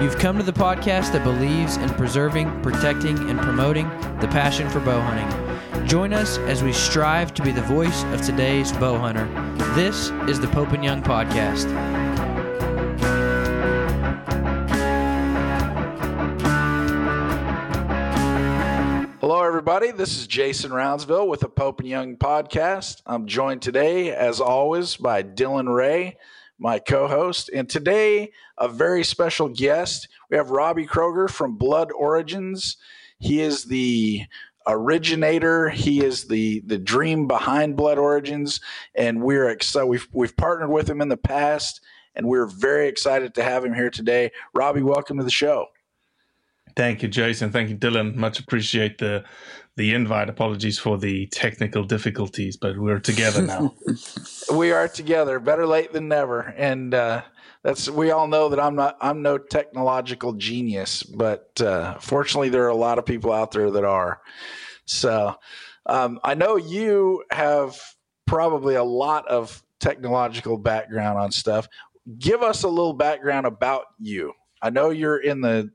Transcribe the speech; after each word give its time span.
You've 0.00 0.16
come 0.16 0.38
to 0.38 0.44
the 0.44 0.52
podcast 0.52 1.10
that 1.10 1.24
believes 1.24 1.76
in 1.76 1.88
preserving, 1.90 2.62
protecting, 2.62 3.18
and 3.28 3.36
promoting 3.40 3.88
the 4.20 4.28
passion 4.28 4.70
for 4.70 4.78
bow 4.78 5.00
hunting. 5.00 5.88
Join 5.88 6.12
us 6.12 6.38
as 6.38 6.62
we 6.62 6.72
strive 6.72 7.34
to 7.34 7.42
be 7.42 7.50
the 7.50 7.62
voice 7.62 8.04
of 8.04 8.22
today's 8.22 8.70
bow 8.74 8.96
hunter. 8.96 9.26
This 9.74 10.10
is 10.28 10.38
the 10.38 10.46
Pope 10.46 10.70
and 10.70 10.84
Young 10.84 11.02
Podcast. 11.02 11.66
Hello, 19.20 19.42
everybody. 19.42 19.90
This 19.90 20.16
is 20.16 20.28
Jason 20.28 20.70
Roundsville 20.70 21.26
with 21.26 21.40
the 21.40 21.48
Pope 21.48 21.80
and 21.80 21.88
Young 21.88 22.16
podcast. 22.16 23.02
I'm 23.04 23.26
joined 23.26 23.62
today, 23.62 24.14
as 24.14 24.40
always, 24.40 24.94
by 24.94 25.24
Dylan 25.24 25.74
Ray, 25.74 26.18
my 26.58 26.78
co 26.78 27.06
host. 27.06 27.50
And 27.54 27.68
today, 27.68 28.32
a 28.58 28.68
very 28.68 29.04
special 29.04 29.48
guest. 29.48 30.08
We 30.30 30.36
have 30.36 30.50
Robbie 30.50 30.86
Kroger 30.86 31.30
from 31.30 31.56
Blood 31.56 31.90
Origins. 31.92 32.76
He 33.18 33.40
is 33.40 33.64
the 33.64 34.24
originator. 34.66 35.70
He 35.70 36.04
is 36.04 36.24
the 36.24 36.60
the 36.66 36.78
dream 36.78 37.26
behind 37.26 37.76
Blood 37.76 37.98
Origins, 37.98 38.60
and 38.94 39.22
we're 39.22 39.48
excited. 39.48 39.86
We've 39.86 40.06
we've 40.12 40.36
partnered 40.36 40.70
with 40.70 40.88
him 40.88 41.00
in 41.00 41.08
the 41.08 41.16
past, 41.16 41.80
and 42.14 42.26
we're 42.26 42.46
very 42.46 42.88
excited 42.88 43.34
to 43.34 43.42
have 43.42 43.64
him 43.64 43.74
here 43.74 43.90
today. 43.90 44.30
Robbie, 44.54 44.82
welcome 44.82 45.18
to 45.18 45.24
the 45.24 45.30
show. 45.30 45.66
Thank 46.76 47.02
you, 47.02 47.08
Jason. 47.08 47.50
Thank 47.50 47.70
you, 47.70 47.76
Dylan. 47.76 48.14
Much 48.14 48.38
appreciate 48.38 48.98
the 48.98 49.24
the 49.78 49.94
invite. 49.94 50.28
Apologies 50.28 50.78
for 50.78 50.98
the 50.98 51.26
technical 51.28 51.84
difficulties, 51.84 52.56
but 52.56 52.76
we're 52.76 52.98
together 52.98 53.40
now. 53.40 53.74
we 54.52 54.72
are 54.72 54.88
together. 54.88 55.38
Better 55.38 55.66
late 55.66 55.92
than 55.92 56.08
never. 56.08 56.40
And 56.40 56.92
uh, 56.92 57.22
that's 57.62 57.88
we 57.88 58.10
all 58.10 58.26
know 58.26 58.50
that 58.50 58.60
I'm 58.60 58.74
not 58.74 58.98
I'm 59.00 59.22
no 59.22 59.38
technological 59.38 60.34
genius, 60.34 61.02
but 61.04 61.58
uh, 61.60 61.98
fortunately 62.00 62.50
there 62.50 62.64
are 62.64 62.68
a 62.68 62.74
lot 62.74 62.98
of 62.98 63.06
people 63.06 63.32
out 63.32 63.52
there 63.52 63.70
that 63.70 63.84
are. 63.84 64.20
So 64.84 65.36
um, 65.86 66.18
I 66.24 66.34
know 66.34 66.56
you 66.56 67.24
have 67.30 67.80
probably 68.26 68.74
a 68.74 68.84
lot 68.84 69.26
of 69.28 69.62
technological 69.78 70.58
background 70.58 71.18
on 71.18 71.30
stuff. 71.30 71.68
Give 72.18 72.42
us 72.42 72.64
a 72.64 72.68
little 72.68 72.94
background 72.94 73.46
about 73.46 73.84
you. 74.00 74.32
I 74.60 74.70
know 74.70 74.90
you're 74.90 75.18
in 75.18 75.40
the 75.40 75.70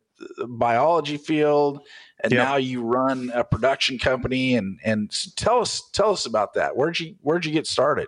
biology 0.48 1.18
field 1.18 1.80
and 2.24 2.32
yep. 2.32 2.48
now 2.48 2.56
you 2.56 2.82
run 2.82 3.32
a 3.34 3.44
production 3.44 4.00
company 4.00 4.56
and 4.56 4.80
and 4.84 5.12
tell 5.36 5.60
us 5.60 5.84
tell 5.92 6.12
us 6.12 6.26
about 6.26 6.54
that. 6.54 6.76
Where'd 6.78 7.00
you 7.00 7.16
where'd 7.22 7.46
you 7.46 7.52
get 7.52 7.68
started? 7.68 8.08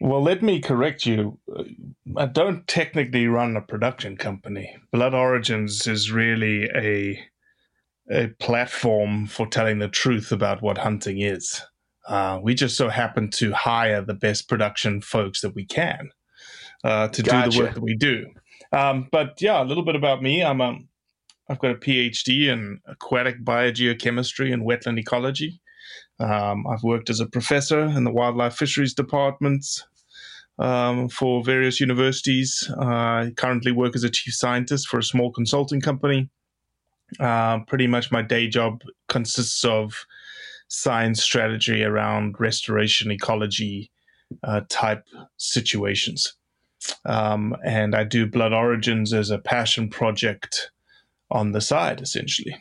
Well 0.00 0.22
let 0.22 0.42
me 0.42 0.60
correct 0.60 1.04
you. 1.04 1.38
I 2.16 2.26
don't 2.26 2.66
technically 2.66 3.26
run 3.28 3.56
a 3.56 3.60
production 3.60 4.16
company. 4.16 4.76
Blood 4.92 5.14
origins 5.14 5.86
is 5.86 6.10
really 6.10 6.70
a 6.74 7.22
a 8.10 8.28
platform 8.38 9.26
for 9.26 9.46
telling 9.46 9.78
the 9.78 9.88
truth 9.88 10.32
about 10.32 10.62
what 10.62 10.78
hunting 10.78 11.20
is. 11.20 11.62
Uh, 12.06 12.38
we 12.42 12.54
just 12.54 12.76
so 12.76 12.88
happen 12.88 13.30
to 13.30 13.52
hire 13.52 14.02
the 14.02 14.14
best 14.14 14.48
production 14.48 15.00
folks 15.00 15.40
that 15.40 15.54
we 15.54 15.64
can 15.64 16.10
uh, 16.82 17.08
to 17.08 17.22
gotcha. 17.22 17.50
do 17.50 17.56
the 17.56 17.64
work 17.64 17.74
that 17.74 17.82
we 17.82 17.96
do. 17.96 18.26
Um, 18.72 19.08
but 19.12 19.40
yeah 19.40 19.62
a 19.62 19.64
little 19.64 19.84
bit 19.84 19.96
about 19.96 20.22
me. 20.22 20.42
I'm 20.42 20.60
a 20.60 20.78
I've 21.48 21.58
got 21.58 21.72
a 21.72 21.76
PhD 21.76 22.48
in 22.48 22.80
aquatic 22.86 23.44
biogeochemistry 23.44 24.52
and 24.52 24.62
wetland 24.62 24.98
ecology. 24.98 25.60
Um, 26.18 26.66
I've 26.66 26.82
worked 26.82 27.10
as 27.10 27.20
a 27.20 27.26
professor 27.26 27.80
in 27.80 28.04
the 28.04 28.12
wildlife 28.12 28.54
fisheries 28.56 28.94
departments 28.94 29.84
um, 30.58 31.08
for 31.08 31.42
various 31.44 31.80
universities. 31.80 32.70
Uh, 32.78 32.84
I 32.84 33.32
currently 33.36 33.72
work 33.72 33.94
as 33.94 34.04
a 34.04 34.10
chief 34.10 34.34
scientist 34.34 34.88
for 34.88 34.98
a 34.98 35.02
small 35.02 35.32
consulting 35.32 35.80
company. 35.80 36.30
Uh, 37.20 37.60
pretty 37.66 37.86
much 37.86 38.10
my 38.10 38.22
day 38.22 38.48
job 38.48 38.82
consists 39.08 39.64
of 39.64 40.06
science 40.68 41.22
strategy 41.22 41.84
around 41.84 42.36
restoration 42.40 43.10
ecology 43.10 43.90
uh, 44.42 44.62
type 44.68 45.04
situations. 45.36 46.34
Um, 47.04 47.56
and 47.64 47.94
I 47.94 48.04
do 48.04 48.26
Blood 48.26 48.52
Origins 48.52 49.12
as 49.12 49.30
a 49.30 49.38
passion 49.38 49.88
project 49.88 50.70
on 51.34 51.52
the 51.52 51.60
side, 51.60 52.00
essentially. 52.00 52.56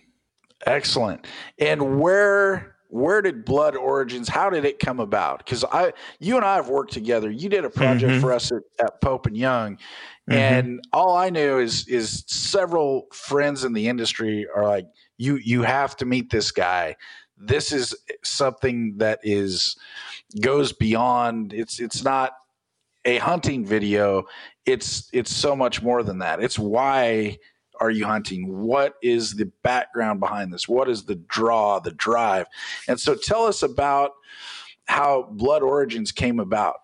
Excellent. 0.65 1.25
And 1.59 1.99
where 1.99 2.75
where 2.89 3.21
did 3.21 3.43
Blood 3.43 3.75
Origins? 3.75 4.29
How 4.29 4.51
did 4.51 4.65
it 4.65 4.77
come 4.77 4.99
about? 4.99 5.39
Because 5.39 5.63
I, 5.63 5.93
you 6.19 6.35
and 6.35 6.45
I 6.45 6.55
have 6.55 6.69
worked 6.69 6.93
together. 6.93 7.31
You 7.31 7.49
did 7.49 7.65
a 7.65 7.69
project 7.69 8.11
mm-hmm. 8.11 8.21
for 8.21 8.31
us 8.31 8.51
at, 8.51 8.61
at, 8.79 9.01
Pope 9.01 9.25
and 9.25 9.35
Young, 9.35 9.77
mm-hmm. 9.77 10.33
and 10.33 10.79
all 10.91 11.15
I 11.15 11.29
knew 11.29 11.59
is 11.59 11.87
is 11.87 12.23
several 12.27 13.07
friends 13.11 13.63
in 13.63 13.73
the 13.73 13.87
industry 13.87 14.45
are 14.55 14.67
like, 14.67 14.87
you 15.17 15.37
you 15.37 15.63
have 15.63 15.95
to 15.97 16.05
meet 16.05 16.29
this 16.29 16.51
guy. 16.51 16.95
This 17.37 17.71
is 17.71 17.95
something 18.23 18.97
that 18.97 19.19
is 19.23 19.75
goes 20.41 20.71
beyond. 20.71 21.53
It's 21.53 21.79
it's 21.79 22.03
not 22.03 22.33
a 23.05 23.17
hunting 23.17 23.65
video. 23.65 24.25
It's 24.65 25.09
it's 25.13 25.35
so 25.35 25.55
much 25.55 25.81
more 25.81 26.03
than 26.03 26.19
that. 26.19 26.43
It's 26.43 26.59
why 26.59 27.39
are 27.79 27.91
you 27.91 28.05
hunting? 28.05 28.59
What 28.59 28.95
is 29.01 29.35
the 29.35 29.51
background 29.63 30.19
behind 30.19 30.53
this? 30.53 30.67
What 30.67 30.89
is 30.89 31.05
the 31.05 31.15
draw, 31.15 31.79
the 31.79 31.91
drive? 31.91 32.47
And 32.87 32.99
so 32.99 33.15
tell 33.15 33.45
us 33.45 33.63
about 33.63 34.11
how 34.85 35.29
Blood 35.31 35.63
Origins 35.63 36.11
came 36.11 36.39
about. 36.39 36.75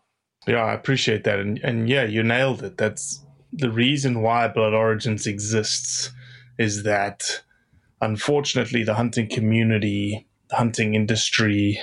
Yeah, 0.48 0.64
I 0.64 0.74
appreciate 0.74 1.24
that. 1.26 1.40
And, 1.40 1.60
and 1.60 1.90
yeah, 1.90 2.04
you 2.06 2.24
nailed 2.24 2.64
it. 2.64 2.78
That's 2.78 3.24
the 3.52 3.70
reason 3.70 4.22
why 4.22 4.48
Blood 4.48 4.74
Origins 4.74 5.28
exists 5.28 6.12
is 6.58 6.84
that 6.84 7.42
unfortunately 8.02 8.84
the 8.84 8.96
hunting 8.96 9.30
community, 9.30 10.28
the 10.50 10.56
hunting 10.56 10.96
industry, 10.96 11.80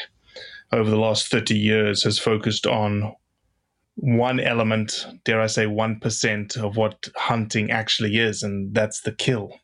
over 0.72 0.90
the 0.90 0.98
last 0.98 1.28
30 1.28 1.56
years 1.56 2.02
has 2.02 2.18
focused 2.18 2.66
on 2.66 3.14
one 3.96 4.40
element, 4.40 5.06
dare 5.24 5.40
I 5.40 5.46
say, 5.46 5.66
1% 5.66 6.56
of 6.56 6.76
what 6.76 7.08
hunting 7.16 7.70
actually 7.70 8.18
is, 8.18 8.42
and 8.42 8.74
that's 8.74 9.00
the 9.00 9.12
kill. 9.12 9.58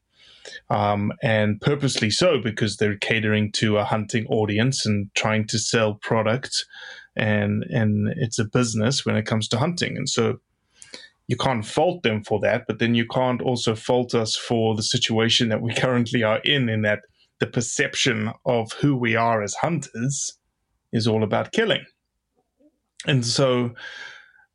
Um, 0.70 1.12
and 1.23 1.61
purposely 1.61 2.11
so 2.11 2.40
because 2.40 2.76
they're 2.76 2.96
catering 2.96 3.52
to 3.52 3.79
a 3.79 3.84
hunting 3.84 4.26
audience 4.26 4.84
and 4.84 5.08
trying 5.14 5.46
to 5.49 5.58
sell 5.58 5.94
products 5.94 6.64
and 7.14 7.64
and 7.64 8.08
it's 8.17 8.38
a 8.38 8.44
business 8.44 9.05
when 9.05 9.17
it 9.17 9.26
comes 9.26 9.46
to 9.49 9.58
hunting 9.58 9.96
and 9.96 10.08
so 10.08 10.40
you 11.28 11.37
can't 11.37 11.64
fault 11.64 12.02
them 12.02 12.25
for 12.25 12.40
that 12.40 12.64
but 12.67 12.78
then 12.78 12.94
you 12.94 13.06
can't 13.06 13.43
also 13.43 13.75
fault 13.75 14.14
us 14.14 14.35
for 14.35 14.75
the 14.75 14.82
situation 14.82 15.49
that 15.49 15.61
we 15.61 15.75
currently 15.76 16.23
are 16.23 16.38
in 16.38 16.69
in 16.69 16.82
that 16.82 17.00
the 17.38 17.46
perception 17.46 18.32
of 18.46 18.73
who 18.73 18.96
we 18.96 19.14
are 19.14 19.43
as 19.43 19.55
hunters 19.55 20.38
is 20.93 21.06
all 21.06 21.23
about 21.23 21.52
killing 21.52 21.85
and 23.06 23.26
so 23.26 23.75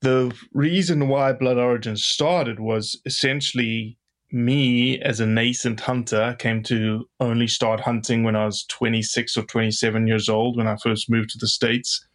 the 0.01 0.35
reason 0.53 1.07
why 1.07 1.33
blood 1.33 1.57
origins 1.57 2.03
started 2.03 2.59
was 2.59 2.99
essentially 3.05 3.97
me 4.31 4.99
as 5.01 5.19
a 5.19 5.25
nascent 5.25 5.79
hunter 5.79 6.35
came 6.37 6.61
to 6.61 7.07
only 7.19 7.47
start 7.47 7.79
hunting 7.79 8.23
when 8.23 8.35
I 8.35 8.45
was 8.45 8.65
26 8.65 9.37
or 9.37 9.43
27 9.43 10.07
years 10.07 10.27
old 10.27 10.57
when 10.57 10.67
I 10.67 10.75
first 10.75 11.09
moved 11.09 11.29
to 11.31 11.37
the 11.39 11.47
States. 11.47 12.05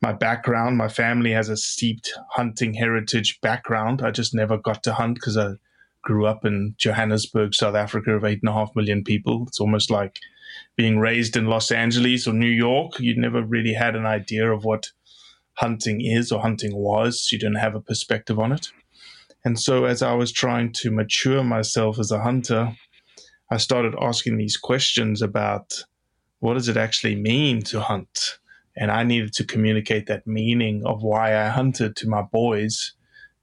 My 0.00 0.12
background, 0.12 0.76
my 0.76 0.88
family 0.88 1.32
has 1.32 1.48
a 1.48 1.56
steeped 1.56 2.12
hunting 2.30 2.74
heritage 2.74 3.38
background. 3.42 4.02
I 4.02 4.10
just 4.10 4.34
never 4.34 4.56
got 4.56 4.82
to 4.84 4.94
hunt 4.94 5.16
because 5.16 5.36
I 5.36 5.52
grew 6.02 6.26
up 6.26 6.44
in 6.44 6.74
Johannesburg, 6.78 7.54
South 7.54 7.74
Africa, 7.74 8.12
of 8.12 8.24
eight 8.24 8.40
and 8.42 8.50
a 8.50 8.52
half 8.52 8.74
million 8.74 9.04
people. 9.04 9.44
It's 9.46 9.60
almost 9.60 9.90
like 9.90 10.18
being 10.76 10.98
raised 10.98 11.36
in 11.36 11.46
Los 11.46 11.70
Angeles 11.70 12.26
or 12.26 12.32
New 12.32 12.46
York. 12.46 12.98
You 13.00 13.16
never 13.16 13.42
really 13.42 13.72
had 13.72 13.96
an 13.96 14.06
idea 14.06 14.50
of 14.50 14.64
what 14.64 14.90
hunting 15.54 16.00
is 16.00 16.32
or 16.32 16.40
hunting 16.40 16.74
was. 16.76 17.28
You 17.30 17.38
didn't 17.38 17.56
have 17.56 17.74
a 17.74 17.80
perspective 17.80 18.38
on 18.38 18.52
it. 18.52 18.68
And 19.44 19.58
so, 19.58 19.84
as 19.84 20.02
I 20.02 20.14
was 20.14 20.32
trying 20.32 20.72
to 20.74 20.90
mature 20.90 21.44
myself 21.44 21.98
as 21.98 22.10
a 22.10 22.22
hunter, 22.22 22.76
I 23.50 23.58
started 23.58 23.94
asking 24.00 24.38
these 24.38 24.56
questions 24.56 25.20
about 25.20 25.84
what 26.40 26.54
does 26.54 26.68
it 26.68 26.76
actually 26.76 27.16
mean 27.16 27.62
to 27.62 27.80
hunt? 27.80 28.38
And 28.76 28.90
I 28.90 29.02
needed 29.02 29.32
to 29.34 29.44
communicate 29.44 30.06
that 30.06 30.26
meaning 30.26 30.82
of 30.84 31.02
why 31.02 31.36
I 31.36 31.48
hunted 31.48 31.94
to 31.96 32.08
my 32.08 32.22
boys 32.22 32.92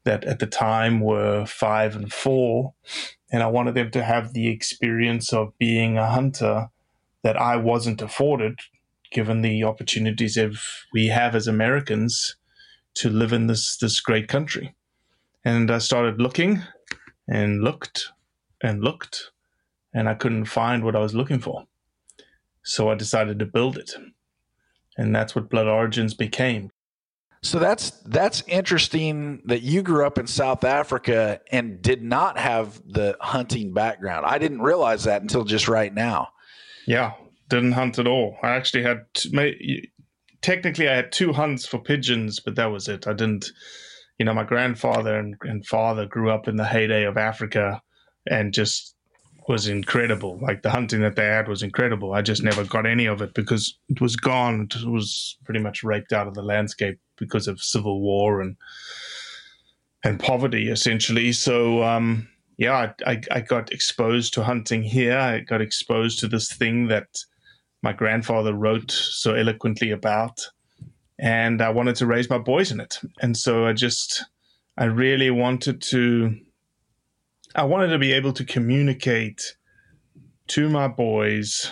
that 0.04 0.24
at 0.25 0.40
the 0.40 0.48
time 0.48 1.00
were 1.00 1.46
five 1.46 1.96
and 1.96 2.12
four. 2.12 2.74
And 3.31 3.42
I 3.44 3.48
wanted 3.48 3.75
them 3.75 3.92
to 3.92 4.04
have 4.04 4.34
the 4.34 4.50
experience 4.50 5.31
of 5.31 5.57
being 5.57 5.98
a 5.98 6.10
hunter 6.10 6.69
that 7.24 7.38
I 7.38 7.56
wasn't 7.56 8.02
afforded, 8.02 8.60
given 9.12 9.42
the 9.42 9.63
opportunities 9.63 10.38
of 10.38 10.60
we 10.94 11.08
have 11.08 11.36
as 11.36 11.48
Americans 11.48 12.36
to 12.96 13.10
live 13.10 13.34
in 13.34 13.48
this 13.48 13.78
this 13.78 14.00
great 14.00 14.28
country. 14.28 14.75
And 15.44 15.72
I 15.72 15.80
started 15.80 16.22
looking 16.22 16.62
and 17.28 17.63
looked 17.63 18.10
and 18.62 18.84
looked, 18.84 19.31
and 19.94 20.08
I 20.08 20.13
couldn't 20.13 20.46
find 20.46 20.84
what 20.84 20.96
I 20.96 21.00
was 21.00 21.16
looking 21.16 21.40
for. 21.40 21.66
So 22.63 22.90
I 22.90 22.96
decided 22.96 23.40
to 23.40 23.46
build 23.46 23.78
it. 23.78 23.94
And 24.98 25.16
that's 25.16 25.34
what 25.36 25.50
Blood 25.50 25.68
Origins 25.68 26.14
became. 26.14 26.72
So 27.44 27.57
that's 27.57 27.90
that's 28.06 28.44
interesting 28.46 29.42
that 29.46 29.64
you 29.64 29.81
grew 29.81 30.06
up 30.06 30.19
in 30.19 30.28
South 30.28 30.64
Africa 30.64 31.42
and 31.52 31.81
did 31.81 32.04
not 32.04 32.38
have 32.38 32.80
the 32.86 33.18
hunting 33.19 33.74
background. 33.74 34.28
I 34.28 34.38
didn't 34.38 34.62
realize 34.62 35.06
that 35.06 35.24
until 35.24 35.44
just 35.44 35.68
right 35.68 35.92
now. 35.92 36.30
Yeah, 36.86 37.14
didn't 37.51 37.74
hunt 37.74 38.00
at 38.00 38.07
all. 38.07 38.38
I 38.42 38.50
actually 38.50 38.83
had 38.83 39.06
technically 40.42 40.89
I 40.89 40.95
had 40.95 41.12
two 41.12 41.33
hunts 41.33 41.65
for 41.65 41.77
pigeons, 41.77 42.39
but 42.39 42.56
that 42.56 42.71
was 42.71 42.88
it. 42.88 43.07
I 43.07 43.13
didn't 43.13 43.51
you 44.21 44.25
know, 44.25 44.36
my 44.36 44.44
grandfather 44.44 45.18
and, 45.18 45.36
and 45.42 45.65
father 45.65 46.06
grew 46.06 46.30
up 46.30 46.48
in 46.48 46.56
the 46.56 46.63
heyday 46.63 47.06
of 47.06 47.18
Africa 47.18 47.81
and 48.30 48.53
just 48.53 48.95
was 49.48 49.68
incredible. 49.68 50.38
Like 50.39 50.62
the 50.62 50.69
hunting 50.69 51.01
that 51.01 51.15
they 51.15 51.25
had 51.25 51.48
was 51.48 51.63
incredible. 51.63 52.13
I 52.13 52.21
just 52.21 52.44
never 52.44 52.63
got 52.63 52.86
any 52.86 53.07
of 53.07 53.24
it 53.24 53.33
because 53.33 53.80
it 53.89 54.00
was 54.00 54.15
gone. 54.15 54.68
It 54.75 54.88
was 54.88 55.39
pretty 55.44 55.59
much 55.59 55.83
raped 55.83 56.13
out 56.13 56.27
of 56.27 56.36
the 56.36 56.44
landscape 56.44 57.00
because 57.18 57.47
of 57.47 57.63
civil 57.63 58.00
war 58.00 58.42
and 58.42 58.57
and 60.04 60.19
poverty, 60.19 60.69
essentially. 60.69 61.31
So, 61.31 61.81
um, 61.81 62.27
yeah, 62.59 62.94
I, 63.07 63.21
I 63.31 63.39
got 63.42 63.71
exposed 63.71 64.36
to 64.36 64.44
hunting 64.44 64.83
here. 64.83 65.18
I 65.18 65.39
got 65.39 65.62
exposed 65.62 66.19
to 66.19 66.27
this 66.27 66.54
thing 66.54 66.89
that 66.89 67.07
my 67.81 67.94
grandfather 67.94 68.54
wrote 68.54 68.92
so 68.92 69.33
eloquently 69.33 69.92
about 69.92 70.48
and 71.22 71.62
I 71.62 71.69
wanted 71.69 71.95
to 71.98 72.07
raise 72.07 72.30
my 72.30 72.39
boys 72.39 72.72
in 72.72 72.80
it. 72.80 73.00
And 73.22 73.38
so 73.38 73.68
I 73.68 73.74
just, 73.74 74.25
I 74.75 74.86
really 74.86 75.30
wanted 75.30 75.80
to, 75.83 76.36
I 77.56 77.63
wanted 77.63 77.89
to 77.89 78.00
be 78.00 78.12
able 78.13 78.33
to 78.33 78.44
communicate 78.44 79.56
to 80.48 80.68
my 80.68 80.88
boys, 80.88 81.72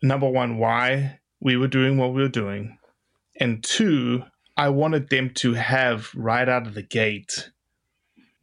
number 0.00 0.28
one, 0.28 0.58
why 0.58 1.18
we 1.40 1.56
were 1.56 1.66
doing 1.66 1.98
what 1.98 2.14
we 2.14 2.22
were 2.22 2.28
doing. 2.28 2.78
And 3.40 3.64
two, 3.64 4.22
I 4.56 4.68
wanted 4.68 5.08
them 5.08 5.30
to 5.34 5.54
have 5.54 6.10
right 6.14 6.48
out 6.48 6.68
of 6.68 6.74
the 6.74 6.82
gate 6.82 7.50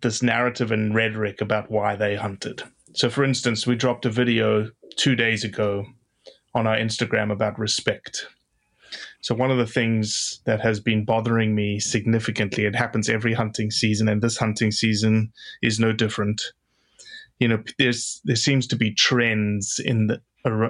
this 0.02 0.22
narrative 0.22 0.72
and 0.72 0.94
rhetoric 0.94 1.42
about 1.42 1.72
why 1.72 1.96
they 1.96 2.16
hunted. 2.16 2.62
So, 2.94 3.10
for 3.10 3.24
instance, 3.24 3.66
we 3.66 3.76
dropped 3.76 4.06
a 4.06 4.12
video 4.12 4.70
two 4.98 5.16
days 5.16 5.44
ago 5.44 5.86
on 6.54 6.68
our 6.68 6.78
Instagram 6.78 7.32
about 7.32 7.60
respect. 7.60 8.28
So 9.22 9.36
one 9.36 9.52
of 9.52 9.58
the 9.58 9.68
things 9.68 10.42
that 10.46 10.62
has 10.62 10.80
been 10.80 11.04
bothering 11.04 11.54
me 11.54 11.80
significantly, 11.80 12.66
it 12.66 12.76
happens 12.76 13.10
every 13.10 13.34
hunting 13.34 13.72
season, 13.72 14.08
and 14.08 14.22
this 14.22 14.38
hunting 14.38 14.72
season 14.72 15.32
is 15.62 15.80
no 15.80 15.92
different. 15.92 16.42
You 17.40 17.50
know, 17.50 17.64
there's 17.78 18.22
there 18.24 18.36
seems 18.36 18.66
to 18.68 18.76
be 18.76 18.94
trends 18.94 19.80
in 19.84 20.08
the 20.08 20.22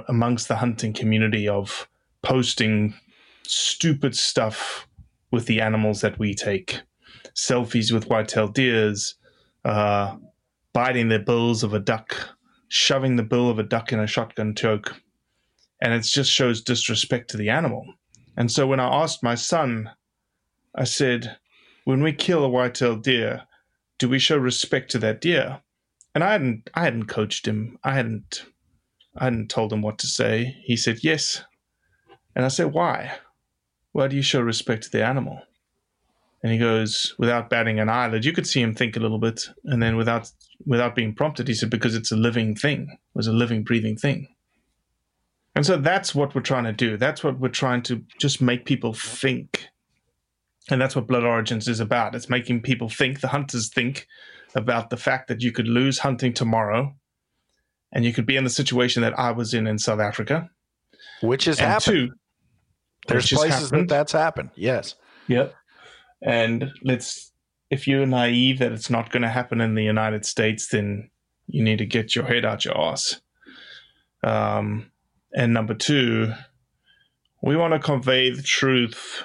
amongst 0.08 0.48
the 0.48 0.56
hunting 0.56 0.94
community 0.94 1.48
of 1.48 1.88
posting 2.24 2.96
stupid 3.44 4.16
stuff 4.16 4.88
with 5.30 5.46
the 5.46 5.62
animals 5.62 6.02
that 6.02 6.18
we 6.18 6.34
take, 6.34 6.82
selfies 7.36 7.92
with 7.92 8.10
white-tailed 8.10 8.56
deers, 8.56 9.16
uh, 9.66 10.16
biting 10.74 11.10
the 11.10 11.20
bills 11.20 11.64
of 11.64 11.74
a 11.74 11.80
duck, 11.80 12.16
shoving 12.70 13.18
the 13.18 13.24
bill 13.24 13.50
of 13.50 13.60
a 13.60 13.64
duck 13.64 13.94
in 13.94 14.00
a 14.00 14.08
shotgun 14.08 14.56
choke, 14.56 14.96
and 15.82 15.94
it 15.94 16.02
just 16.04 16.32
shows 16.32 16.62
disrespect 16.62 17.30
to 17.32 17.38
the 17.38 17.50
animal. 17.50 17.86
And 18.36 18.52
so 18.52 18.68
when 18.68 18.80
I 18.80 19.04
asked 19.04 19.24
my 19.24 19.36
son, 19.36 19.90
I 20.76 20.84
said, 20.84 21.38
when 21.86 22.04
we 22.04 22.14
kill 22.14 22.44
a 22.44 22.50
white-tailed 22.50 23.04
deer, 23.04 23.44
do 23.98 24.10
we 24.10 24.20
show 24.20 24.38
respect 24.38 24.92
to 24.92 25.00
that 25.00 25.22
deer? 25.22 25.62
And 26.14 26.24
I 26.24 26.32
hadn't 26.32 26.70
I 26.74 26.84
hadn't 26.84 27.06
coached 27.06 27.48
him. 27.48 27.78
I 27.84 27.94
hadn't 27.94 28.46
I 29.16 29.26
hadn't 29.26 29.50
told 29.50 29.72
him 29.72 29.82
what 29.82 29.98
to 30.00 30.08
say. 30.08 30.58
He 30.64 30.78
said 30.78 31.04
yes. 31.04 31.44
And 32.36 32.46
I 32.46 32.50
said, 32.50 32.74
Why? 32.74 33.18
Why 33.92 34.08
do 34.08 34.16
you 34.16 34.22
show 34.22 34.42
respect 34.42 34.84
to 34.84 34.92
the 34.92 35.06
animal? 35.06 35.42
And 36.44 36.52
he 36.52 36.60
goes, 36.60 37.16
without 37.18 37.50
batting 37.50 37.80
an 37.80 37.90
eyelid, 37.90 38.24
you 38.24 38.32
could 38.32 38.46
see 38.46 38.62
him 38.62 38.76
think 38.76 38.96
a 38.96 39.00
little 39.00 39.18
bit, 39.18 39.50
and 39.66 39.82
then 39.82 39.96
without 39.96 40.32
without 40.66 40.96
being 40.96 41.14
prompted, 41.14 41.48
he 41.48 41.54
said, 41.54 41.70
because 41.70 41.96
it's 41.96 42.12
a 42.12 42.16
living 42.16 42.56
thing. 42.56 42.88
It 42.92 43.00
was 43.16 43.28
a 43.28 43.34
living, 43.34 43.64
breathing 43.64 43.98
thing. 43.98 44.28
And 45.58 45.66
so 45.66 45.76
that's 45.76 46.14
what 46.14 46.36
we're 46.36 46.42
trying 46.42 46.66
to 46.66 46.72
do. 46.72 46.98
That's 46.98 47.24
what 47.24 47.40
we're 47.40 47.50
trying 47.50 47.82
to 47.84 48.04
just 48.20 48.42
make 48.42 48.66
people 48.66 48.94
think. 48.94 49.68
And 50.70 50.80
that's 50.80 50.96
what 50.96 51.08
Blood 51.08 51.24
Origins 51.24 51.68
is 51.68 51.80
about. 51.80 52.14
It's 52.14 52.30
making 52.30 52.62
people 52.62 52.90
think, 52.90 53.22
the 53.22 53.30
hunters 53.30 53.70
think 53.70 54.08
about 54.54 54.92
the 54.92 54.98
fact 54.98 55.28
that 55.30 55.42
you 55.42 55.52
could 55.52 55.68
lose 55.68 55.98
hunting 55.98 56.32
tomorrow 56.32 56.94
and 57.92 58.06
you 58.06 58.14
could 58.14 58.28
be 58.28 58.36
in 58.36 58.44
the 58.44 58.52
situation 58.52 59.02
that 59.02 59.18
I 59.18 59.32
was 59.32 59.56
in 59.56 59.66
in 59.66 59.80
South 59.80 60.00
Africa. 60.00 60.50
Which 61.22 61.46
has 61.46 61.58
and 61.58 61.68
happened. 61.68 62.10
Two, 62.10 62.14
There's 63.08 63.32
places 63.32 63.70
happened. 63.70 63.90
that 63.90 63.96
that's 63.96 64.12
happened. 64.12 64.52
Yes. 64.56 64.94
Yep. 65.28 65.56
And 66.22 66.72
let's, 66.84 67.32
if 67.72 67.88
you're 67.88 68.06
naive 68.06 68.60
that 68.60 68.74
it's 68.74 68.92
not 68.92 69.10
going 69.12 69.24
to 69.24 69.30
happen 69.30 69.60
in 69.62 69.74
the 69.74 69.84
United 69.84 70.24
States, 70.24 70.68
then 70.68 71.10
you 71.48 71.64
need 71.64 71.80
to 71.80 71.86
get 71.86 72.16
your 72.16 72.26
head 72.26 72.46
out 72.46 72.64
your 72.64 72.80
ass. 72.80 73.22
Um, 74.24 74.92
and 75.34 75.54
number 75.54 75.74
two, 75.74 76.34
we 77.42 77.56
want 77.56 77.74
to 77.74 77.80
convey 77.80 78.30
the 78.30 78.42
truth 78.42 79.24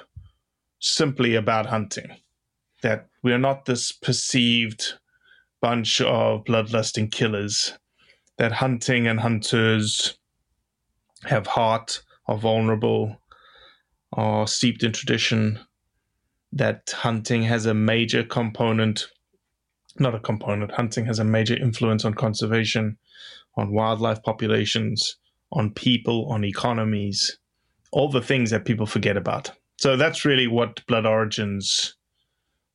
simply 0.81 1.35
about 1.35 1.67
hunting. 1.67 2.17
That 2.83 3.09
we 3.23 3.33
are 3.33 3.39
not 3.39 3.65
this 3.65 3.93
perceived 3.93 4.95
bunch 5.61 6.01
of 6.01 6.45
bloodlusting 6.45 7.11
killers. 7.11 7.79
That 8.39 8.53
hunting 8.53 9.07
and 9.07 9.21
hunters 9.21 10.19
have 11.25 11.47
heart, 11.47 12.03
are 12.27 12.37
vulnerable, 12.37 13.23
are 14.13 14.47
steeped 14.47 14.83
in 14.83 14.93
tradition. 14.93 15.61
That 16.53 16.91
hunting 16.91 17.45
has 17.45 17.65
a 17.67 17.75
major 17.75 18.25
component, 18.25 19.07
not 19.99 20.15
a 20.15 20.21
component, 20.21 20.73
hunting 20.73 21.07
has 21.07 21.21
a 21.21 21.25
major 21.25 21.57
influence 21.57 22.05
on 22.05 22.15
conservation, 22.15 22.99
on 23.57 23.73
wildlife 23.73 24.23
populations, 24.23 25.17
on 25.53 25.71
people, 25.71 26.27
on 26.31 26.45
economies, 26.45 27.39
all 27.93 28.09
the 28.09 28.23
things 28.23 28.51
that 28.51 28.65
people 28.65 28.87
forget 28.87 29.17
about. 29.17 29.51
So 29.79 29.97
that's 29.97 30.25
really 30.25 30.47
what 30.47 30.85
Blood 30.87 31.07
Origins 31.07 31.95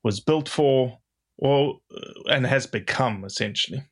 was 0.03 0.19
built 0.19 0.47
for, 0.47 0.99
or 1.37 1.79
uh, 1.95 2.31
and 2.31 2.45
has 2.45 2.67
become 2.67 3.23
essentially. 3.25 3.83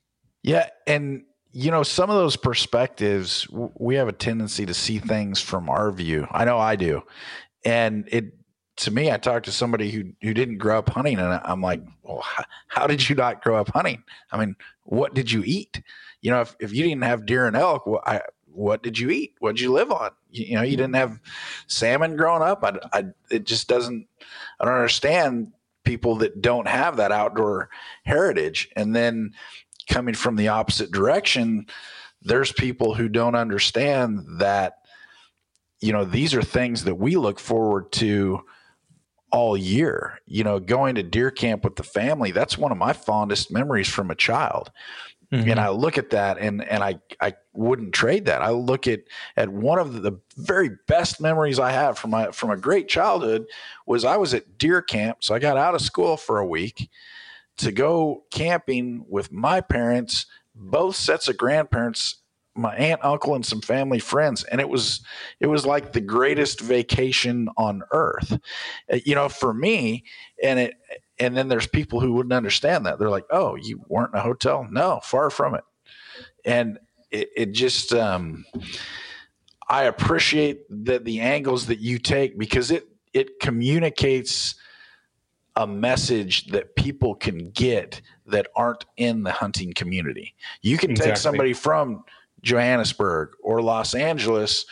Yeah, 0.44 0.70
and 0.86 1.24
you 1.52 1.72
know 1.72 1.84
some 1.84 2.10
of 2.10 2.16
those 2.16 2.36
perspectives, 2.36 3.48
we 3.80 3.96
have 3.96 4.08
a 4.08 4.14
tendency 4.14 4.66
to 4.66 4.74
see 4.74 5.00
things 5.00 5.42
from 5.42 5.70
our 5.70 5.92
view. 5.92 6.28
I 6.32 6.46
know 6.46 6.60
I 6.60 6.76
do, 6.76 7.02
and 7.64 8.08
it 8.12 8.34
to 8.78 8.92
me, 8.92 9.10
I 9.10 9.18
talked 9.18 9.46
to 9.46 9.52
somebody 9.52 9.90
who 9.92 10.12
who 10.22 10.34
didn't 10.34 10.58
grow 10.58 10.80
up 10.80 10.90
hunting, 10.90 11.20
and 11.20 11.40
I'm 11.44 11.62
like, 11.62 11.82
well, 12.04 12.22
how, 12.22 12.44
how, 12.68 12.88
did 12.88 13.08
you 13.10 13.16
not 13.16 13.42
grow 13.42 13.56
up 13.56 13.70
hunting? 13.70 14.04
I 14.32 14.38
mean, 14.38 14.56
what 14.84 15.14
did 15.14 15.32
you 15.32 15.44
eat? 15.46 15.82
You 16.22 16.32
know, 16.32 16.42
if, 16.42 16.56
if 16.60 16.74
you 16.74 16.84
didn't 16.84 17.04
have 17.04 17.26
deer 17.26 17.48
and 17.48 17.56
elk, 17.56 17.86
well, 17.86 18.02
I, 18.06 18.22
what 18.56 18.84
did 18.84 18.98
you 18.98 19.10
eat? 19.10 19.36
What 19.40 19.56
did 19.56 19.62
you 19.62 19.72
live 19.72 19.92
on? 19.92 20.12
You, 20.32 20.46
you 20.46 20.56
know, 20.56 20.62
you 20.64 20.78
didn't 20.78 20.96
have 20.96 21.20
salmon 21.68 22.16
growing 22.16 22.42
up. 22.42 22.64
I, 22.64 22.80
I, 22.98 23.06
it 23.30 23.46
just 23.46 23.68
doesn't. 23.68 24.08
I 24.60 24.66
don't 24.66 24.74
understand 24.74 25.52
people 25.84 26.16
that 26.18 26.42
don't 26.42 26.68
have 26.68 26.98
that 26.98 27.12
outdoor 27.12 27.70
heritage, 28.04 28.70
and 28.76 28.96
then 28.96 29.34
coming 29.90 30.16
from 30.16 30.36
the 30.36 30.48
opposite 30.48 30.92
direction, 30.92 31.68
there's 32.22 32.52
people 32.52 32.96
who 32.96 33.10
don't 33.10 33.36
understand 33.36 34.26
that. 34.40 34.78
You 35.82 35.92
know, 35.92 36.06
these 36.06 36.34
are 36.34 36.42
things 36.42 36.86
that 36.86 36.96
we 36.96 37.16
look 37.18 37.40
forward 37.40 37.92
to 37.94 38.42
all 39.32 39.58
year. 39.58 40.20
You 40.26 40.44
know, 40.44 40.60
going 40.60 40.96
to 40.96 41.04
deer 41.04 41.30
camp 41.30 41.64
with 41.64 41.76
the 41.76 41.84
family, 41.84 42.32
that's 42.32 42.58
one 42.58 42.72
of 42.72 42.78
my 42.78 42.94
fondest 42.94 43.52
memories 43.52 43.90
from 43.90 44.10
a 44.10 44.16
child. 44.16 44.72
Mm-hmm. 45.32 45.50
And 45.50 45.60
I 45.60 45.70
look 45.70 45.98
at 45.98 46.12
that 46.12 46.38
and 46.38 46.64
and 46.64 46.84
I 46.84 47.00
I 47.20 47.34
wouldn't 47.54 47.94
trade 47.94 48.26
that. 48.26 48.42
I 48.42 48.52
look 48.52 48.88
at 48.88 49.02
at 49.38 49.50
one 49.50 49.80
of 49.80 50.02
the 50.02 50.20
very 50.38 50.72
best 50.88 51.20
memories 51.20 51.60
I 51.60 51.72
have 51.72 51.98
from 51.98 52.12
my 52.12 52.32
from 52.32 52.52
a 52.52 52.58
great 52.58 52.88
childhood 52.88 53.48
was 53.86 54.06
I 54.06 54.18
was 54.18 54.34
at 54.34 54.58
deer 54.58 54.82
camp. 54.82 55.24
So 55.24 55.34
I 55.34 55.40
got 55.40 55.58
out 55.58 55.76
of 55.76 55.82
school 55.82 56.18
for 56.18 56.40
a 56.40 56.48
week 56.48 56.90
to 57.58 57.72
go 57.72 58.24
camping 58.32 59.06
with 59.08 59.32
my 59.32 59.62
parents, 59.62 60.26
both 60.54 60.96
sets 60.96 61.28
of 61.28 61.38
grandparents 61.38 62.18
my 62.56 62.74
aunt, 62.76 63.04
uncle, 63.04 63.36
and 63.36 63.46
some 63.46 63.62
family 63.62 64.00
friends, 64.00 64.44
and 64.46 64.62
it 64.62 64.70
was 64.70 65.02
it 65.40 65.48
was 65.48 65.66
like 65.66 65.92
the 65.92 66.02
greatest 66.02 66.62
vacation 66.62 67.50
on 67.58 67.84
earth. 67.92 68.40
Uh, 68.92 68.98
you 69.06 69.14
know, 69.14 69.28
for 69.28 69.54
me, 69.54 70.06
and 70.42 70.60
it 70.60 70.76
and 71.20 71.36
then 71.36 71.48
there's 71.48 71.68
people 71.68 72.00
who 72.00 72.14
wouldn't 72.14 72.34
understand 72.34 72.86
that. 72.86 73.00
They're 73.00 73.10
like, 73.10 73.26
"Oh, 73.30 73.56
you 73.56 73.84
weren't 73.88 74.14
in 74.14 74.20
a 74.20 74.24
hotel?" 74.24 74.68
No, 74.70 75.00
far 75.04 75.30
from 75.30 75.56
it. 75.56 75.64
And 76.44 76.80
it, 77.12 77.30
it 77.36 77.52
just 77.54 77.94
um, 77.94 78.46
I 79.68 79.84
appreciate 79.84 80.62
that 80.70 81.06
the 81.06 81.22
angles 81.22 81.68
that 81.68 81.80
you 81.80 82.00
take 82.00 82.38
because 82.38 82.72
it 82.72 82.88
it 83.14 83.40
communicates 83.40 84.56
a 85.56 85.66
message 85.66 86.48
that 86.48 86.76
people 86.76 87.16
can 87.16 87.50
get 87.52 88.02
that 88.26 88.48
aren't 88.56 88.84
in 88.98 89.24
the 89.24 89.32
hunting 89.32 89.74
community. 89.74 90.36
You 90.62 90.78
can 90.78 90.92
exactly. 90.92 91.12
take 91.12 91.18
somebody 91.18 91.54
from 91.54 92.04
Johannesburg 92.42 93.30
or 93.42 93.62
Los 93.62 93.96
Angeles 93.96 94.66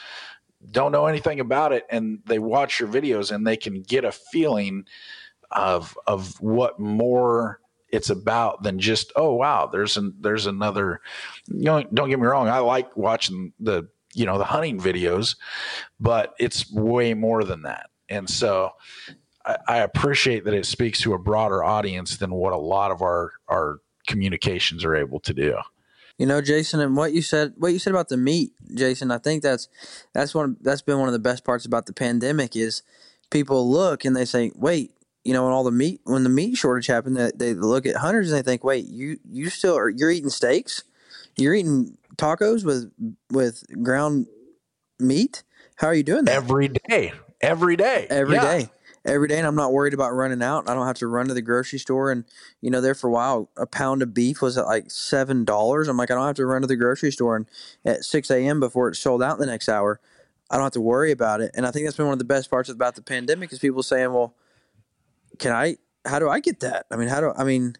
don't 0.71 0.91
know 0.91 1.07
anything 1.07 1.39
about 1.39 1.73
it 1.73 1.85
and 1.89 2.19
they 2.25 2.39
watch 2.39 2.79
your 2.79 2.89
videos 2.89 3.31
and 3.31 3.45
they 3.45 3.57
can 3.57 3.81
get 3.81 4.05
a 4.05 4.11
feeling 4.11 4.85
of 5.53 5.97
of 6.07 6.39
what 6.41 6.79
more 6.79 7.59
it's 7.89 8.09
about 8.09 8.63
than 8.63 8.79
just 8.79 9.11
oh 9.15 9.33
wow 9.33 9.67
there's 9.71 9.97
an 9.97 10.13
there's 10.19 10.45
another 10.45 10.99
you 11.47 11.63
know 11.63 11.83
don't 11.93 12.09
get 12.09 12.19
me 12.19 12.25
wrong 12.25 12.47
I 12.47 12.59
like 12.59 12.95
watching 12.97 13.53
the 13.59 13.87
you 14.13 14.25
know 14.25 14.37
the 14.37 14.45
hunting 14.45 14.79
videos 14.79 15.35
but 15.99 16.33
it's 16.39 16.71
way 16.71 17.13
more 17.13 17.43
than 17.43 17.63
that 17.63 17.89
and 18.09 18.29
so 18.29 18.71
I, 19.45 19.57
I 19.67 19.77
appreciate 19.79 20.45
that 20.45 20.53
it 20.53 20.65
speaks 20.65 21.01
to 21.01 21.13
a 21.13 21.19
broader 21.19 21.63
audience 21.63 22.17
than 22.17 22.33
what 22.33 22.53
a 22.53 22.57
lot 22.57 22.91
of 22.91 23.01
our 23.01 23.33
our 23.47 23.79
communications 24.07 24.83
are 24.83 24.95
able 24.95 25.19
to 25.21 25.33
do. 25.33 25.57
You 26.17 26.27
know, 26.27 26.41
Jason, 26.41 26.79
and 26.79 26.95
what 26.95 27.13
you 27.13 27.21
said, 27.21 27.53
what 27.57 27.73
you 27.73 27.79
said 27.79 27.91
about 27.91 28.09
the 28.09 28.17
meat, 28.17 28.53
Jason, 28.75 29.11
I 29.11 29.17
think 29.17 29.41
that's 29.41 29.67
that's 30.13 30.35
one 30.35 30.57
that's 30.61 30.81
been 30.81 30.99
one 30.99 31.09
of 31.09 31.13
the 31.13 31.19
best 31.19 31.43
parts 31.43 31.65
about 31.65 31.85
the 31.85 31.93
pandemic 31.93 32.55
is 32.55 32.83
people 33.31 33.69
look 33.69 34.05
and 34.05 34.15
they 34.15 34.25
say, 34.25 34.51
wait, 34.55 34.91
you 35.23 35.33
know, 35.33 35.43
when 35.43 35.53
all 35.53 35.63
the 35.63 35.71
meat 35.71 36.01
when 36.03 36.23
the 36.23 36.29
meat 36.29 36.55
shortage 36.55 36.87
happened, 36.87 37.17
they, 37.17 37.31
they 37.35 37.53
look 37.53 37.85
at 37.85 37.97
hunters 37.97 38.31
and 38.31 38.37
they 38.37 38.49
think, 38.49 38.63
wait, 38.63 38.85
you 38.85 39.17
you 39.29 39.49
still 39.49 39.77
are 39.77 39.89
you're 39.89 40.11
eating 40.11 40.29
steaks, 40.29 40.83
you're 41.37 41.53
eating 41.53 41.97
tacos 42.15 42.63
with 42.63 42.91
with 43.31 43.63
ground 43.81 44.27
meat. 44.99 45.43
How 45.77 45.87
are 45.87 45.93
you 45.93 46.03
doing 46.03 46.25
that 46.25 46.35
every 46.35 46.67
day? 46.67 47.13
Every 47.41 47.75
day, 47.75 48.07
every 48.09 48.35
yeah. 48.35 48.41
day 48.41 48.69
every 49.05 49.27
day 49.27 49.37
and 49.37 49.47
I'm 49.47 49.55
not 49.55 49.73
worried 49.73 49.93
about 49.93 50.13
running 50.13 50.41
out. 50.41 50.69
I 50.69 50.73
don't 50.73 50.87
have 50.87 50.97
to 50.99 51.07
run 51.07 51.27
to 51.27 51.33
the 51.33 51.41
grocery 51.41 51.79
store 51.79 52.11
and 52.11 52.23
you 52.61 52.69
know 52.69 52.81
there 52.81 52.95
for 52.95 53.07
a 53.07 53.11
while 53.11 53.49
a 53.57 53.65
pound 53.65 54.01
of 54.01 54.13
beef 54.13 54.41
was 54.41 54.57
at 54.57 54.65
like 54.65 54.91
seven 54.91 55.45
dollars. 55.45 55.87
I'm 55.87 55.97
like 55.97 56.11
I 56.11 56.15
don't 56.15 56.25
have 56.25 56.35
to 56.37 56.45
run 56.45 56.61
to 56.61 56.67
the 56.67 56.75
grocery 56.75 57.11
store 57.11 57.35
and 57.35 57.45
at 57.85 58.05
six 58.05 58.31
a.m. 58.31 58.59
before 58.59 58.89
it's 58.89 58.99
sold 58.99 59.21
out 59.21 59.39
the 59.39 59.45
next 59.45 59.69
hour. 59.69 59.99
I 60.49 60.55
don't 60.55 60.63
have 60.63 60.73
to 60.73 60.81
worry 60.81 61.11
about 61.11 61.41
it. 61.41 61.51
And 61.55 61.65
I 61.65 61.71
think 61.71 61.85
that's 61.85 61.97
been 61.97 62.05
one 62.05 62.13
of 62.13 62.19
the 62.19 62.25
best 62.25 62.49
parts 62.49 62.69
about 62.69 62.95
the 62.95 63.01
pandemic 63.01 63.51
is 63.51 63.59
people 63.59 63.83
saying, 63.83 64.13
"Well, 64.13 64.35
can 65.39 65.51
I? 65.51 65.77
How 66.05 66.19
do 66.19 66.29
I 66.29 66.39
get 66.39 66.59
that? 66.61 66.85
I 66.91 66.95
mean, 66.95 67.07
how 67.07 67.21
do 67.21 67.31
I 67.35 67.43
mean, 67.43 67.75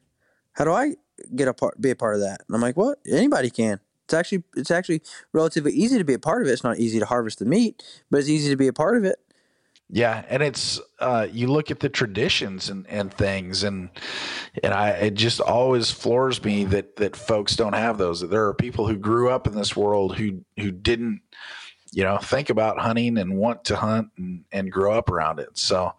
how 0.54 0.64
do 0.64 0.72
I 0.72 0.96
get 1.36 1.48
a 1.48 1.54
part, 1.54 1.80
be 1.80 1.92
a 1.92 1.96
part 1.96 2.16
of 2.16 2.22
that?" 2.22 2.42
And 2.48 2.56
I'm 2.56 2.62
like, 2.62 2.78
"What? 2.78 3.00
Anybody 3.10 3.50
can." 3.50 3.80
It's 4.06 4.14
actually 4.14 4.44
it's 4.56 4.72
actually 4.72 5.02
relatively 5.32 5.72
easy 5.72 5.98
to 5.98 6.04
be 6.04 6.14
a 6.14 6.20
part 6.20 6.42
of 6.42 6.48
it. 6.48 6.52
It's 6.52 6.64
not 6.64 6.80
easy 6.80 7.00
to 7.00 7.06
harvest 7.06 7.40
the 7.40 7.46
meat, 7.46 7.84
but 8.12 8.20
it's 8.20 8.30
easy 8.30 8.50
to 8.50 8.58
be 8.58 8.68
a 8.68 8.74
part 8.74 8.98
of 8.98 9.06
it. 9.06 9.20
Yeah, 9.90 10.26
and 10.28 10.42
it's 10.42 10.82
uh, 11.00 11.28
you 11.32 11.48
look 11.48 11.70
at 11.70 11.80
the 11.80 11.90
traditions 11.90 12.70
and, 12.70 12.88
and 12.88 13.14
things, 13.14 13.64
and 13.64 13.90
and 14.64 14.74
I 14.74 14.90
it 14.90 15.14
just 15.14 15.40
always 15.40 15.92
floors 15.92 16.44
me 16.44 16.66
that 16.66 16.96
that 16.96 17.16
folks 17.16 17.56
don't 17.56 17.74
have 17.74 17.98
those. 17.98 18.22
That 18.22 18.32
there 18.32 18.48
are 18.48 18.54
people 18.54 18.88
who 18.88 18.98
grew 18.98 19.30
up 19.30 19.46
in 19.46 19.56
this 19.56 19.76
world 19.76 20.18
who 20.18 20.44
who 20.58 20.72
didn't, 20.72 21.22
you 21.92 22.04
know, 22.04 22.18
think 22.18 22.50
about 22.50 22.80
hunting 22.80 23.18
and 23.20 23.38
want 23.38 23.66
to 23.66 23.76
hunt 23.76 24.10
and, 24.18 24.46
and 24.52 24.72
grow 24.72 24.94
up 24.98 25.12
around 25.12 25.40
it. 25.40 25.58
So, 25.58 25.94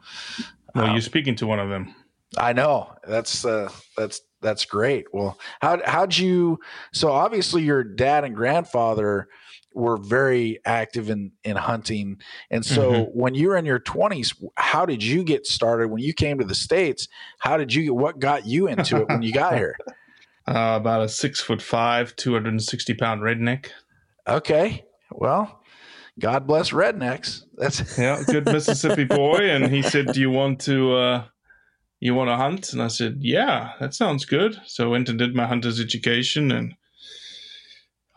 well, 0.74 0.86
um, 0.86 0.92
you're 0.92 1.02
speaking 1.02 1.34
to 1.36 1.46
one 1.46 1.58
of 1.58 1.68
them. 1.68 1.94
I 2.36 2.52
know 2.52 2.92
that's 3.06 3.44
uh, 3.44 3.70
that's 3.96 4.20
that's 4.42 4.64
great. 4.64 5.06
Well, 5.12 5.38
how 5.60 5.80
how'd 5.84 6.16
you? 6.16 6.58
So 6.92 7.12
obviously, 7.12 7.62
your 7.62 7.84
dad 7.84 8.24
and 8.24 8.34
grandfather 8.34 9.28
were 9.74 9.96
very 9.96 10.60
active 10.64 11.10
in 11.10 11.32
in 11.42 11.56
hunting 11.56 12.16
and 12.50 12.64
so 12.64 12.92
mm-hmm. 12.92 13.18
when 13.18 13.34
you 13.34 13.48
were 13.48 13.56
in 13.56 13.64
your 13.64 13.80
20s 13.80 14.32
how 14.56 14.86
did 14.86 15.02
you 15.02 15.24
get 15.24 15.46
started 15.46 15.88
when 15.88 16.00
you 16.00 16.14
came 16.14 16.38
to 16.38 16.44
the 16.44 16.54
states 16.54 17.08
how 17.40 17.56
did 17.56 17.74
you 17.74 17.82
get 17.82 17.94
what 17.94 18.20
got 18.20 18.46
you 18.46 18.68
into 18.68 18.98
it 18.98 19.08
when 19.08 19.20
you 19.20 19.32
got 19.32 19.54
here 19.56 19.76
uh, 20.46 20.78
about 20.80 21.02
a 21.02 21.08
six 21.08 21.40
foot 21.40 21.60
five 21.60 22.14
260 22.14 22.94
pound 22.94 23.20
redneck 23.20 23.66
okay 24.28 24.84
well 25.10 25.60
god 26.20 26.46
bless 26.46 26.70
rednecks 26.70 27.42
that's 27.56 27.98
yeah 27.98 28.22
good 28.26 28.46
mississippi 28.46 29.04
boy 29.04 29.50
and 29.50 29.66
he 29.66 29.82
said 29.82 30.06
do 30.12 30.20
you 30.20 30.30
want 30.30 30.60
to 30.60 30.94
uh 30.94 31.24
you 32.00 32.14
want 32.14 32.28
to 32.28 32.36
hunt 32.36 32.72
and 32.72 32.82
i 32.82 32.88
said 32.88 33.16
yeah 33.20 33.72
that 33.80 33.94
sounds 33.94 34.24
good 34.24 34.56
so 34.66 34.84
i 34.84 34.88
went 34.88 35.08
and 35.08 35.18
did 35.18 35.34
my 35.34 35.46
hunter's 35.46 35.80
education 35.80 36.52
and 36.52 36.74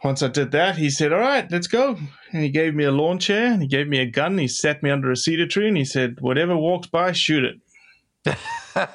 once 0.03 0.21
I 0.21 0.27
did 0.27 0.51
that, 0.51 0.77
he 0.77 0.89
said, 0.89 1.11
All 1.11 1.19
right, 1.19 1.49
let's 1.51 1.67
go. 1.67 1.97
And 2.31 2.43
he 2.43 2.49
gave 2.49 2.75
me 2.75 2.83
a 2.83 2.91
lawn 2.91 3.17
chair 3.19 3.51
and 3.51 3.61
he 3.61 3.67
gave 3.67 3.87
me 3.87 3.99
a 3.99 4.05
gun. 4.05 4.33
And 4.33 4.41
He 4.41 4.47
sat 4.47 4.83
me 4.83 4.91
under 4.91 5.11
a 5.11 5.15
cedar 5.15 5.47
tree 5.47 5.67
and 5.67 5.77
he 5.77 5.85
said, 5.85 6.21
Whatever 6.21 6.55
walks 6.55 6.87
by, 6.87 7.11
shoot 7.13 7.43
it. 7.43 8.39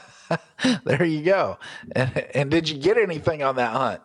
there 0.84 1.04
you 1.04 1.22
go. 1.22 1.58
And, 1.96 2.16
and 2.34 2.50
did 2.50 2.68
you 2.68 2.78
get 2.78 2.98
anything 2.98 3.42
on 3.42 3.56
that 3.56 3.72
hunt? 3.72 4.00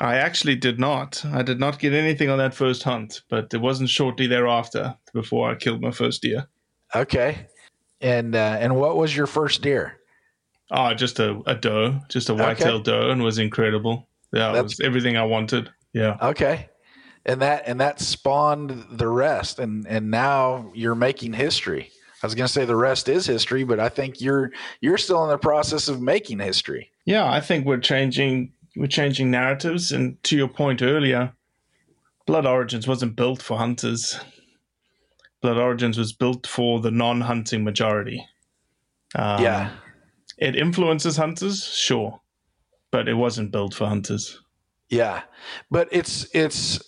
I 0.00 0.16
actually 0.16 0.56
did 0.56 0.78
not. 0.78 1.24
I 1.24 1.42
did 1.42 1.58
not 1.58 1.78
get 1.78 1.92
anything 1.92 2.28
on 2.28 2.38
that 2.38 2.54
first 2.54 2.82
hunt, 2.82 3.22
but 3.28 3.52
it 3.54 3.60
wasn't 3.60 3.88
shortly 3.88 4.26
thereafter 4.26 4.96
before 5.12 5.50
I 5.50 5.54
killed 5.54 5.80
my 5.80 5.90
first 5.90 6.22
deer. 6.22 6.46
Okay. 6.94 7.46
And 8.00 8.36
uh, 8.36 8.58
and 8.60 8.76
what 8.76 8.96
was 8.96 9.16
your 9.16 9.26
first 9.26 9.62
deer? 9.62 9.98
Oh, 10.70 10.92
just 10.94 11.18
a, 11.20 11.40
a 11.46 11.54
doe, 11.54 12.00
just 12.08 12.28
a 12.28 12.34
white-tailed 12.34 12.88
okay. 12.88 12.98
doe, 12.98 13.10
and 13.10 13.22
was 13.22 13.38
incredible. 13.38 14.08
Yeah, 14.32 14.56
it 14.56 14.62
was 14.62 14.80
everything 14.80 15.16
I 15.16 15.24
wanted. 15.24 15.70
Yeah. 15.92 16.16
Okay. 16.20 16.68
And 17.24 17.40
that 17.40 17.64
and 17.66 17.80
that 17.80 18.00
spawned 18.00 18.84
the 18.90 19.08
rest 19.08 19.58
and 19.58 19.86
and 19.86 20.10
now 20.10 20.70
you're 20.74 20.94
making 20.94 21.32
history. 21.32 21.90
I 22.22 22.26
was 22.26 22.34
going 22.34 22.46
to 22.46 22.52
say 22.52 22.64
the 22.64 22.76
rest 22.76 23.08
is 23.08 23.26
history, 23.26 23.64
but 23.64 23.80
I 23.80 23.88
think 23.88 24.20
you're 24.20 24.50
you're 24.80 24.98
still 24.98 25.22
in 25.24 25.30
the 25.30 25.38
process 25.38 25.88
of 25.88 26.00
making 26.00 26.40
history. 26.40 26.90
Yeah, 27.04 27.30
I 27.30 27.40
think 27.40 27.66
we're 27.66 27.78
changing 27.78 28.52
we're 28.76 28.86
changing 28.86 29.30
narratives 29.30 29.92
and 29.92 30.22
to 30.24 30.36
your 30.36 30.48
point 30.48 30.82
earlier, 30.82 31.32
Blood 32.26 32.46
Origins 32.46 32.86
wasn't 32.86 33.16
built 33.16 33.40
for 33.40 33.58
hunters. 33.58 34.18
Blood 35.40 35.58
Origins 35.58 35.96
was 35.96 36.12
built 36.12 36.46
for 36.46 36.80
the 36.80 36.90
non-hunting 36.90 37.64
majority. 37.64 38.26
Um, 39.14 39.42
yeah. 39.42 39.70
It 40.38 40.56
influences 40.56 41.16
hunters, 41.16 41.64
sure, 41.64 42.20
but 42.90 43.08
it 43.08 43.14
wasn't 43.14 43.52
built 43.52 43.74
for 43.74 43.86
hunters. 43.86 44.40
Yeah, 44.88 45.22
but 45.70 45.88
it's 45.90 46.28
it's 46.34 46.80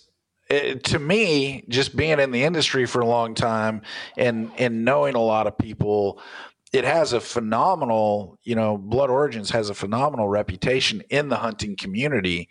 it, 0.49 0.83
to 0.85 0.99
me, 0.99 1.63
just 1.67 1.95
being 1.95 2.19
in 2.19 2.31
the 2.31 2.43
industry 2.43 2.85
for 2.85 3.01
a 3.01 3.07
long 3.07 3.33
time 3.33 3.81
and 4.17 4.51
and 4.57 4.85
knowing 4.85 5.15
a 5.15 5.21
lot 5.21 5.47
of 5.47 5.57
people, 5.57 6.21
it 6.71 6.83
has 6.83 7.13
a 7.13 7.19
phenomenal, 7.19 8.37
you 8.43 8.55
know, 8.55 8.77
Blood 8.77 9.09
Origins 9.09 9.49
has 9.49 9.69
a 9.69 9.73
phenomenal 9.73 10.27
reputation 10.27 11.01
in 11.09 11.29
the 11.29 11.37
hunting 11.37 11.75
community. 11.75 12.47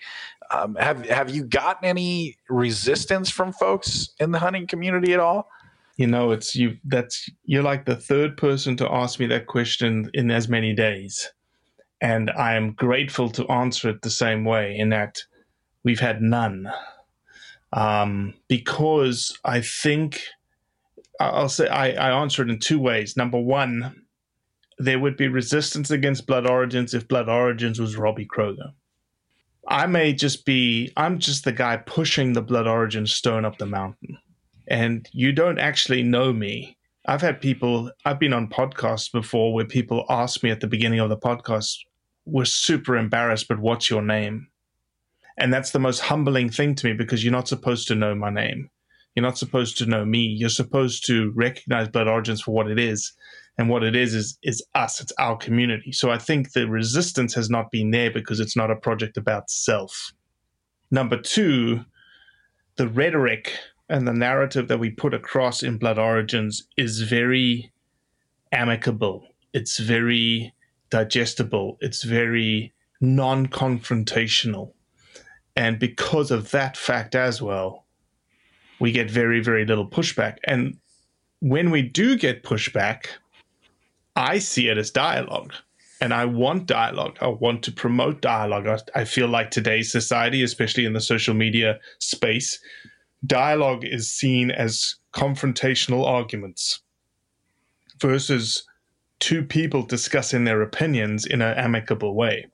Um, 0.50 0.76
have 0.76 1.06
have 1.08 1.30
you 1.30 1.44
gotten 1.44 1.84
any 1.84 2.36
resistance 2.48 3.30
from 3.30 3.52
folks 3.52 4.10
in 4.18 4.32
the 4.32 4.38
hunting 4.38 4.66
community 4.66 5.12
at 5.12 5.20
all? 5.20 5.48
You 5.96 6.06
know, 6.06 6.30
it's 6.30 6.54
you. 6.54 6.78
That's 6.84 7.28
you're 7.44 7.62
like 7.62 7.84
the 7.84 7.96
third 7.96 8.36
person 8.36 8.76
to 8.78 8.92
ask 8.92 9.20
me 9.20 9.26
that 9.26 9.46
question 9.46 10.10
in 10.14 10.30
as 10.30 10.48
many 10.48 10.74
days, 10.74 11.30
and 12.00 12.30
I 12.30 12.54
am 12.54 12.72
grateful 12.72 13.28
to 13.30 13.46
answer 13.48 13.90
it 13.90 14.02
the 14.02 14.10
same 14.10 14.44
way. 14.44 14.76
In 14.76 14.88
that 14.88 15.18
we've 15.84 16.00
had 16.00 16.22
none, 16.22 16.70
um, 17.72 18.34
because 18.48 19.36
I 19.44 19.60
think 19.60 20.22
I'll 21.20 21.48
say 21.48 21.68
I, 21.68 21.90
I 21.90 22.20
answer 22.22 22.42
it 22.42 22.50
in 22.50 22.58
two 22.58 22.78
ways. 22.78 23.16
Number 23.16 23.40
one, 23.40 24.06
there 24.78 24.98
would 24.98 25.16
be 25.16 25.28
resistance 25.28 25.90
against 25.90 26.26
Blood 26.26 26.48
Origins 26.48 26.94
if 26.94 27.08
Blood 27.08 27.28
Origins 27.28 27.80
was 27.80 27.96
Robbie 27.96 28.26
Kroger. 28.26 28.72
I 29.66 29.86
may 29.86 30.12
just 30.12 30.46
be, 30.46 30.92
I'm 30.96 31.18
just 31.18 31.44
the 31.44 31.52
guy 31.52 31.76
pushing 31.76 32.32
the 32.32 32.42
Blood 32.42 32.66
Origins 32.66 33.12
stone 33.12 33.44
up 33.44 33.58
the 33.58 33.66
mountain. 33.66 34.18
And 34.66 35.08
you 35.12 35.32
don't 35.32 35.58
actually 35.58 36.02
know 36.02 36.32
me. 36.32 36.76
I've 37.06 37.20
had 37.20 37.40
people, 37.40 37.90
I've 38.04 38.20
been 38.20 38.32
on 38.32 38.48
podcasts 38.48 39.10
before 39.10 39.52
where 39.52 39.64
people 39.64 40.04
ask 40.08 40.42
me 40.42 40.50
at 40.50 40.60
the 40.60 40.66
beginning 40.66 41.00
of 41.00 41.10
the 41.10 41.16
podcast, 41.16 41.76
we're 42.24 42.44
super 42.44 42.96
embarrassed, 42.96 43.48
but 43.48 43.58
what's 43.58 43.90
your 43.90 44.02
name? 44.02 44.48
And 45.38 45.52
that's 45.52 45.70
the 45.70 45.78
most 45.78 46.00
humbling 46.00 46.50
thing 46.50 46.74
to 46.76 46.86
me 46.86 46.92
because 46.92 47.24
you're 47.24 47.32
not 47.32 47.48
supposed 47.48 47.88
to 47.88 47.94
know 47.94 48.14
my 48.14 48.30
name. 48.30 48.70
You're 49.14 49.24
not 49.24 49.38
supposed 49.38 49.78
to 49.78 49.86
know 49.86 50.04
me. 50.04 50.20
You're 50.20 50.48
supposed 50.48 51.06
to 51.06 51.32
recognize 51.34 51.88
Blood 51.88 52.08
Origins 52.08 52.42
for 52.42 52.54
what 52.54 52.70
it 52.70 52.78
is 52.78 53.12
and 53.58 53.68
what 53.68 53.82
it 53.82 53.96
is 53.96 54.14
is 54.14 54.38
is 54.42 54.64
us. 54.74 55.00
It's 55.00 55.12
our 55.18 55.36
community. 55.36 55.92
So 55.92 56.10
i 56.10 56.18
think 56.18 56.52
the 56.52 56.68
resistance 56.68 57.34
has 57.34 57.50
not 57.50 57.70
been 57.70 57.90
there 57.90 58.10
because 58.10 58.40
it's 58.40 58.56
not 58.56 58.70
a 58.70 58.76
project 58.76 59.16
about 59.16 59.50
self. 59.50 60.12
Number 60.90 61.20
two 61.20 61.84
the 62.76 62.88
rhetoric 62.88 63.52
and 63.88 64.06
the 64.06 64.12
narrative 64.12 64.68
that 64.68 64.78
we 64.78 64.90
put 64.90 65.12
across 65.12 65.64
in 65.64 65.78
blood 65.78 65.98
origins 65.98 66.68
is 66.76 67.02
very 67.02 67.72
amicable. 68.52 69.26
It's 69.52 69.78
very 69.78 70.54
digestible. 70.90 71.76
It's 71.80 72.04
very 72.04 72.72
non-confrontational. 73.00 74.72
And 75.56 75.80
because 75.80 76.30
of 76.30 76.52
that 76.52 76.76
fact 76.76 77.16
as 77.16 77.42
well 77.42 77.84
we 78.78 78.92
get 78.92 79.10
very 79.10 79.40
very 79.40 79.64
little 79.66 79.88
pushback. 79.88 80.36
And 80.44 80.78
when 81.40 81.72
we 81.72 81.82
do 81.82 82.16
get 82.16 82.44
pushback 82.44 83.06
I 84.18 84.40
see 84.40 84.68
it 84.68 84.76
as 84.76 84.90
dialogue. 84.90 85.54
And 86.00 86.12
I 86.12 86.24
want 86.24 86.66
dialogue. 86.66 87.16
I 87.20 87.28
want 87.28 87.62
to 87.64 87.72
promote 87.72 88.20
dialogue. 88.20 88.66
I, 88.66 89.00
I 89.00 89.04
feel 89.04 89.28
like 89.28 89.50
today's 89.50 89.90
society, 89.90 90.42
especially 90.42 90.84
in 90.84 90.92
the 90.92 91.00
social 91.00 91.34
media 91.34 91.78
space, 92.00 92.58
dialogue 93.26 93.84
is 93.84 94.10
seen 94.10 94.50
as 94.50 94.96
confrontational 95.14 96.04
arguments 96.04 96.80
versus 98.00 98.64
two 99.20 99.44
people 99.44 99.82
discussing 99.82 100.44
their 100.44 100.62
opinions 100.62 101.24
in 101.24 101.40
an 101.42 101.56
amicable 101.56 102.14
way. 102.14 102.46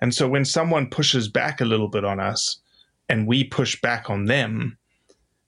And 0.00 0.14
so 0.14 0.28
when 0.28 0.44
someone 0.44 0.88
pushes 0.88 1.28
back 1.28 1.60
a 1.60 1.66
little 1.66 1.88
bit 1.88 2.04
on 2.04 2.20
us 2.20 2.60
and 3.08 3.26
we 3.26 3.44
push 3.44 3.80
back 3.80 4.08
on 4.08 4.26
them, 4.26 4.78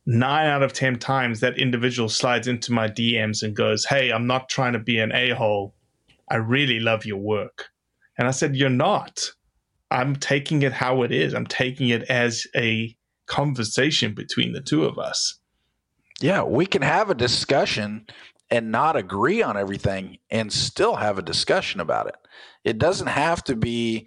nine 0.06 0.46
out 0.46 0.62
of 0.62 0.72
10 0.72 0.98
times 0.98 1.40
that 1.40 1.58
individual 1.58 2.08
slides 2.08 2.48
into 2.48 2.72
my 2.72 2.88
DMs 2.88 3.42
and 3.42 3.54
goes, 3.54 3.84
Hey, 3.84 4.10
I'm 4.10 4.26
not 4.26 4.48
trying 4.48 4.72
to 4.72 4.78
be 4.78 4.98
an 4.98 5.12
a 5.12 5.30
hole. 5.30 5.74
I 6.30 6.36
really 6.36 6.80
love 6.80 7.04
your 7.04 7.18
work. 7.18 7.66
And 8.18 8.26
I 8.26 8.32
said, 8.32 8.56
You're 8.56 8.70
not. 8.70 9.30
I'm 9.90 10.16
taking 10.16 10.62
it 10.62 10.72
how 10.72 11.02
it 11.02 11.12
is. 11.12 11.34
I'm 11.34 11.46
taking 11.46 11.90
it 11.90 12.04
as 12.04 12.46
a 12.56 12.96
conversation 13.26 14.14
between 14.14 14.52
the 14.52 14.60
two 14.60 14.84
of 14.84 14.98
us. 14.98 15.38
Yeah, 16.20 16.42
we 16.44 16.66
can 16.66 16.82
have 16.82 17.10
a 17.10 17.14
discussion 17.14 18.06
and 18.50 18.70
not 18.70 18.96
agree 18.96 19.42
on 19.42 19.56
everything 19.56 20.18
and 20.30 20.52
still 20.52 20.96
have 20.96 21.18
a 21.18 21.22
discussion 21.22 21.80
about 21.80 22.06
it. 22.06 22.14
It 22.64 22.78
doesn't 22.78 23.08
have 23.08 23.42
to 23.44 23.56
be 23.56 24.06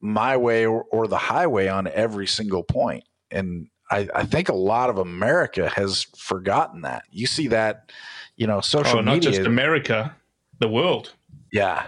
my 0.00 0.36
way 0.36 0.66
or, 0.66 0.84
or 0.84 1.06
the 1.06 1.18
highway 1.18 1.68
on 1.68 1.86
every 1.88 2.26
single 2.26 2.62
point. 2.62 3.04
And 3.30 3.68
I, 3.90 4.08
I, 4.14 4.24
think 4.24 4.48
a 4.48 4.54
lot 4.54 4.88
of 4.88 4.98
America 4.98 5.68
has 5.68 6.04
forgotten 6.16 6.82
that. 6.82 7.04
You 7.10 7.26
see 7.26 7.48
that, 7.48 7.90
you 8.36 8.46
know, 8.46 8.60
social 8.60 8.98
oh, 8.98 9.02
not 9.02 9.14
media. 9.14 9.30
Not 9.30 9.36
just 9.36 9.46
America, 9.46 10.16
the 10.60 10.68
world. 10.68 11.12
Yeah. 11.52 11.86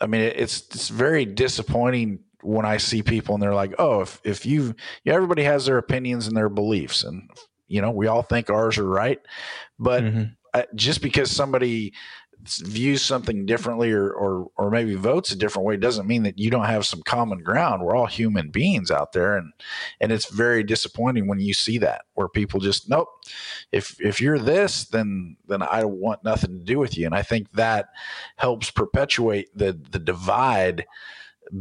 I 0.00 0.06
mean, 0.06 0.22
it's 0.22 0.62
it's 0.74 0.88
very 0.88 1.24
disappointing 1.24 2.20
when 2.42 2.66
I 2.66 2.78
see 2.78 3.02
people 3.02 3.34
and 3.34 3.42
they're 3.42 3.54
like, 3.54 3.74
"Oh, 3.78 4.00
if 4.00 4.20
if 4.24 4.44
you, 4.44 4.74
yeah, 5.04 5.14
everybody 5.14 5.44
has 5.44 5.66
their 5.66 5.78
opinions 5.78 6.26
and 6.26 6.36
their 6.36 6.48
beliefs, 6.48 7.04
and 7.04 7.30
you 7.68 7.80
know, 7.80 7.92
we 7.92 8.08
all 8.08 8.22
think 8.22 8.50
ours 8.50 8.78
are 8.78 8.88
right, 8.88 9.20
but 9.78 10.02
mm-hmm. 10.02 10.60
just 10.74 11.02
because 11.02 11.30
somebody 11.30 11.92
views 12.44 13.02
something 13.02 13.46
differently 13.46 13.92
or, 13.92 14.10
or 14.10 14.50
or 14.56 14.70
maybe 14.70 14.94
votes 14.94 15.30
a 15.30 15.36
different 15.36 15.66
way 15.66 15.76
doesn't 15.76 16.06
mean 16.06 16.22
that 16.24 16.38
you 16.38 16.50
don't 16.50 16.66
have 16.66 16.84
some 16.84 17.02
common 17.02 17.38
ground. 17.38 17.82
We're 17.82 17.94
all 17.94 18.06
human 18.06 18.50
beings 18.50 18.90
out 18.90 19.12
there, 19.12 19.36
and 19.36 19.52
and 20.00 20.12
it's 20.12 20.32
very 20.32 20.62
disappointing 20.62 21.28
when 21.28 21.40
you 21.40 21.54
see 21.54 21.78
that 21.78 22.02
where 22.14 22.28
people 22.28 22.60
just 22.60 22.88
nope. 22.88 23.08
If 23.70 23.96
if 24.00 24.20
you're 24.20 24.38
this, 24.38 24.84
then 24.84 25.36
then 25.46 25.62
I 25.62 25.84
want 25.84 26.24
nothing 26.24 26.58
to 26.58 26.64
do 26.64 26.78
with 26.78 26.96
you. 26.96 27.06
And 27.06 27.14
I 27.14 27.22
think 27.22 27.52
that 27.52 27.88
helps 28.36 28.70
perpetuate 28.70 29.48
the 29.56 29.72
the 29.90 29.98
divide 29.98 30.86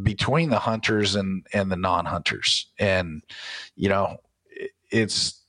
between 0.03 0.49
the 0.49 0.59
hunters 0.59 1.15
and 1.15 1.45
and 1.53 1.71
the 1.71 1.77
non-hunters. 1.77 2.67
And 2.79 3.23
you 3.75 3.89
know, 3.89 4.17
it's 4.89 5.40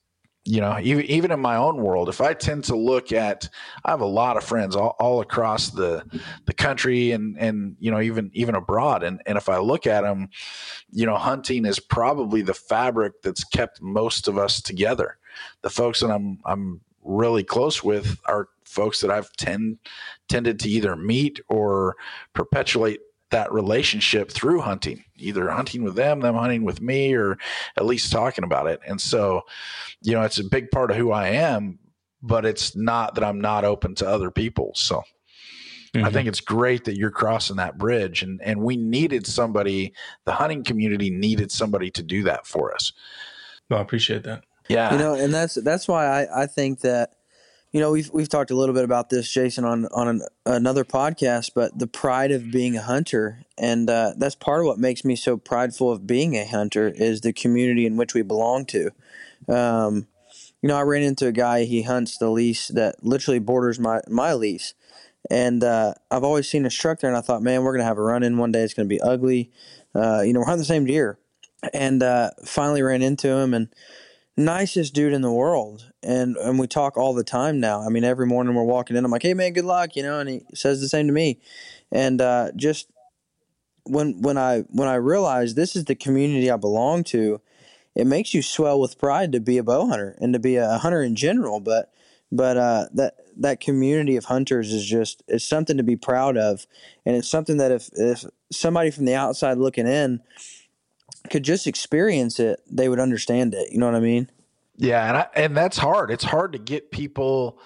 you 0.44 0.61
know, 0.61 0.76
even, 0.83 1.05
even 1.05 1.31
in 1.31 1.40
my 1.40 1.57
own 1.57 1.76
world, 1.76 2.09
if 2.09 2.20
I 2.20 2.35
tend 2.35 2.64
to 2.64 2.76
look 2.76 3.12
at, 3.12 3.48
I 3.85 3.90
have 3.90 4.00
a 4.00 4.07
lot 4.07 4.37
of 4.37 4.42
friends 4.42 4.74
all, 4.74 4.96
all 4.98 5.20
across 5.20 5.70
the 5.70 6.05
the 6.46 6.52
country 6.52 7.12
and 7.12 7.38
and 7.38 7.76
you 7.78 7.92
know 7.92 8.00
even 8.00 8.31
even 8.35 8.57
abroad, 8.57 9.05
and 9.05 9.22
and 9.24 9.38
if 9.38 9.48
I 9.48 9.59
look 9.59 9.87
at 9.87 10.02
them, 10.02 10.31
you 10.90 11.07
know, 11.07 11.16
hunting 11.16 11.64
is 11.64 11.78
probably 11.78 12.42
the 12.42 12.55
fabric 12.55 13.22
that's 13.22 13.44
kept 13.44 13.81
most 13.81 14.26
of 14.26 14.37
us 14.37 14.61
together. 14.61 15.16
The 15.62 15.70
folks 15.70 16.00
that 16.00 16.11
I'm 16.11 16.40
I'm 16.44 16.81
really 17.05 17.44
close 17.44 17.85
with 17.85 18.18
are 18.24 18.48
folks 18.64 19.00
that 19.00 19.11
I've 19.11 19.31
tend 19.33 19.78
tended 20.28 20.59
to 20.61 20.68
either 20.68 20.96
meet 20.96 21.40
or 21.48 21.96
perpetuate 22.33 23.00
that 23.32 23.52
relationship 23.52 24.30
through 24.30 24.60
hunting, 24.60 25.04
either 25.18 25.50
hunting 25.50 25.82
with 25.82 25.96
them, 25.96 26.20
them 26.20 26.36
hunting 26.36 26.64
with 26.64 26.80
me, 26.80 27.12
or 27.14 27.36
at 27.76 27.84
least 27.84 28.12
talking 28.12 28.44
about 28.44 28.68
it. 28.68 28.80
And 28.86 29.00
so, 29.00 29.42
you 30.00 30.12
know, 30.12 30.22
it's 30.22 30.38
a 30.38 30.44
big 30.44 30.70
part 30.70 30.90
of 30.90 30.96
who 30.96 31.10
I 31.10 31.28
am, 31.28 31.78
but 32.22 32.46
it's 32.46 32.76
not 32.76 33.16
that 33.16 33.24
I'm 33.24 33.40
not 33.40 33.64
open 33.64 33.94
to 33.96 34.08
other 34.08 34.30
people. 34.30 34.72
So 34.74 35.02
mm-hmm. 35.92 36.06
I 36.06 36.10
think 36.10 36.28
it's 36.28 36.40
great 36.40 36.84
that 36.84 36.96
you're 36.96 37.10
crossing 37.10 37.56
that 37.56 37.76
bridge 37.76 38.22
and, 38.22 38.40
and 38.42 38.62
we 38.62 38.76
needed 38.76 39.26
somebody, 39.26 39.92
the 40.24 40.32
hunting 40.32 40.62
community 40.62 41.10
needed 41.10 41.50
somebody 41.50 41.90
to 41.90 42.02
do 42.02 42.22
that 42.22 42.46
for 42.46 42.74
us. 42.74 42.92
Well, 43.68 43.80
I 43.80 43.82
appreciate 43.82 44.22
that. 44.24 44.44
Yeah. 44.68 44.92
You 44.92 44.98
know, 44.98 45.14
and 45.14 45.34
that's, 45.34 45.54
that's 45.54 45.88
why 45.88 46.06
I, 46.06 46.42
I 46.42 46.46
think 46.46 46.80
that, 46.80 47.14
you 47.72 47.80
know, 47.80 47.90
we've 47.90 48.11
we've 48.12 48.28
talked 48.28 48.50
a 48.50 48.54
little 48.54 48.74
bit 48.74 48.85
about 48.85 49.08
this, 49.08 49.32
Jason, 49.32 49.64
on 49.64 49.87
on 49.87 50.06
an, 50.06 50.22
another 50.44 50.85
podcast. 50.85 51.52
But 51.54 51.78
the 51.78 51.87
pride 51.87 52.30
of 52.30 52.50
being 52.50 52.76
a 52.76 52.82
hunter, 52.82 53.44
and 53.56 53.88
uh, 53.88 54.12
that's 54.18 54.35
part 54.35 54.61
of 54.61 54.66
what 54.66 54.78
makes 54.78 55.04
me 55.04 55.16
so 55.16 55.38
prideful 55.38 55.90
of 55.90 56.06
being 56.06 56.37
a 56.37 56.44
hunter, 56.46 56.92
is 56.94 57.22
the 57.22 57.32
community 57.32 57.87
in 57.87 57.96
which 57.96 58.12
we 58.12 58.20
belong 58.20 58.66
to. 58.66 58.90
Um, 59.48 60.06
you 60.61 60.68
know, 60.68 60.76
I 60.76 60.82
ran 60.82 61.02
into 61.02 61.26
a 61.26 61.32
guy. 61.32 61.64
He 61.64 61.82
hunts 61.82 62.18
the 62.18 62.28
lease 62.28 62.68
that 62.68 63.02
literally 63.02 63.38
borders 63.38 63.80
my 63.80 64.02
my 64.06 64.35
lease, 64.35 64.74
and 65.30 65.64
uh, 65.64 65.94
I've 66.11 66.24
always 66.24 66.48
seen 66.48 66.66
a 66.66 66.70
truck 66.70 67.00
there, 67.00 67.08
and 67.08 67.16
I 67.16 67.22
thought, 67.22 67.42
man, 67.42 67.62
we're 67.62 67.72
gonna 67.72 67.85
have 67.85 67.98
a 67.98 68.02
run 68.02 68.22
in 68.22 68.37
one 68.37 68.52
day. 68.52 68.61
It's 68.61 68.74
gonna 68.74 68.87
be 68.87 69.00
ugly. 69.00 69.50
Uh, 69.94 70.20
you 70.20 70.35
know, 70.35 70.40
we're 70.40 70.46
hunting 70.46 70.61
the 70.61 70.66
same 70.66 70.85
deer, 70.85 71.18
and 71.72 72.02
uh, 72.02 72.32
finally 72.44 72.82
ran 72.82 73.00
into 73.00 73.28
him 73.28 73.54
and 73.54 73.68
nicest 74.36 74.94
dude 74.94 75.12
in 75.12 75.22
the 75.22 75.32
world. 75.32 75.92
And 76.02 76.36
and 76.36 76.58
we 76.58 76.66
talk 76.66 76.96
all 76.96 77.14
the 77.14 77.24
time 77.24 77.60
now. 77.60 77.82
I 77.82 77.88
mean, 77.88 78.04
every 78.04 78.26
morning 78.26 78.54
we're 78.54 78.64
walking 78.64 78.96
in, 78.96 79.04
I'm 79.04 79.10
like, 79.10 79.22
hey 79.22 79.34
man, 79.34 79.52
good 79.52 79.64
luck, 79.64 79.96
you 79.96 80.02
know, 80.02 80.20
and 80.20 80.28
he 80.28 80.42
says 80.54 80.80
the 80.80 80.88
same 80.88 81.06
to 81.06 81.12
me. 81.12 81.40
And 81.90 82.20
uh, 82.20 82.50
just 82.56 82.90
when 83.84 84.20
when 84.22 84.38
I 84.38 84.60
when 84.68 84.88
I 84.88 84.94
realize 84.94 85.54
this 85.54 85.76
is 85.76 85.84
the 85.84 85.94
community 85.94 86.50
I 86.50 86.56
belong 86.56 87.04
to, 87.04 87.40
it 87.94 88.06
makes 88.06 88.34
you 88.34 88.42
swell 88.42 88.80
with 88.80 88.98
pride 88.98 89.32
to 89.32 89.40
be 89.40 89.58
a 89.58 89.62
bow 89.62 89.86
hunter 89.86 90.16
and 90.20 90.32
to 90.32 90.38
be 90.38 90.56
a 90.56 90.78
hunter 90.78 91.02
in 91.02 91.14
general. 91.14 91.60
But 91.60 91.92
but 92.30 92.56
uh, 92.56 92.86
that 92.94 93.16
that 93.38 93.60
community 93.60 94.16
of 94.16 94.24
hunters 94.24 94.72
is 94.72 94.86
just 94.86 95.22
it's 95.28 95.44
something 95.44 95.76
to 95.76 95.82
be 95.82 95.96
proud 95.96 96.36
of, 96.36 96.66
and 97.04 97.16
it's 97.16 97.28
something 97.28 97.58
that 97.58 97.70
if 97.70 97.90
if 97.92 98.24
somebody 98.50 98.90
from 98.90 99.04
the 99.04 99.14
outside 99.14 99.58
looking 99.58 99.86
in 99.86 100.20
could 101.30 101.42
just 101.42 101.66
experience 101.66 102.38
it, 102.40 102.61
they 102.70 102.88
would 102.88 103.00
understand 103.00 103.54
it. 103.54 103.72
You 103.72 103.78
know 103.78 103.87
what 103.87 103.94
I 103.94 104.00
mean? 104.00 104.30
Yeah, 104.76 105.06
and 105.08 105.16
I, 105.18 105.26
and 105.35 105.56
that's 105.56 105.76
hard. 105.76 106.11
It's 106.11 106.24
hard 106.24 106.52
to 106.52 106.58
get 106.58 106.90
people 106.90 107.61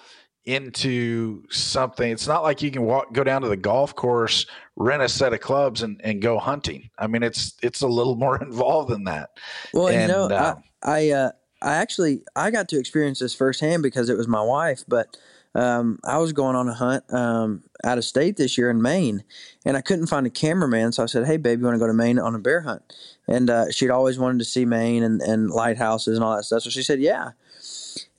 into 0.45 1.43
something. 1.49 2.09
It's 2.09 2.27
not 2.27 2.41
like 2.41 2.61
you 2.61 2.71
can 2.71 2.83
walk 2.83 3.13
go 3.13 3.23
down 3.23 3.41
to 3.41 3.49
the 3.49 3.57
golf 3.57 3.95
course, 3.95 4.45
rent 4.75 5.01
a 5.01 5.09
set 5.09 5.33
of 5.33 5.41
clubs, 5.41 5.81
and, 5.83 5.99
and 6.03 6.21
go 6.21 6.39
hunting. 6.39 6.89
I 6.97 7.07
mean, 7.07 7.23
it's 7.23 7.55
it's 7.61 7.81
a 7.81 7.87
little 7.87 8.15
more 8.17 8.41
involved 8.41 8.89
than 8.89 9.05
that. 9.05 9.31
Well, 9.73 9.87
and, 9.87 10.01
you 10.01 10.07
know, 10.07 10.25
uh, 10.25 10.55
I 10.83 10.89
I, 10.89 11.09
uh, 11.11 11.31
I 11.61 11.75
actually 11.75 12.21
I 12.35 12.51
got 12.51 12.69
to 12.69 12.79
experience 12.79 13.19
this 13.19 13.33
firsthand 13.33 13.83
because 13.83 14.09
it 14.09 14.17
was 14.17 14.27
my 14.27 14.41
wife, 14.41 14.83
but. 14.87 15.17
Um, 15.57 15.99
I 16.03 16.19
was 16.19 16.33
going 16.33 16.55
on 16.55 16.69
a 16.69 16.73
hunt 16.73 17.11
um, 17.11 17.63
out 17.83 17.97
of 17.97 18.05
state 18.05 18.37
this 18.37 18.59
year 18.59 18.69
in 18.69 18.79
Maine, 18.79 19.23
and 19.65 19.75
I 19.75 19.81
couldn't 19.81 20.05
find 20.05 20.27
a 20.27 20.29
cameraman. 20.29 20.91
So 20.91 21.01
I 21.01 21.07
said, 21.07 21.25
"Hey, 21.25 21.37
babe, 21.37 21.59
you 21.59 21.65
want 21.65 21.73
to 21.73 21.79
go 21.79 21.87
to 21.87 21.93
Maine 21.93 22.19
on 22.19 22.35
a 22.35 22.39
bear 22.39 22.61
hunt?" 22.61 22.83
And 23.27 23.49
uh, 23.49 23.71
she'd 23.71 23.89
always 23.89 24.19
wanted 24.19 24.37
to 24.37 24.45
see 24.45 24.65
Maine 24.65 25.01
and, 25.01 25.19
and 25.19 25.49
lighthouses 25.49 26.15
and 26.15 26.23
all 26.23 26.35
that 26.35 26.43
stuff. 26.43 26.61
So 26.61 26.69
she 26.69 26.83
said, 26.83 26.99
"Yeah." 26.99 27.31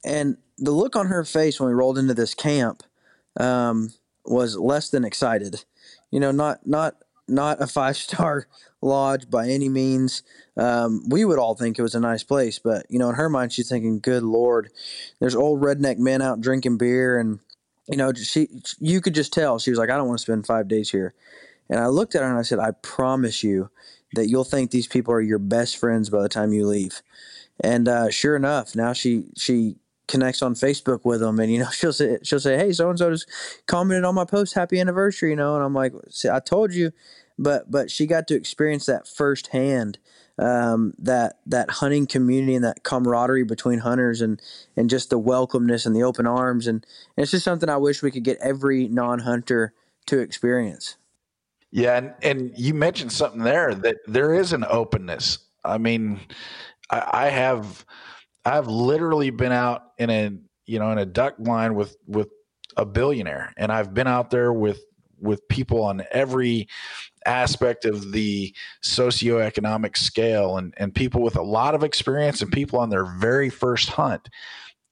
And 0.05 0.37
the 0.59 0.73
look 0.73 0.97
on 0.97 1.07
her 1.07 1.25
face 1.25 1.61
when 1.61 1.69
we 1.69 1.75
rolled 1.75 1.97
into 1.97 2.15
this 2.15 2.35
camp 2.35 2.83
um, 3.39 3.93
was 4.25 4.57
less 4.57 4.91
than 4.91 5.05
excited. 5.05 5.65
You 6.11 6.19
know, 6.19 6.33
not 6.33 6.67
not 6.67 6.97
not 7.29 7.63
a 7.63 7.69
five 7.69 7.97
star 7.97 8.49
lodge 8.81 9.29
by 9.31 9.49
any 9.49 9.69
means. 9.69 10.23
Um, 10.57 11.09
we 11.09 11.25
would 11.25 11.39
all 11.39 11.55
think 11.55 11.79
it 11.79 11.83
was 11.83 11.95
a 11.95 12.01
nice 12.01 12.23
place, 12.23 12.59
but 12.59 12.87
you 12.89 12.99
know, 12.99 13.09
in 13.09 13.15
her 13.17 13.29
mind, 13.29 13.53
she's 13.53 13.69
thinking, 13.69 14.01
"Good 14.01 14.23
lord, 14.23 14.71
there's 15.21 15.35
old 15.35 15.61
redneck 15.61 15.99
men 15.99 16.23
out 16.23 16.41
drinking 16.41 16.79
beer," 16.79 17.19
and 17.19 17.41
you 17.89 17.97
know, 17.97 18.13
she 18.13 18.49
you 18.79 19.01
could 19.01 19.15
just 19.15 19.33
tell 19.33 19.59
she 19.59 19.71
was 19.71 19.79
like, 19.79 19.91
"I 19.91 19.97
don't 19.97 20.09
want 20.09 20.19
to 20.19 20.23
spend 20.23 20.47
five 20.47 20.69
days 20.69 20.91
here." 20.91 21.15
And 21.71 21.81
I 21.81 21.87
looked 21.87 22.15
at 22.15 22.23
her 22.23 22.29
and 22.29 22.39
I 22.39 22.43
said, 22.43 22.59
"I 22.59 22.73
promise 22.83 23.43
you 23.43 23.71
that 24.15 24.29
you'll 24.29 24.45
think 24.45 24.71
these 24.71 24.87
people 24.87 25.13
are 25.13 25.21
your 25.21 25.39
best 25.39 25.77
friends 25.77 26.11
by 26.11 26.23
the 26.23 26.29
time 26.29 26.53
you 26.53 26.67
leave." 26.67 27.03
And 27.61 27.89
uh, 27.89 28.11
sure 28.11 28.37
enough, 28.37 28.77
now 28.77 28.93
she 28.93 29.25
she 29.37 29.77
connects 30.09 30.43
on 30.43 30.55
Facebook 30.55 31.05
with 31.05 31.21
them, 31.21 31.39
and 31.39 31.53
you 31.53 31.61
know 31.61 31.71
she'll 31.73 31.93
say 31.93 32.19
she'll 32.23 32.41
say, 32.41 32.57
"Hey, 32.57 32.73
so 32.73 32.91
and 32.91 32.99
so 32.99 33.11
just 33.11 33.29
commented 33.67 34.05
on 34.05 34.15
my 34.15 34.25
post, 34.25 34.55
happy 34.55 34.81
anniversary," 34.81 35.31
you 35.31 35.37
know, 35.37 35.55
and 35.55 35.65
I'm 35.65 35.75
like, 35.75 35.93
"See, 36.11 36.29
I 36.29 36.41
told 36.41 36.75
you," 36.75 36.93
but 37.39 37.71
but 37.71 37.91
she 37.91 38.07
got 38.07 38.27
to 38.29 38.35
experience 38.35 38.87
that 38.87 39.07
firsthand, 39.07 39.99
um, 40.39 40.95
that 40.99 41.39
that 41.47 41.71
hunting 41.71 42.07
community 42.07 42.57
and 42.57 42.65
that 42.65 42.83
camaraderie 42.83 43.45
between 43.45 43.81
hunters, 43.81 44.21
and 44.21 44.43
and 44.77 44.91
just 44.91 45.11
the 45.11 45.21
welcomeness 45.21 45.87
and 45.87 45.95
the 45.95 46.03
open 46.03 46.27
arms, 46.27 46.67
and, 46.67 46.85
and 47.17 47.23
it's 47.23 47.31
just 47.31 47.45
something 47.45 47.69
I 47.69 47.77
wish 47.77 48.03
we 48.03 48.11
could 48.11 48.25
get 48.25 48.39
every 48.41 48.89
non-hunter 48.89 49.73
to 50.07 50.19
experience. 50.19 50.97
Yeah, 51.71 51.99
and, 51.99 52.15
and 52.23 52.53
you 52.59 52.73
mentioned 52.73 53.13
something 53.13 53.43
there 53.43 53.75
that 53.75 53.97
there 54.07 54.35
is 54.35 54.55
an 54.55 54.65
openness. 54.69 55.39
I 55.65 55.77
mean, 55.77 56.21
I, 56.91 57.27
I 57.27 57.29
have 57.29 57.85
I've 58.49 58.67
literally 58.67 59.31
been 59.31 59.53
out 59.53 59.93
in 59.99 60.11
a 60.11 60.31
you 60.67 60.79
know 60.79 60.91
in 60.93 60.99
a 60.99 61.07
duck 61.07 61.37
blind 61.39 61.77
with 61.77 61.97
with 62.07 62.29
a 62.77 62.85
billionaire, 62.85 63.53
and 63.57 63.71
I've 63.71 63.95
been 63.95 64.07
out 64.07 64.31
there 64.31 64.53
with 64.53 64.83
with 65.21 65.47
people 65.49 65.83
on 65.83 66.05
every 66.11 66.69
aspect 67.27 67.85
of 67.85 68.13
the 68.13 68.55
socioeconomic 68.83 69.97
scale 69.97 70.57
and, 70.57 70.75
and 70.77 70.95
people 70.95 71.23
with 71.23 71.37
a 71.37 71.43
lot 71.43 71.75
of 71.75 71.83
experience 71.83 72.41
and 72.41 72.53
people 72.53 72.79
on 72.79 72.89
their 72.89 73.05
very 73.05 73.51
first 73.51 73.91
hunt. 73.91 74.29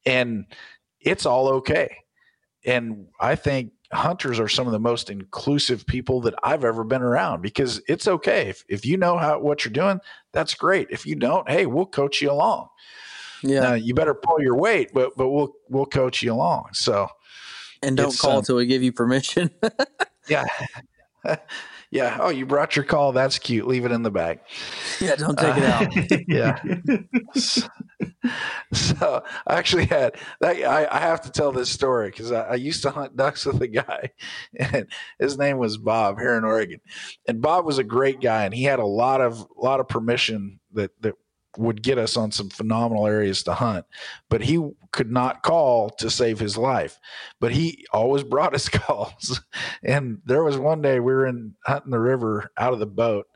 And 0.05 0.47
it's 1.01 1.27
all 1.27 1.49
okay. 1.49 1.99
And 2.65 3.07
I 3.21 3.37
think 3.37 3.73
hunters 3.93 4.41
are 4.41 4.49
some 4.49 4.67
of 4.67 4.73
the 4.73 4.81
most 4.81 5.09
inclusive 5.09 5.87
people 5.87 6.21
that 6.23 6.35
I've 6.43 6.65
ever 6.65 6.83
been 6.83 7.03
around 7.03 7.41
because 7.41 7.81
it's 7.87 8.09
okay. 8.09 8.49
If, 8.49 8.65
if 8.69 8.85
you 8.85 8.97
know 8.97 9.17
how 9.17 9.39
what 9.39 9.65
you're 9.65 9.73
doing, 9.73 10.01
that's 10.33 10.55
great. 10.55 10.89
If 10.91 11.07
you 11.07 11.15
don't, 11.15 11.49
hey, 11.49 11.67
we'll 11.67 11.87
coach 11.87 12.21
you 12.21 12.31
along. 12.31 12.69
Yeah. 13.49 13.61
Now, 13.61 13.75
you 13.75 13.95
better 13.95 14.15
pull 14.15 14.41
your 14.41 14.57
weight, 14.57 14.91
but 14.93 15.17
but 15.17 15.29
we'll 15.29 15.53
we'll 15.69 15.87
coach 15.87 16.23
you 16.23 16.33
along. 16.33 16.71
So 16.73 17.09
And 17.83 17.97
don't 17.97 18.17
call 18.19 18.33
um, 18.33 18.39
until 18.39 18.57
we 18.57 18.67
give 18.67 18.83
you 18.83 18.93
permission. 18.93 19.51
yeah. 20.29 20.45
yeah. 21.91 22.19
Oh, 22.21 22.29
you 22.29 22.47
brought 22.47 22.77
your 22.77 22.85
call. 22.85 23.13
That's 23.13 23.39
cute. 23.39 23.67
Leave 23.67 23.85
it 23.85 23.93
in 23.93 24.03
the 24.03 24.11
bag. 24.11 24.41
yeah, 25.01 25.17
don't 25.17 25.39
take 25.39 25.57
it 25.57 25.65
out. 25.65 26.29
yeah. 26.29 26.61
so, 27.35 27.69
so 28.73 29.23
I 29.47 29.55
actually 29.55 29.87
had 29.87 30.17
that. 30.41 30.57
I, 30.63 30.87
I 30.91 31.01
have 31.01 31.23
to 31.23 31.31
tell 31.31 31.53
this 31.53 31.71
story 31.71 32.11
because 32.11 32.33
I, 32.33 32.43
I 32.43 32.55
used 32.55 32.83
to 32.83 32.91
hunt 32.91 33.17
ducks 33.17 33.47
with 33.47 33.61
a 33.63 33.69
guy, 33.69 34.11
and 34.59 34.87
his 35.19 35.39
name 35.39 35.59
was 35.59 35.79
Bob 35.79 36.19
here 36.19 36.37
in 36.37 36.45
Oregon. 36.45 36.81
And 37.29 37.41
Bob 37.41 37.65
was 37.65 37.79
a 37.79 37.85
great 37.85 38.21
guy, 38.21 38.45
and 38.45 38.55
he 38.55 38.65
had 38.65 38.79
a 38.79 38.87
lot 38.87 39.21
of 39.21 39.47
lot 39.57 39.81
of 39.81 39.89
permission 39.89 40.61
that 40.73 40.91
that 41.03 41.15
would 41.59 41.83
get 41.83 41.99
us 41.99 42.17
on 42.17 42.33
some 42.33 42.51
phenomenal 42.51 43.07
areas 43.07 43.43
to 43.45 43.55
hunt. 43.55 43.85
But 44.29 44.43
he 44.43 44.71
could 44.93 45.11
not 45.11 45.43
call 45.43 45.91
to 45.91 46.11
save 46.11 46.39
his 46.39 46.57
life. 46.57 46.99
But 47.41 47.53
he 47.53 47.87
always 47.93 48.23
brought 48.25 48.55
us 48.55 48.69
calls. 48.69 49.41
And 49.83 50.21
there 50.25 50.43
was 50.45 50.57
one 50.59 50.83
day 50.83 51.01
we 51.01 51.13
were 51.13 51.27
in 51.27 51.55
hunting 51.67 51.91
the 51.91 52.01
river 52.01 52.51
out 52.57 52.73
of 52.73 52.79
the 52.79 52.87
boat, 52.87 53.27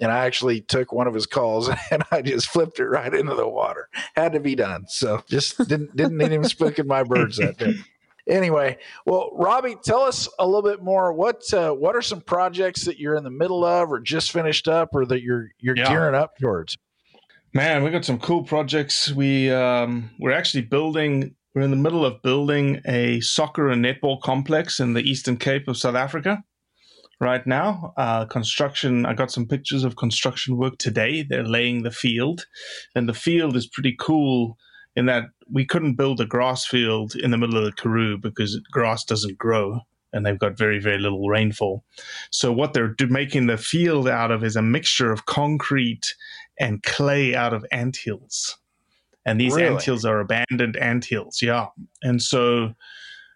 and 0.00 0.10
I 0.10 0.24
actually 0.26 0.60
took 0.62 0.92
one 0.92 1.06
of 1.06 1.14
his 1.14 1.26
calls 1.26 1.68
and 1.90 2.02
I 2.10 2.22
just 2.22 2.48
flipped 2.48 2.78
it 2.80 2.86
right 2.86 3.12
into 3.12 3.34
the 3.34 3.48
water. 3.48 3.88
Had 4.16 4.32
to 4.32 4.40
be 4.40 4.54
done. 4.54 4.84
So 4.88 5.22
just 5.28 5.58
didn't 5.68 5.94
didn't 5.96 6.16
need 6.18 6.32
him 6.32 6.42
spooking 6.42 6.86
my 6.86 7.02
birds 7.02 7.36
that 7.38 7.58
day. 7.58 7.74
Anyway, 8.28 8.78
well, 9.04 9.30
Robbie, 9.34 9.74
tell 9.82 10.02
us 10.02 10.28
a 10.38 10.46
little 10.46 10.62
bit 10.62 10.80
more. 10.80 11.12
What 11.12 11.42
uh, 11.52 11.72
what 11.72 11.96
are 11.96 12.02
some 12.02 12.20
projects 12.20 12.84
that 12.84 12.98
you're 13.00 13.16
in 13.16 13.24
the 13.24 13.30
middle 13.30 13.64
of, 13.64 13.92
or 13.92 13.98
just 13.98 14.30
finished 14.30 14.68
up, 14.68 14.90
or 14.94 15.04
that 15.06 15.22
you're 15.22 15.48
you're 15.58 15.76
Yeah. 15.76 15.88
gearing 15.88 16.14
up 16.14 16.38
towards? 16.38 16.78
Man, 17.54 17.84
we 17.84 17.90
got 17.90 18.06
some 18.06 18.18
cool 18.18 18.44
projects. 18.44 19.12
We 19.12 19.50
um, 19.50 20.10
we're 20.18 20.32
actually 20.32 20.62
building. 20.62 21.34
We're 21.54 21.60
in 21.60 21.70
the 21.70 21.76
middle 21.76 22.06
of 22.06 22.22
building 22.22 22.80
a 22.86 23.20
soccer 23.20 23.68
and 23.68 23.84
netball 23.84 24.22
complex 24.22 24.80
in 24.80 24.94
the 24.94 25.02
Eastern 25.02 25.36
Cape 25.36 25.68
of 25.68 25.76
South 25.76 25.94
Africa. 25.94 26.42
Right 27.20 27.46
now, 27.46 27.92
uh, 27.98 28.24
construction. 28.24 29.04
I 29.04 29.12
got 29.12 29.30
some 29.30 29.46
pictures 29.46 29.84
of 29.84 29.96
construction 29.96 30.56
work 30.56 30.78
today. 30.78 31.22
They're 31.22 31.44
laying 31.46 31.82
the 31.82 31.90
field, 31.90 32.46
and 32.94 33.06
the 33.06 33.14
field 33.14 33.54
is 33.54 33.66
pretty 33.66 33.96
cool 34.00 34.56
in 34.96 35.04
that 35.06 35.24
we 35.50 35.66
couldn't 35.66 35.96
build 35.96 36.22
a 36.22 36.26
grass 36.26 36.66
field 36.66 37.14
in 37.16 37.32
the 37.32 37.38
middle 37.38 37.58
of 37.58 37.64
the 37.64 37.72
Karoo 37.72 38.16
because 38.16 38.58
grass 38.72 39.04
doesn't 39.04 39.36
grow, 39.36 39.80
and 40.12 40.24
they've 40.24 40.38
got 40.38 40.56
very 40.58 40.78
very 40.78 40.98
little 40.98 41.28
rainfall. 41.28 41.84
So 42.30 42.52
what 42.52 42.72
they're 42.74 42.88
do- 42.88 43.06
making 43.06 43.46
the 43.46 43.56
field 43.58 44.08
out 44.08 44.30
of 44.30 44.44
is 44.44 44.56
a 44.56 44.62
mixture 44.62 45.12
of 45.12 45.26
concrete 45.26 46.14
and 46.58 46.82
clay 46.82 47.34
out 47.34 47.52
of 47.54 47.64
anthills. 47.72 48.58
And 49.24 49.40
these 49.40 49.54
Really? 49.54 49.68
anthills 49.68 50.04
are 50.04 50.20
abandoned 50.20 50.76
anthills, 50.76 51.40
yeah. 51.42 51.66
And 52.02 52.20
so 52.20 52.74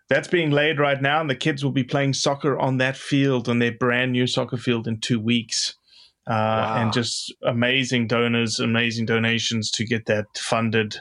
that's 0.09 0.29
being 0.29 0.51
laid 0.51 0.79
right 0.79 1.01
now, 1.01 1.21
and 1.21 1.31
the 1.31 1.35
kids 1.37 1.65
will 1.65 1.73
be 1.73 1.85
playing 1.85 2.15
soccer 2.15 2.59
on 2.59 2.79
that 2.79 2.97
field, 2.97 3.49
on 3.49 3.59
their 3.61 3.73
brand 3.73 4.13
new 4.13 4.27
soccer 4.27 4.57
field 4.57 4.87
in 4.89 5.01
two 5.01 5.21
weeks. 5.21 5.75
Uh, 6.29 6.33
Wow. 6.33 6.83
And 6.83 6.93
just 6.93 7.33
amazing 7.45 8.09
donors, 8.09 8.59
amazing 8.59 9.07
donations 9.07 9.71
to 9.73 9.85
get 9.85 10.07
that 10.07 10.27
funded 10.37 10.97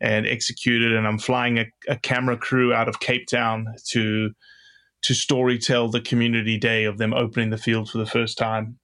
and 0.00 0.26
executed. 0.26 0.94
And 0.94 1.06
I'm 1.06 1.18
flying 1.18 1.58
a, 1.58 1.66
a 1.88 1.96
camera 1.96 2.38
crew 2.38 2.72
out 2.72 2.88
of 2.88 2.98
Cape 3.00 3.26
Town 3.26 3.66
to 3.90 4.30
to 5.02 5.12
storytell 5.12 5.90
the 5.90 6.00
community 6.00 6.58
day 6.58 6.84
of 6.84 6.98
them 6.98 7.14
opening 7.14 7.50
the 7.50 7.58
field 7.58 7.90
for 7.90 7.98
the 7.98 8.06
first 8.06 8.36
time. 8.38 8.78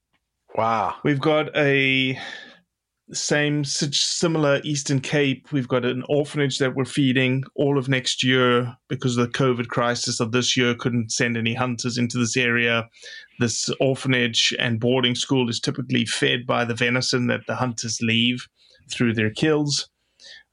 Wow. 0.54 0.96
We've 1.04 1.20
got 1.20 1.54
a 1.56 2.18
same 3.12 3.62
such 3.62 4.04
similar 4.04 4.60
Eastern 4.64 5.00
Cape. 5.00 5.52
We've 5.52 5.68
got 5.68 5.84
an 5.84 6.02
orphanage 6.08 6.58
that 6.58 6.74
we're 6.74 6.86
feeding 6.86 7.44
all 7.54 7.78
of 7.78 7.88
next 7.88 8.24
year 8.24 8.76
because 8.88 9.16
of 9.16 9.26
the 9.26 9.38
COVID 9.38 9.68
crisis 9.68 10.18
of 10.18 10.32
this 10.32 10.56
year. 10.56 10.74
Couldn't 10.74 11.12
send 11.12 11.36
any 11.36 11.54
hunters 11.54 11.98
into 11.98 12.18
this 12.18 12.36
area. 12.36 12.88
This 13.38 13.70
orphanage 13.80 14.54
and 14.58 14.80
boarding 14.80 15.14
school 15.14 15.48
is 15.48 15.60
typically 15.60 16.04
fed 16.04 16.46
by 16.46 16.64
the 16.64 16.74
venison 16.74 17.28
that 17.28 17.46
the 17.46 17.54
hunters 17.54 18.00
leave 18.02 18.46
through 18.90 19.14
their 19.14 19.30
kills. 19.30 19.88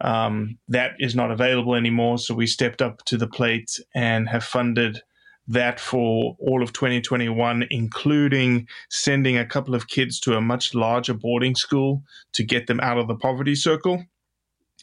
Um, 0.01 0.59
that 0.67 0.91
is 0.99 1.15
not 1.15 1.31
available 1.31 1.75
anymore, 1.75 2.17
so 2.19 2.35
we 2.35 2.45
stepped 2.45 2.81
up 2.81 3.03
to 3.05 3.17
the 3.17 3.27
plate 3.27 3.79
and 3.95 4.27
have 4.27 4.43
funded 4.43 5.01
that 5.47 5.79
for 5.79 6.37
all 6.39 6.63
of 6.63 6.71
2021, 6.73 7.67
including 7.69 8.67
sending 8.89 9.37
a 9.37 9.45
couple 9.45 9.75
of 9.75 9.87
kids 9.87 10.19
to 10.21 10.37
a 10.37 10.41
much 10.41 10.73
larger 10.73 11.13
boarding 11.13 11.55
school 11.55 12.03
to 12.33 12.43
get 12.43 12.67
them 12.67 12.79
out 12.79 12.97
of 12.97 13.07
the 13.07 13.15
poverty 13.15 13.55
circle. 13.55 14.03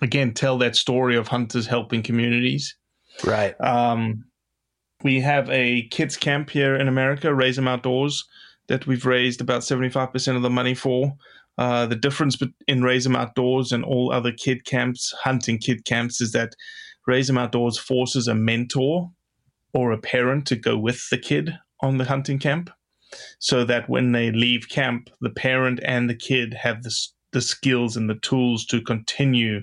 Again, 0.03 0.35
tell 0.35 0.59
that 0.59 0.77
story 0.77 1.17
of 1.17 1.29
hunters 1.29 1.67
helping 1.67 2.03
communities. 2.03 2.77
Right. 3.25 3.59
Um, 3.61 4.25
we 5.03 5.21
have 5.21 5.49
a 5.51 5.89
kids 5.89 6.17
camp 6.17 6.51
here 6.51 6.75
in 6.75 6.89
America, 6.89 7.35
Raise 7.35 7.59
'em 7.59 7.69
Outdoors, 7.69 8.25
that 8.69 8.87
we've 8.87 9.07
raised 9.07 9.41
about 9.41 9.63
75% 9.63 10.37
of 10.37 10.43
the 10.43 10.51
money 10.51 10.75
for. 10.75 11.15
Uh, 11.59 11.87
the 11.87 11.97
difference 11.97 12.39
in 12.69 12.83
Raise 12.83 13.07
'em 13.07 13.17
Outdoors 13.17 13.73
and 13.73 13.85
all 13.85 14.13
other 14.13 14.33
kid 14.33 14.65
camps, 14.65 15.13
hunting 15.25 15.59
kid 15.59 15.85
camps, 15.85 16.21
is 16.21 16.33
that 16.33 16.55
Raise 17.07 17.29
'em 17.31 17.39
Outdoors 17.39 17.79
forces 17.79 18.29
a 18.29 18.35
mentor 18.35 19.11
or 19.73 19.93
a 19.93 19.99
parent 19.99 20.47
to 20.47 20.57
go 20.57 20.77
with 20.77 21.09
the 21.11 21.19
kid 21.19 21.59
on 21.81 21.99
the 21.99 22.05
hunting 22.05 22.39
camp 22.39 22.71
so 23.39 23.65
that 23.65 23.89
when 23.89 24.13
they 24.13 24.31
leave 24.31 24.69
camp, 24.69 25.11
the 25.21 25.31
parent 25.31 25.81
and 25.85 26.09
the 26.09 26.15
kid 26.15 26.55
have 26.55 26.83
the, 26.83 26.95
the 27.33 27.41
skills 27.41 27.97
and 27.97 28.09
the 28.09 28.17
tools 28.17 28.65
to 28.67 28.81
continue 28.81 29.63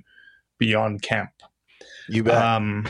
beyond 0.57 1.01
camp. 1.01 1.31
You 2.09 2.23
bet. 2.23 2.35
Um, 2.35 2.87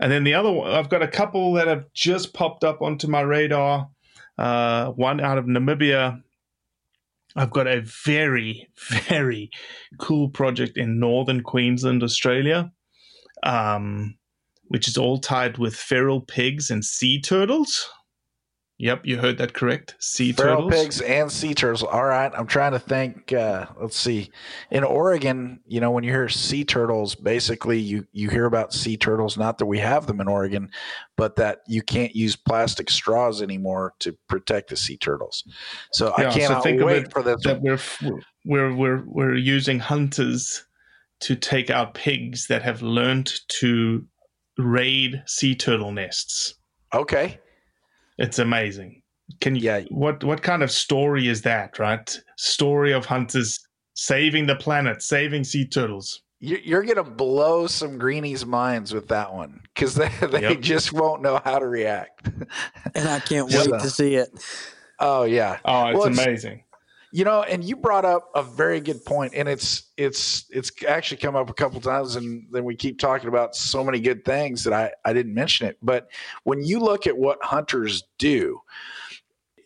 and 0.00 0.10
then 0.10 0.24
the 0.24 0.34
other 0.34 0.50
one, 0.50 0.70
I've 0.70 0.88
got 0.88 1.02
a 1.02 1.08
couple 1.08 1.52
that 1.54 1.68
have 1.68 1.84
just 1.92 2.32
popped 2.32 2.64
up 2.64 2.80
onto 2.82 3.06
my 3.06 3.20
radar. 3.20 3.88
Uh, 4.38 4.90
one 4.92 5.20
out 5.20 5.38
of 5.38 5.44
Namibia. 5.44 6.22
I've 7.36 7.50
got 7.50 7.66
a 7.66 7.82
very, 8.04 8.68
very 9.08 9.50
cool 9.98 10.30
project 10.30 10.76
in 10.76 10.98
northern 10.98 11.42
Queensland, 11.42 12.02
Australia, 12.02 12.72
um, 13.42 14.16
which 14.70 14.86
is 14.88 14.96
all 14.96 15.18
tied 15.18 15.58
with 15.58 15.74
feral 15.74 16.20
pigs 16.20 16.70
and 16.70 16.84
sea 16.84 17.20
turtles. 17.20 17.88
Yep, 18.78 19.04
you 19.04 19.18
heard 19.18 19.36
that 19.36 19.52
correct. 19.52 19.94
Sea 19.98 20.32
Feral 20.32 20.70
turtles. 20.70 20.72
pigs 20.72 21.00
and 21.02 21.30
sea 21.30 21.52
turtles. 21.52 21.82
All 21.82 22.04
right, 22.06 22.32
I'm 22.34 22.46
trying 22.46 22.72
to 22.72 22.78
think. 22.78 23.30
Uh, 23.30 23.66
let's 23.78 23.96
see. 23.96 24.30
In 24.70 24.84
Oregon, 24.84 25.60
you 25.66 25.80
know, 25.82 25.90
when 25.90 26.02
you 26.02 26.10
hear 26.12 26.30
sea 26.30 26.64
turtles, 26.64 27.14
basically 27.14 27.78
you 27.78 28.06
you 28.12 28.30
hear 28.30 28.46
about 28.46 28.72
sea 28.72 28.96
turtles. 28.96 29.36
Not 29.36 29.58
that 29.58 29.66
we 29.66 29.80
have 29.80 30.06
them 30.06 30.18
in 30.18 30.28
Oregon, 30.28 30.70
but 31.18 31.36
that 31.36 31.58
you 31.68 31.82
can't 31.82 32.16
use 32.16 32.36
plastic 32.36 32.88
straws 32.88 33.42
anymore 33.42 33.92
to 33.98 34.16
protect 34.30 34.70
the 34.70 34.76
sea 34.76 34.96
turtles. 34.96 35.44
So 35.92 36.14
I 36.16 36.22
Yeah, 36.22 36.30
so 36.30 36.38
cannot 36.38 36.62
think 36.62 36.80
of 36.80 36.86
wait 36.86 37.02
it 37.04 37.12
for 37.12 37.22
this. 37.22 37.42
that 37.44 37.60
we're 37.60 37.78
we're 38.46 38.74
we're 38.74 39.04
we're 39.04 39.34
using 39.36 39.78
hunters 39.80 40.64
to 41.20 41.36
take 41.36 41.68
out 41.68 41.92
pigs 41.92 42.46
that 42.46 42.62
have 42.62 42.80
learned 42.80 43.30
to 43.48 44.06
raid 44.60 45.22
sea 45.26 45.54
turtle 45.54 45.92
nests. 45.92 46.54
Okay. 46.94 47.38
It's 48.18 48.38
amazing. 48.38 49.02
Can 49.40 49.54
you? 49.54 49.62
Yeah. 49.62 49.80
What 49.90 50.22
what 50.24 50.42
kind 50.42 50.62
of 50.62 50.70
story 50.70 51.28
is 51.28 51.42
that? 51.42 51.78
Right? 51.78 52.18
Story 52.36 52.92
of 52.92 53.06
hunters 53.06 53.58
saving 53.94 54.46
the 54.46 54.56
planet, 54.56 55.02
saving 55.02 55.44
sea 55.44 55.66
turtles. 55.66 56.22
You- 56.40 56.60
You're 56.64 56.82
going 56.82 56.96
to 56.96 57.04
blow 57.04 57.66
some 57.66 57.98
greenies' 57.98 58.46
minds 58.46 58.94
with 58.94 59.08
that 59.08 59.32
one 59.32 59.60
because 59.74 59.94
they, 60.00 60.08
they 60.26 60.42
Yep. 60.42 60.60
just 60.60 60.92
won't 60.92 61.22
know 61.22 61.40
how 61.44 61.58
to 61.58 61.66
react. 61.68 62.26
and 62.94 63.08
I 63.08 63.20
can't 63.20 63.50
Yeah. 63.50 63.66
wait 63.70 63.80
to 63.82 63.90
see 63.90 64.14
it. 64.16 64.30
oh, 64.98 65.24
yeah. 65.24 65.58
Oh, 65.64 65.88
it's 65.88 65.98
Well, 65.98 66.06
it's- 66.08 66.26
amazing. 66.26 66.64
You 67.12 67.24
know, 67.24 67.42
and 67.42 67.64
you 67.64 67.74
brought 67.74 68.04
up 68.04 68.30
a 68.36 68.42
very 68.42 68.80
good 68.80 69.04
point, 69.04 69.34
and 69.34 69.48
it's 69.48 69.90
it's 69.96 70.44
it's 70.50 70.70
actually 70.86 71.16
come 71.16 71.34
up 71.34 71.50
a 71.50 71.54
couple 71.54 71.80
times, 71.80 72.14
and 72.14 72.46
then 72.52 72.64
we 72.64 72.76
keep 72.76 73.00
talking 73.00 73.28
about 73.28 73.56
so 73.56 73.82
many 73.82 73.98
good 73.98 74.24
things 74.24 74.62
that 74.64 74.72
I 74.72 74.92
I 75.04 75.12
didn't 75.12 75.34
mention 75.34 75.66
it. 75.66 75.76
But 75.82 76.08
when 76.44 76.62
you 76.64 76.78
look 76.78 77.08
at 77.08 77.18
what 77.18 77.38
hunters 77.42 78.04
do, 78.18 78.60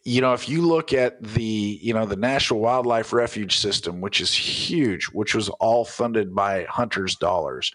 you 0.04 0.20
know, 0.20 0.34
if 0.34 0.48
you 0.48 0.62
look 0.62 0.92
at 0.92 1.22
the 1.22 1.78
you 1.82 1.94
know 1.94 2.06
the 2.06 2.16
National 2.16 2.60
Wildlife 2.60 3.12
Refuge 3.12 3.56
System, 3.58 4.00
which 4.00 4.20
is 4.20 4.32
huge, 4.34 5.06
which 5.06 5.34
was 5.34 5.48
all 5.48 5.84
funded 5.84 6.34
by 6.34 6.64
hunters' 6.68 7.16
dollars. 7.16 7.72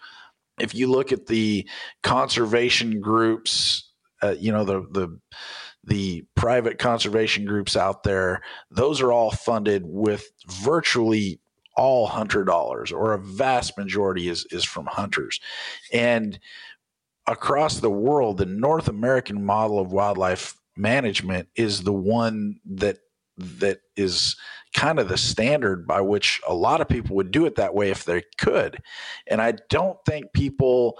If 0.60 0.76
you 0.76 0.88
look 0.88 1.12
at 1.12 1.28
the 1.28 1.68
conservation 2.04 3.00
groups, 3.00 3.92
uh, 4.22 4.36
you 4.40 4.52
know 4.52 4.64
the 4.64 4.82
the 4.92 5.20
the 5.90 6.24
private 6.36 6.78
conservation 6.78 7.46
groups 7.46 7.76
out 7.76 8.04
there, 8.04 8.42
those 8.72 9.02
are 9.02 9.12
all 9.12 9.32
funded 9.32 9.84
with 9.86 10.32
virtually 10.48 11.40
all 11.76 12.08
hunter 12.08 12.44
dollars, 12.44 12.92
or 12.92 13.14
a 13.14 13.20
vast 13.20 13.78
majority 13.78 14.28
is 14.28 14.46
is 14.52 14.64
from 14.64 14.86
hunters. 14.86 15.40
And 15.94 16.40
across 17.28 17.80
the 17.80 17.90
world, 17.90 18.38
the 18.38 18.46
North 18.46 18.88
American 18.88 19.46
model 19.46 19.80
of 19.80 19.92
wildlife 19.92 20.56
management 20.76 21.48
is 21.56 21.84
the 21.84 21.94
one 21.94 22.60
that 22.66 23.00
that 23.38 23.80
is 23.96 24.36
kind 24.74 25.00
of 25.00 25.08
the 25.10 25.18
standard 25.18 25.88
by 25.88 26.02
which 26.02 26.42
a 26.48 26.54
lot 26.54 26.82
of 26.82 26.88
people 26.88 27.16
would 27.16 27.32
do 27.32 27.46
it 27.46 27.56
that 27.56 27.74
way 27.74 27.90
if 27.90 28.06
they 28.06 28.24
could. 28.38 28.82
And 29.28 29.42
I 29.42 29.54
don't 29.70 29.98
think 30.06 30.34
people 30.34 31.00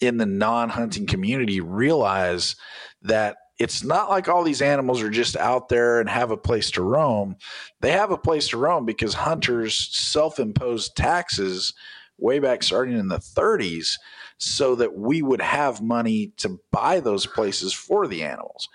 in 0.00 0.18
the 0.18 0.26
non-hunting 0.26 1.06
community 1.06 1.60
realize 1.60 2.56
that 3.02 3.36
it's 3.60 3.84
not 3.84 4.08
like 4.08 4.26
all 4.26 4.42
these 4.42 4.62
animals 4.62 5.02
are 5.02 5.10
just 5.10 5.36
out 5.36 5.68
there 5.68 6.00
and 6.00 6.08
have 6.08 6.30
a 6.30 6.36
place 6.36 6.70
to 6.72 6.82
roam. 6.82 7.36
They 7.82 7.92
have 7.92 8.10
a 8.10 8.16
place 8.16 8.48
to 8.48 8.56
roam 8.56 8.86
because 8.86 9.12
hunters 9.12 9.90
self-imposed 9.92 10.96
taxes 10.96 11.74
way 12.16 12.38
back 12.38 12.62
starting 12.62 12.98
in 12.98 13.08
the 13.08 13.18
30s 13.18 13.98
so 14.38 14.74
that 14.76 14.96
we 14.96 15.20
would 15.20 15.42
have 15.42 15.82
money 15.82 16.32
to 16.38 16.58
buy 16.72 17.00
those 17.00 17.26
places 17.26 17.74
for 17.74 18.08
the 18.08 18.22
animals. 18.22 18.66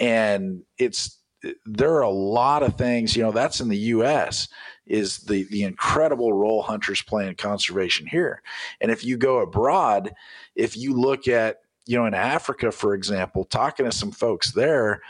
And 0.00 0.62
it's 0.78 1.20
there 1.64 1.94
are 1.94 2.02
a 2.02 2.10
lot 2.10 2.64
of 2.64 2.76
things, 2.76 3.14
you 3.14 3.22
know, 3.22 3.30
that's 3.30 3.60
in 3.60 3.68
the 3.68 3.76
US 3.76 4.48
is 4.86 5.18
the 5.18 5.44
the 5.44 5.62
incredible 5.62 6.32
role 6.32 6.62
hunters 6.62 7.02
play 7.02 7.28
in 7.28 7.36
conservation 7.36 8.06
here. 8.06 8.42
And 8.80 8.90
if 8.90 9.04
you 9.04 9.16
go 9.16 9.38
abroad, 9.38 10.12
if 10.56 10.76
you 10.76 10.94
look 10.94 11.28
at 11.28 11.58
you 11.86 11.98
know, 11.98 12.06
in 12.06 12.14
Africa, 12.14 12.72
for 12.72 12.94
example, 12.94 13.44
talking 13.44 13.86
to 13.86 13.92
some 13.92 14.10
folks 14.12 14.52
there, 14.52 15.02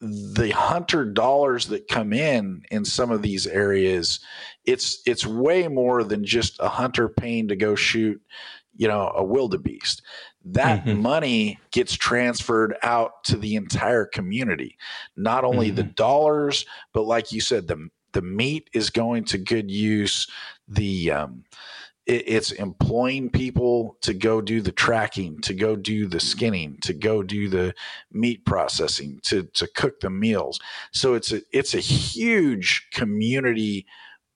the 0.00 0.50
hunter 0.50 1.04
dollars 1.04 1.68
that 1.68 1.88
come 1.88 2.12
in 2.12 2.62
in 2.70 2.84
some 2.84 3.10
of 3.10 3.22
these 3.22 3.46
areas, 3.46 4.20
it's 4.64 5.00
it's 5.06 5.24
way 5.26 5.66
more 5.68 6.04
than 6.04 6.24
just 6.24 6.58
a 6.60 6.68
hunter 6.68 7.08
paying 7.08 7.48
to 7.48 7.56
go 7.56 7.74
shoot, 7.74 8.20
you 8.76 8.86
know, 8.86 9.12
a 9.16 9.24
wildebeest. 9.24 10.02
That 10.44 10.84
Mhm. 10.84 10.98
money 10.98 11.58
gets 11.70 11.94
transferred 11.94 12.76
out 12.82 13.24
to 13.24 13.38
the 13.38 13.56
entire 13.56 14.04
community. 14.04 14.76
Not 15.16 15.44
only 15.44 15.70
the 15.70 15.84
dollars, 15.84 16.66
but 16.92 17.02
like 17.04 17.32
you 17.32 17.40
said, 17.40 17.66
the 17.66 17.88
the 18.12 18.22
meat 18.22 18.68
is 18.72 18.90
going 18.90 19.24
to 19.24 19.38
good 19.38 19.70
use. 19.70 20.28
The 20.68 21.10
um, 21.10 21.44
it, 22.06 22.24
it's 22.26 22.52
employing 22.52 23.30
people 23.30 23.96
to 24.02 24.14
go 24.14 24.40
do 24.40 24.60
the 24.60 24.72
tracking, 24.72 25.40
to 25.42 25.54
go 25.54 25.76
do 25.76 26.06
the 26.06 26.20
skinning, 26.20 26.78
to 26.82 26.92
go 26.92 27.22
do 27.22 27.48
the 27.48 27.74
meat 28.12 28.44
processing, 28.44 29.20
to 29.24 29.44
to 29.54 29.66
cook 29.66 30.00
the 30.00 30.10
meals. 30.10 30.60
So 30.92 31.14
it's 31.14 31.32
a 31.32 31.42
it's 31.52 31.74
a 31.74 31.80
huge 31.80 32.88
community 32.92 33.86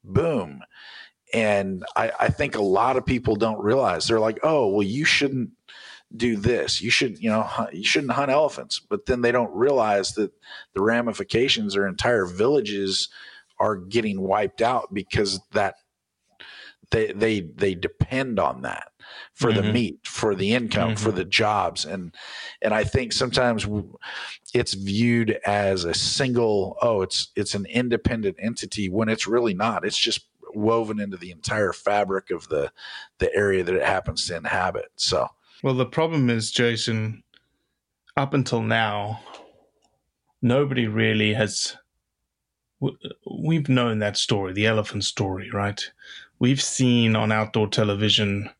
boom. 0.05 0.63
And 1.35 1.85
I, 1.95 2.11
I 2.19 2.29
think 2.31 2.55
a 2.57 2.63
lot 2.63 2.97
of 2.97 3.05
people 3.05 3.37
don't 3.37 3.63
realize 3.63 4.07
they're 4.07 4.19
like, 4.19 4.39
oh, 4.43 4.69
well, 4.69 4.83
you 4.83 5.05
shouldn't 5.05 5.51
do 6.17 6.37
this. 6.37 6.81
You 6.81 6.91
should, 6.91 7.19
you 7.23 7.29
know, 7.29 7.47
you 7.73 7.85
shouldn't 7.85 8.13
hunt 8.13 8.31
elephants. 8.31 8.81
But 8.81 9.05
then 9.05 9.21
they 9.21 9.31
don't 9.31 9.55
realize 9.55 10.15
that 10.15 10.33
the 10.73 10.83
ramifications 10.83 11.77
are 11.77 11.87
entire 11.87 12.25
villages 12.25 13.11
are 13.61 13.77
getting 13.77 14.23
wiped 14.23 14.63
out 14.63 14.95
because 14.95 15.41
that 15.53 15.75
they 16.91 17.13
they 17.13 17.41
they 17.41 17.75
depend 17.75 18.39
on 18.39 18.63
that 18.63 18.89
for 19.33 19.53
the 19.53 19.63
Mhm. 19.63 19.73
meat 19.73 19.99
for 20.05 20.35
the 20.35 20.53
income 20.53 20.97
for 20.97 21.11
the 21.13 21.25
jobs 21.25 21.85
and 21.85 22.15
and 22.63 22.75
i 22.75 22.85
think 22.85 23.13
sometimes 23.13 23.67
it's 24.55 24.75
viewed 24.75 25.39
as 25.47 25.85
a 25.85 25.95
single 25.95 26.77
oh 26.83 27.03
it's 27.03 27.29
it's 27.37 27.55
an 27.55 27.67
independent 27.67 28.37
entity 28.39 28.89
when 28.89 29.09
it's 29.09 29.27
really 29.27 29.55
not 29.55 29.85
it's 29.85 29.99
just 29.99 30.27
woven 30.55 30.99
into 31.01 31.17
the 31.17 31.31
entire 31.31 31.73
fabric 31.73 32.31
of 32.31 32.49
the 32.49 32.71
the 33.19 33.35
area 33.35 33.63
that 33.63 33.75
it 33.75 33.83
happens 33.85 34.27
to 34.27 34.37
inhabit 34.37 34.91
so 34.97 35.29
Well, 35.63 35.75
the 35.75 35.87
problem 35.87 36.31
is, 36.31 36.51
Jason, 36.53 37.23
up 38.17 38.33
until 38.33 38.63
now, 38.63 39.21
nobody 40.41 40.87
really 40.87 41.35
has. 41.35 41.77
We've 43.29 43.69
known 43.69 43.99
that 43.99 44.17
story, 44.17 44.53
the 44.53 44.67
elephant 44.67 45.05
story, 45.05 45.51
right? 45.51 45.83
We've 46.39 46.63
seen 46.63 47.17
on 47.17 47.33
outdoor 47.33 47.69
television, 47.69 48.51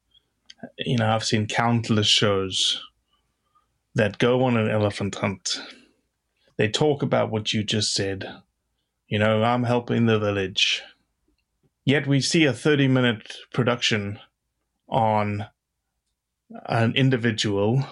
you 0.79 0.99
know, 0.99 1.11
I've 1.11 1.25
seen 1.25 1.47
countless 1.47 2.07
shows 2.07 2.83
that 3.95 4.19
go 4.19 4.45
on 4.45 4.57
an 4.57 4.71
elephant 4.71 5.15
hunt. 5.15 5.61
They 6.57 6.69
talk 6.69 7.03
about 7.03 7.31
what 7.31 7.53
you 7.53 7.63
just 7.63 7.95
said. 7.95 8.29
You 9.07 9.19
know, 9.19 9.43
I'm 9.43 9.65
helping 9.65 10.07
the 10.07 10.19
village. 10.19 10.83
Yet 11.85 12.07
we 12.07 12.21
see 12.21 12.45
a 12.45 12.53
30 12.53 12.89
minute 12.89 13.37
production 13.53 14.19
on 14.89 15.47
an 16.67 16.95
individual 16.95 17.85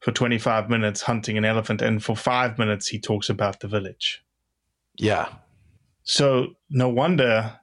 for 0.00 0.12
25 0.12 0.70
minutes 0.70 1.02
hunting 1.02 1.36
an 1.36 1.44
elephant, 1.44 1.82
and 1.82 2.02
for 2.02 2.16
five 2.16 2.58
minutes 2.58 2.88
he 2.88 2.98
talks 2.98 3.28
about 3.28 3.60
the 3.60 3.68
village. 3.68 4.22
yeah 4.96 5.28
So, 6.02 6.54
no 6.70 6.88
wonder 6.88 7.59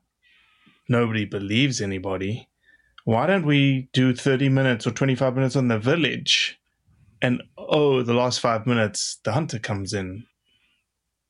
nobody 0.90 1.26
believes 1.26 1.82
anybody. 1.82 2.48
Why 3.06 3.26
don't 3.26 3.46
we 3.46 3.90
do 3.94 4.14
30 4.14 4.50
minutes 4.50 4.86
or 4.86 4.92
25 4.92 5.36
minutes 5.36 5.56
on 5.56 5.68
the 5.68 5.80
village? 5.80 6.60
And 7.22 7.42
oh, 7.58 8.04
the 8.04 8.14
last 8.14 8.40
five 8.40 8.68
minutes, 8.68 9.20
the 9.24 9.32
hunter 9.32 9.60
comes 9.60 9.94
in. 9.94 10.26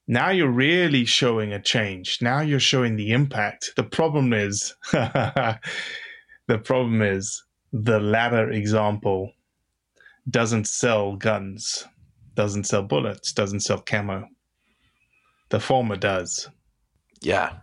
Now 0.07 0.29
you're 0.29 0.49
really 0.49 1.05
showing 1.05 1.53
a 1.53 1.61
change. 1.61 2.19
Now 2.21 2.39
you're 2.39 2.59
showing 2.59 2.95
the 2.95 3.11
impact. 3.11 3.73
The 3.75 3.83
problem 3.83 4.33
is, 4.33 4.73
the 4.91 5.59
problem 6.63 7.01
is, 7.01 7.43
the 7.73 7.99
latter 7.99 8.49
example 8.49 9.33
doesn't 10.29 10.67
sell 10.67 11.15
guns, 11.15 11.85
doesn't 12.35 12.65
sell 12.65 12.83
bullets, 12.83 13.33
doesn't 13.33 13.61
sell 13.61 13.79
camo. 13.79 14.27
The 15.49 15.59
former 15.59 15.95
does. 15.95 16.49
Yeah. 17.21 17.57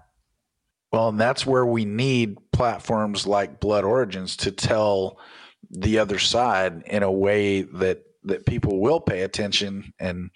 Well, 0.95 1.09
and 1.09 1.21
that's 1.21 1.45
where 1.45 1.67
we 1.67 1.85
need 1.85 2.39
platforms 2.53 3.27
like 3.27 3.59
Blood 3.59 3.83
Origins 3.83 4.37
to 4.39 4.53
tell 4.53 5.19
the 5.69 5.99
other 5.99 6.21
side 6.21 6.85
in 6.87 7.03
a 7.03 7.11
way 7.11 7.63
that 7.63 8.05
that 8.27 8.47
people 8.47 8.81
will 8.81 9.01
pay 9.01 9.23
attention 9.23 9.93
and 9.99 10.31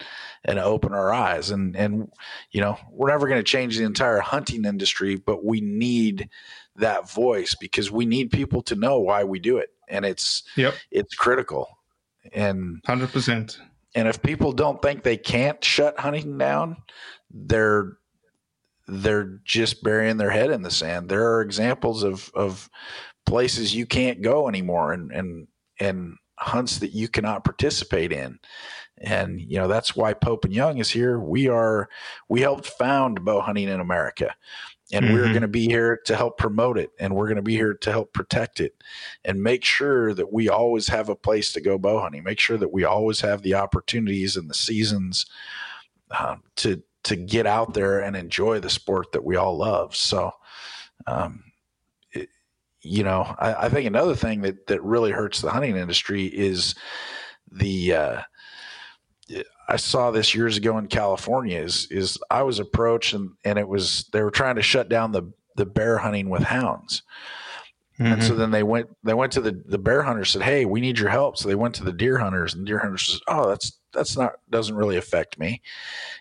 and 0.44 0.58
open 0.58 0.92
our 0.92 1.12
eyes. 1.12 1.50
And 1.50 1.76
and 1.76 2.10
you 2.50 2.60
know 2.60 2.76
we're 2.90 3.08
never 3.08 3.28
going 3.28 3.38
to 3.38 3.44
change 3.44 3.78
the 3.78 3.84
entire 3.84 4.18
hunting 4.18 4.64
industry 4.64 5.14
but 5.14 5.44
we 5.44 5.60
need 5.60 6.28
that 6.74 7.08
voice 7.08 7.54
because 7.54 7.92
we 7.92 8.04
need 8.04 8.32
people 8.32 8.60
to 8.62 8.74
know 8.74 8.98
why 8.98 9.22
we 9.22 9.38
do 9.38 9.58
it. 9.58 9.70
And 9.86 10.04
it's 10.04 10.42
yep. 10.56 10.74
it's 10.90 11.14
critical. 11.14 11.68
And 12.32 12.82
100% 12.82 13.58
and 13.94 14.08
if 14.08 14.20
people 14.22 14.50
don't 14.50 14.82
think 14.82 15.04
they 15.04 15.16
can't 15.16 15.62
shut 15.62 16.00
hunting 16.00 16.36
down 16.36 16.78
they're 17.30 17.98
they're 18.88 19.38
just 19.44 19.82
burying 19.82 20.16
their 20.16 20.30
head 20.30 20.50
in 20.50 20.62
the 20.62 20.70
sand. 20.70 21.08
There 21.08 21.34
are 21.34 21.42
examples 21.42 22.02
of 22.02 22.30
of 22.34 22.68
places 23.26 23.74
you 23.74 23.86
can't 23.86 24.22
go 24.22 24.48
anymore 24.48 24.92
and 24.92 25.12
and 25.12 25.46
and 25.78 26.16
hunts 26.38 26.78
that 26.78 26.92
you 26.92 27.08
cannot 27.08 27.44
participate 27.44 28.12
in. 28.12 28.38
And 29.00 29.40
you 29.40 29.58
know 29.58 29.68
that's 29.68 29.94
why 29.94 30.14
pope 30.14 30.44
and 30.44 30.54
young 30.54 30.78
is 30.78 30.90
here. 30.90 31.20
We 31.20 31.48
are 31.48 31.88
we 32.28 32.40
helped 32.40 32.66
found 32.66 33.24
bow 33.24 33.40
hunting 33.40 33.68
in 33.68 33.80
america. 33.80 34.34
And 34.90 35.04
mm-hmm. 35.04 35.14
we're 35.14 35.28
going 35.28 35.42
to 35.42 35.48
be 35.48 35.66
here 35.66 36.00
to 36.06 36.16
help 36.16 36.38
promote 36.38 36.78
it. 36.78 36.92
And 36.98 37.14
we're 37.14 37.26
going 37.26 37.36
to 37.36 37.42
be 37.42 37.54
here 37.54 37.74
to 37.74 37.92
help 37.92 38.14
protect 38.14 38.58
it. 38.58 38.82
And 39.22 39.42
make 39.42 39.62
sure 39.62 40.14
that 40.14 40.32
we 40.32 40.48
always 40.48 40.88
have 40.88 41.10
a 41.10 41.14
place 41.14 41.52
to 41.52 41.60
go 41.60 41.76
bow 41.76 42.00
hunting. 42.00 42.24
Make 42.24 42.40
sure 42.40 42.56
that 42.56 42.72
we 42.72 42.84
always 42.84 43.20
have 43.20 43.42
the 43.42 43.52
opportunities 43.52 44.34
and 44.34 44.48
the 44.48 44.54
seasons 44.54 45.26
uh, 46.10 46.36
to 46.56 46.82
to 47.08 47.16
get 47.16 47.46
out 47.46 47.74
there 47.74 48.00
and 48.00 48.16
enjoy 48.16 48.60
the 48.60 48.70
sport 48.70 49.12
that 49.12 49.24
we 49.24 49.36
all 49.36 49.56
love 49.56 49.94
so 49.94 50.32
um, 51.06 51.42
you 52.82 53.02
know, 53.02 53.34
I, 53.38 53.66
I, 53.66 53.68
think 53.68 53.86
another 53.86 54.14
thing 54.14 54.42
that 54.42 54.66
that 54.68 54.82
really 54.82 55.10
hurts 55.10 55.40
the 55.40 55.50
hunting 55.50 55.76
industry 55.76 56.26
is 56.26 56.74
the. 57.50 57.92
Uh, 57.92 58.22
I 59.70 59.76
saw 59.76 60.10
this 60.10 60.34
years 60.34 60.56
ago 60.56 60.78
in 60.78 60.86
California. 60.86 61.60
Is 61.60 61.86
is 61.90 62.18
I 62.30 62.42
was 62.42 62.58
approached 62.58 63.12
and 63.14 63.30
and 63.44 63.58
it 63.58 63.68
was 63.68 64.08
they 64.12 64.22
were 64.22 64.30
trying 64.30 64.56
to 64.56 64.62
shut 64.62 64.88
down 64.88 65.12
the 65.12 65.30
the 65.56 65.66
bear 65.66 65.98
hunting 65.98 66.30
with 66.30 66.42
hounds. 66.42 67.02
Mm-hmm. 67.98 68.12
And 68.12 68.22
so 68.22 68.30
mm-hmm. 68.30 68.38
then 68.38 68.50
they 68.52 68.62
went 68.62 68.88
they 69.02 69.14
went 69.14 69.32
to 69.32 69.40
the 69.40 69.62
the 69.66 69.78
bear 69.78 70.02
hunters 70.02 70.30
said, 70.30 70.42
"Hey, 70.42 70.64
we 70.64 70.80
need 70.80 70.98
your 70.98 71.10
help." 71.10 71.36
So 71.36 71.48
they 71.48 71.56
went 71.56 71.74
to 71.76 71.84
the 71.84 71.92
deer 71.92 72.18
hunters 72.18 72.54
and 72.54 72.64
deer 72.64 72.78
hunters 72.78 73.06
said, 73.06 73.20
"Oh, 73.26 73.48
that's 73.48 73.77
that's 73.92 74.16
not 74.16 74.34
doesn't 74.50 74.76
really 74.76 74.96
affect 74.96 75.38
me, 75.38 75.62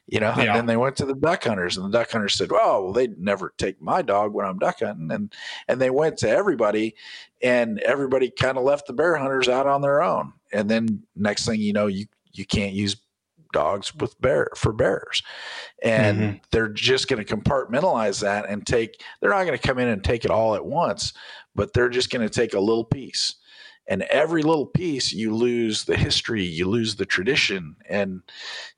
you 0.07 0.19
know. 0.19 0.33
Yeah. 0.35 0.43
And 0.43 0.55
then 0.55 0.65
they 0.65 0.77
went 0.77 0.95
to 0.97 1.05
the 1.05 1.15
duck 1.15 1.43
hunters, 1.43 1.77
and 1.77 1.85
the 1.85 1.97
duck 1.97 2.11
hunters 2.11 2.35
said, 2.35 2.49
"Oh, 2.51 2.83
well, 2.83 2.93
they'd 2.93 3.19
never 3.19 3.53
take 3.57 3.81
my 3.81 4.01
dog 4.01 4.33
when 4.33 4.45
I'm 4.45 4.59
duck 4.59 4.79
hunting." 4.79 5.11
And 5.11 5.33
and 5.67 5.81
they 5.81 5.89
went 5.89 6.17
to 6.19 6.29
everybody, 6.29 6.95
and 7.41 7.79
everybody 7.79 8.29
kind 8.29 8.57
of 8.57 8.63
left 8.63 8.87
the 8.87 8.93
bear 8.93 9.15
hunters 9.15 9.49
out 9.49 9.67
on 9.67 9.81
their 9.81 10.01
own. 10.01 10.33
And 10.51 10.69
then 10.69 11.03
next 11.15 11.45
thing 11.45 11.59
you 11.59 11.73
know, 11.73 11.87
you 11.87 12.05
you 12.31 12.45
can't 12.45 12.73
use 12.73 12.95
dogs 13.53 13.95
with 13.95 14.19
bear 14.21 14.49
for 14.55 14.73
bears 14.73 15.23
and 15.81 16.17
mm-hmm. 16.17 16.37
they're 16.51 16.67
just 16.67 17.07
going 17.07 17.23
to 17.23 17.35
compartmentalize 17.35 18.21
that 18.21 18.47
and 18.47 18.67
take 18.67 19.01
they're 19.21 19.29
not 19.29 19.45
going 19.45 19.57
to 19.57 19.67
come 19.67 19.79
in 19.79 19.87
and 19.87 20.03
take 20.03 20.25
it 20.25 20.31
all 20.31 20.53
at 20.53 20.65
once 20.65 21.13
but 21.55 21.73
they're 21.73 21.89
just 21.89 22.09
going 22.09 22.27
to 22.27 22.33
take 22.33 22.53
a 22.53 22.59
little 22.59 22.83
piece 22.83 23.35
and 23.87 24.03
every 24.03 24.43
little 24.43 24.65
piece 24.65 25.13
you 25.13 25.33
lose 25.33 25.85
the 25.85 25.95
history 25.95 26.43
you 26.43 26.67
lose 26.67 26.95
the 26.95 27.05
tradition 27.05 27.75
and 27.89 28.21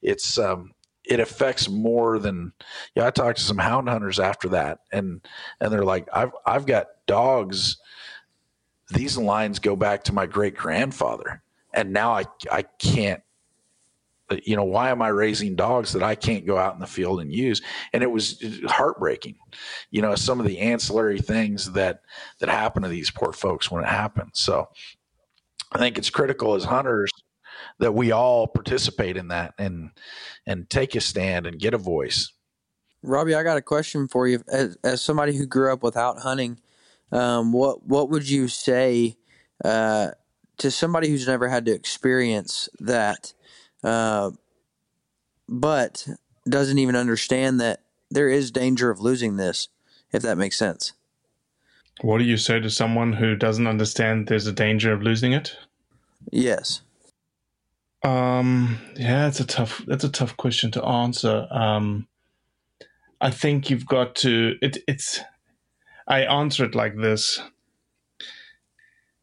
it's 0.01 0.37
um, 0.37 0.71
it 1.05 1.19
affects 1.19 1.67
more 1.67 2.19
than 2.19 2.53
yeah 2.95 3.07
i 3.07 3.09
talked 3.09 3.37
to 3.37 3.43
some 3.43 3.57
hound 3.57 3.89
hunters 3.89 4.19
after 4.19 4.49
that 4.49 4.79
and 4.91 5.21
and 5.59 5.71
they're 5.71 5.83
like 5.83 6.07
i've 6.13 6.31
i've 6.45 6.65
got 6.65 6.87
dogs. 7.07 7.77
These 8.91 9.17
lines 9.17 9.59
go 9.59 9.75
back 9.75 10.03
to 10.05 10.13
my 10.13 10.25
great 10.25 10.55
grandfather 10.55 11.41
and 11.73 11.91
now 11.93 12.11
i 12.11 12.25
i 12.51 12.61
can't 12.61 13.21
you 14.43 14.55
know 14.55 14.63
why 14.63 14.89
am 14.89 15.01
i 15.01 15.07
raising 15.07 15.55
dogs 15.55 15.93
that 15.93 16.03
i 16.03 16.15
can't 16.15 16.45
go 16.45 16.57
out 16.57 16.73
in 16.73 16.79
the 16.79 16.87
field 16.87 17.19
and 17.21 17.33
use? 17.33 17.61
And 17.93 18.03
it 18.03 18.11
was 18.11 18.43
heartbreaking. 18.67 19.35
You 19.91 20.01
know 20.01 20.15
some 20.15 20.39
of 20.39 20.45
the 20.45 20.59
ancillary 20.59 21.19
things 21.19 21.71
that 21.71 22.01
that 22.39 22.49
happen 22.49 22.83
to 22.83 22.89
these 22.89 23.11
poor 23.11 23.33
folks 23.33 23.71
when 23.71 23.83
it 23.83 23.89
happens. 23.89 24.39
So 24.39 24.69
I 25.71 25.77
think 25.77 25.97
it's 25.97 26.09
critical 26.09 26.55
as 26.55 26.63
hunters 26.63 27.11
that 27.79 27.93
we 27.93 28.11
all 28.11 28.47
participate 28.47 29.17
in 29.17 29.29
that 29.29 29.53
and 29.57 29.91
and 30.45 30.69
take 30.69 30.95
a 30.95 31.01
stand 31.01 31.45
and 31.45 31.59
get 31.59 31.73
a 31.73 31.77
voice. 31.77 32.31
Robbie, 33.01 33.35
I 33.35 33.43
got 33.43 33.57
a 33.57 33.61
question 33.61 34.07
for 34.07 34.27
you. 34.27 34.43
As, 34.47 34.77
as 34.83 35.01
somebody 35.01 35.35
who 35.35 35.45
grew 35.45 35.71
up 35.71 35.83
without 35.83 36.19
hunting, 36.19 36.59
um, 37.11 37.53
what 37.53 37.85
what 37.85 38.09
would 38.09 38.29
you 38.29 38.47
say 38.47 39.17
uh, 39.63 40.11
to 40.57 40.71
somebody 40.71 41.09
who's 41.09 41.27
never 41.27 41.47
had 41.47 41.65
to 41.65 41.71
experience 41.71 42.67
that, 42.79 43.33
uh, 43.83 44.31
but 45.47 46.07
doesn't 46.47 46.79
even 46.79 46.95
understand 46.95 47.59
that 47.61 47.83
there 48.09 48.29
is 48.29 48.51
danger 48.51 48.89
of 48.89 48.99
losing 48.99 49.37
this, 49.37 49.69
if 50.11 50.21
that 50.23 50.37
makes 50.37 50.57
sense? 50.57 50.93
What 52.01 52.19
do 52.19 52.23
you 52.23 52.37
say 52.37 52.59
to 52.59 52.69
someone 52.69 53.13
who 53.13 53.35
doesn't 53.35 53.67
understand 53.67 54.27
there's 54.27 54.47
a 54.47 54.53
danger 54.53 54.93
of 54.93 55.01
losing 55.01 55.33
it? 55.33 55.55
Yes. 56.31 56.81
Um, 58.03 58.79
yeah, 58.95 59.27
it's 59.27 59.41
a 59.41 59.45
tough. 59.45 59.83
That's 59.85 60.05
a 60.05 60.09
tough 60.09 60.37
question 60.37 60.71
to 60.71 60.83
answer. 60.85 61.47
Um, 61.51 62.07
I 63.19 63.31
think 63.31 63.69
you've 63.69 63.85
got 63.85 64.15
to. 64.17 64.55
It, 64.61 64.77
it's. 64.87 65.19
I 66.07 66.21
answer 66.21 66.63
it 66.63 66.75
like 66.75 66.95
this. 66.95 67.41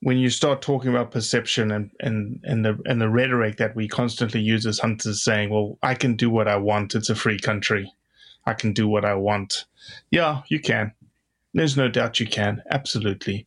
When 0.01 0.19
you 0.19 0.29
start 0.29 0.61
talking 0.61 0.91
about 0.91 1.11
perception 1.11 1.73
and, 1.73 1.91
and, 2.01 2.39
and 2.45 2.65
the 2.65 2.79
and 2.85 3.01
the 3.01 3.09
rhetoric 3.09 3.57
that 3.57 3.75
we 3.75 3.89
constantly 3.89 4.41
use 4.41 4.67
as 4.67 4.81
hunters, 4.81 5.25
saying, 5.25 5.49
"Well, 5.49 5.79
I 5.83 5.95
can 5.95 6.15
do 6.15 6.29
what 6.29 6.47
I 6.47 6.57
want. 6.57 6.95
It's 6.95 7.09
a 7.09 7.15
free 7.15 7.39
country. 7.39 7.91
I 8.45 8.53
can 8.53 8.75
do 8.75 8.87
what 8.87 9.07
I 9.07 9.15
want." 9.15 9.65
Yeah, 10.11 10.43
you 10.49 10.61
can. 10.61 10.93
There's 11.57 11.77
no 11.77 11.89
doubt 11.89 12.21
you 12.21 12.27
can. 12.27 12.63
Absolutely. 12.71 13.47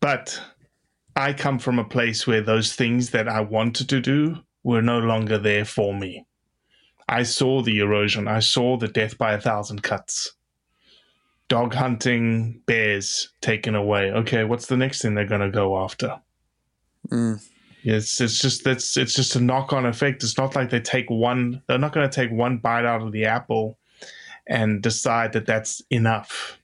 But 0.00 0.40
I 1.16 1.32
come 1.32 1.58
from 1.58 1.80
a 1.80 1.84
place 1.84 2.24
where 2.24 2.40
those 2.40 2.72
things 2.72 3.10
that 3.10 3.28
I 3.28 3.40
wanted 3.40 3.88
to 3.88 4.00
do 4.00 4.36
were 4.62 4.80
no 4.80 5.00
longer 5.00 5.38
there 5.38 5.64
for 5.64 5.92
me. 5.92 6.24
I 7.08 7.24
saw 7.24 7.62
the 7.62 7.80
erosion. 7.80 8.28
I 8.28 8.38
saw 8.38 8.76
the 8.76 8.86
death 8.86 9.18
by 9.18 9.32
a 9.32 9.40
thousand 9.40 9.82
cuts. 9.82 10.36
Dog 11.48 11.74
hunting, 11.74 12.62
bears 12.66 13.30
taken 13.40 13.74
away. 13.74 14.12
Okay, 14.12 14.44
what's 14.44 14.66
the 14.66 14.76
next 14.76 15.02
thing 15.02 15.16
they're 15.16 15.26
going 15.26 15.40
to 15.40 15.50
go 15.50 15.82
after? 15.82 16.20
Mm. 17.10 17.44
It's 17.82 18.20
it's 18.20 18.38
just 18.38 18.62
that's 18.62 18.96
it's 18.96 19.14
just 19.14 19.34
a 19.34 19.40
knock 19.40 19.72
on 19.72 19.84
effect. 19.84 20.22
It's 20.22 20.38
not 20.38 20.54
like 20.54 20.70
they 20.70 20.80
take 20.80 21.10
one. 21.10 21.60
They're 21.66 21.78
not 21.78 21.92
going 21.92 22.08
to 22.08 22.14
take 22.14 22.30
one 22.30 22.58
bite 22.58 22.84
out 22.84 23.02
of 23.02 23.10
the 23.10 23.24
apple 23.24 23.78
and 24.46 24.80
decide 24.80 25.32
that 25.32 25.46
that's 25.46 25.82
enough 25.90 26.57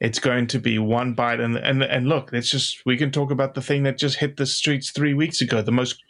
it's 0.00 0.18
going 0.18 0.46
to 0.46 0.58
be 0.58 0.78
one 0.78 1.14
bite 1.14 1.40
and 1.40 1.56
and 1.56 1.82
and 1.82 2.08
look 2.08 2.32
it's 2.32 2.50
just 2.50 2.82
we 2.86 2.96
can 2.96 3.10
talk 3.10 3.30
about 3.30 3.54
the 3.54 3.62
thing 3.62 3.82
that 3.82 3.98
just 3.98 4.16
hit 4.16 4.36
the 4.36 4.46
streets 4.46 4.90
three 4.90 5.14
weeks 5.14 5.40
ago 5.40 5.62
the 5.62 5.72
most 5.72 6.02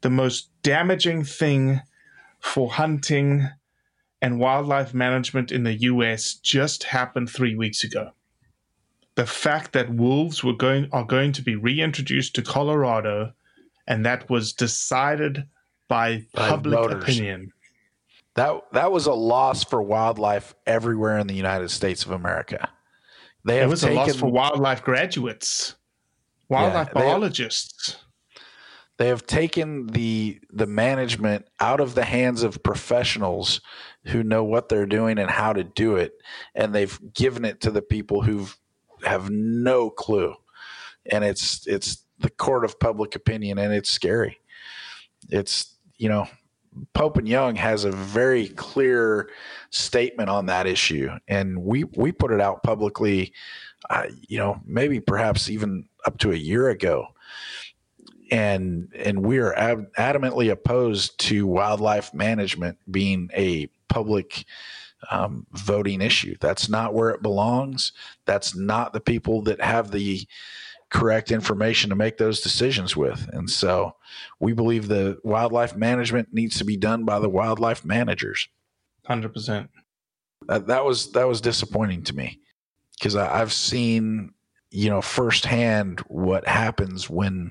the 0.00 0.10
most 0.10 0.50
damaging 0.62 1.24
thing 1.24 1.80
for 2.40 2.70
hunting 2.70 3.48
and 4.20 4.38
wildlife 4.38 4.94
management 4.94 5.52
in 5.52 5.64
the 5.64 5.74
US 5.82 6.34
just 6.34 6.84
happened 6.84 7.30
three 7.30 7.54
weeks 7.54 7.84
ago. 7.84 8.10
The 9.14 9.26
fact 9.26 9.72
that 9.72 9.94
wolves 9.94 10.44
were 10.44 10.54
going 10.54 10.88
are 10.92 11.04
going 11.04 11.32
to 11.32 11.42
be 11.42 11.56
reintroduced 11.56 12.34
to 12.36 12.42
Colorado, 12.42 13.32
and 13.86 14.06
that 14.06 14.30
was 14.30 14.52
decided 14.52 15.44
by, 15.88 16.24
by 16.34 16.48
public 16.48 16.78
voters. 16.78 17.02
opinion. 17.02 17.52
That 18.34 18.60
that 18.72 18.92
was 18.92 19.06
a 19.06 19.12
loss 19.12 19.64
for 19.64 19.82
wildlife 19.82 20.54
everywhere 20.66 21.18
in 21.18 21.26
the 21.26 21.34
United 21.34 21.70
States 21.70 22.04
of 22.04 22.12
America. 22.12 22.68
They 23.44 23.56
have 23.56 23.68
it 23.68 23.70
was 23.70 23.80
taken, 23.82 23.96
a 23.96 24.00
loss 24.00 24.16
for 24.16 24.30
wildlife 24.30 24.82
graduates, 24.82 25.74
wildlife 26.48 26.88
yeah, 26.88 27.02
biologists. 27.02 27.92
They 27.92 27.92
have, 27.92 28.02
they 28.98 29.08
have 29.08 29.26
taken 29.26 29.86
the 29.88 30.40
the 30.50 30.66
management 30.66 31.46
out 31.60 31.80
of 31.80 31.94
the 31.94 32.04
hands 32.04 32.42
of 32.42 32.62
professionals 32.62 33.60
who 34.06 34.22
know 34.22 34.44
what 34.44 34.68
they're 34.68 34.86
doing 34.86 35.18
and 35.18 35.30
how 35.30 35.52
to 35.52 35.64
do 35.64 35.96
it, 35.96 36.14
and 36.54 36.74
they've 36.74 36.98
given 37.14 37.44
it 37.44 37.60
to 37.62 37.70
the 37.70 37.82
people 37.82 38.22
who 38.22 38.48
have 39.04 39.30
no 39.30 39.90
clue. 39.90 40.34
And 41.10 41.24
it's 41.24 41.66
it's 41.66 42.04
the 42.18 42.30
court 42.30 42.64
of 42.64 42.80
public 42.80 43.14
opinion, 43.14 43.58
and 43.58 43.72
it's 43.72 43.90
scary. 43.90 44.38
It's 45.30 45.76
you 45.96 46.08
know 46.08 46.28
Pope 46.94 47.16
and 47.16 47.28
Young 47.28 47.56
has 47.56 47.84
a 47.84 47.92
very 47.92 48.48
clear 48.48 49.30
statement 49.70 50.28
on 50.28 50.46
that 50.46 50.66
issue, 50.66 51.10
and 51.26 51.62
we 51.62 51.84
we 51.84 52.12
put 52.12 52.32
it 52.32 52.40
out 52.40 52.62
publicly. 52.62 53.32
Uh, 53.90 54.06
you 54.26 54.38
know, 54.38 54.60
maybe 54.66 55.00
perhaps 55.00 55.48
even 55.48 55.88
up 56.06 56.18
to 56.18 56.32
a 56.32 56.36
year 56.36 56.68
ago, 56.68 57.06
and 58.30 58.92
and 58.96 59.22
we 59.22 59.38
are 59.38 59.54
ad- 59.54 59.92
adamantly 59.98 60.50
opposed 60.50 61.18
to 61.20 61.46
wildlife 61.46 62.12
management 62.12 62.78
being 62.90 63.30
a 63.34 63.68
public 63.88 64.44
um, 65.10 65.46
voting 65.52 66.00
issue. 66.00 66.36
That's 66.40 66.68
not 66.68 66.94
where 66.94 67.10
it 67.10 67.22
belongs. 67.22 67.92
That's 68.26 68.56
not 68.56 68.92
the 68.92 69.00
people 69.00 69.42
that 69.42 69.60
have 69.60 69.90
the 69.90 70.26
correct 70.90 71.30
information 71.30 71.90
to 71.90 71.96
make 71.96 72.16
those 72.16 72.40
decisions 72.40 72.96
with. 72.96 73.28
And 73.32 73.48
so 73.50 73.94
we 74.40 74.52
believe 74.52 74.88
the 74.88 75.18
wildlife 75.22 75.76
management 75.76 76.28
needs 76.32 76.58
to 76.58 76.64
be 76.64 76.76
done 76.76 77.04
by 77.04 77.18
the 77.18 77.28
wildlife 77.28 77.84
managers. 77.84 78.48
100%. 79.08 79.68
That, 80.46 80.66
that 80.68 80.84
was 80.84 81.12
that 81.12 81.26
was 81.26 81.40
disappointing 81.40 82.04
to 82.04 82.16
me 82.16 82.40
because 82.98 83.16
I've 83.16 83.52
seen 83.52 84.32
you 84.70 84.90
know 84.90 85.00
firsthand 85.00 86.00
what 86.08 86.46
happens 86.46 87.08
when 87.08 87.50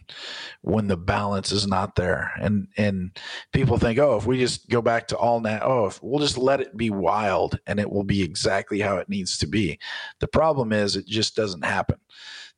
when 0.61 0.87
the 0.87 0.97
balance 0.97 1.51
is 1.51 1.65
not 1.65 1.95
there 1.95 2.31
and 2.39 2.67
and 2.77 3.17
people 3.51 3.77
think 3.77 3.97
oh 3.97 4.17
if 4.17 4.27
we 4.27 4.37
just 4.37 4.69
go 4.69 4.81
back 4.83 5.07
to 5.07 5.17
all 5.17 5.39
nat 5.41 5.61
oh 5.63 5.87
if 5.87 6.01
we'll 6.03 6.19
just 6.19 6.37
let 6.37 6.61
it 6.61 6.77
be 6.77 6.91
wild 6.91 7.59
and 7.65 7.79
it 7.79 7.89
will 7.89 8.03
be 8.03 8.21
exactly 8.21 8.79
how 8.79 8.97
it 8.97 9.09
needs 9.09 9.37
to 9.37 9.47
be 9.47 9.79
the 10.19 10.27
problem 10.27 10.71
is 10.71 10.95
it 10.95 11.07
just 11.07 11.35
doesn't 11.35 11.65
happen 11.65 11.97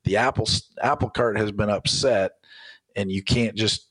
the 0.05 0.17
apple 0.17 0.47
apple 0.81 1.09
cart 1.09 1.37
has 1.37 1.51
been 1.51 1.69
upset 1.69 2.31
and 2.95 3.11
you 3.11 3.23
can't 3.23 3.55
just 3.55 3.89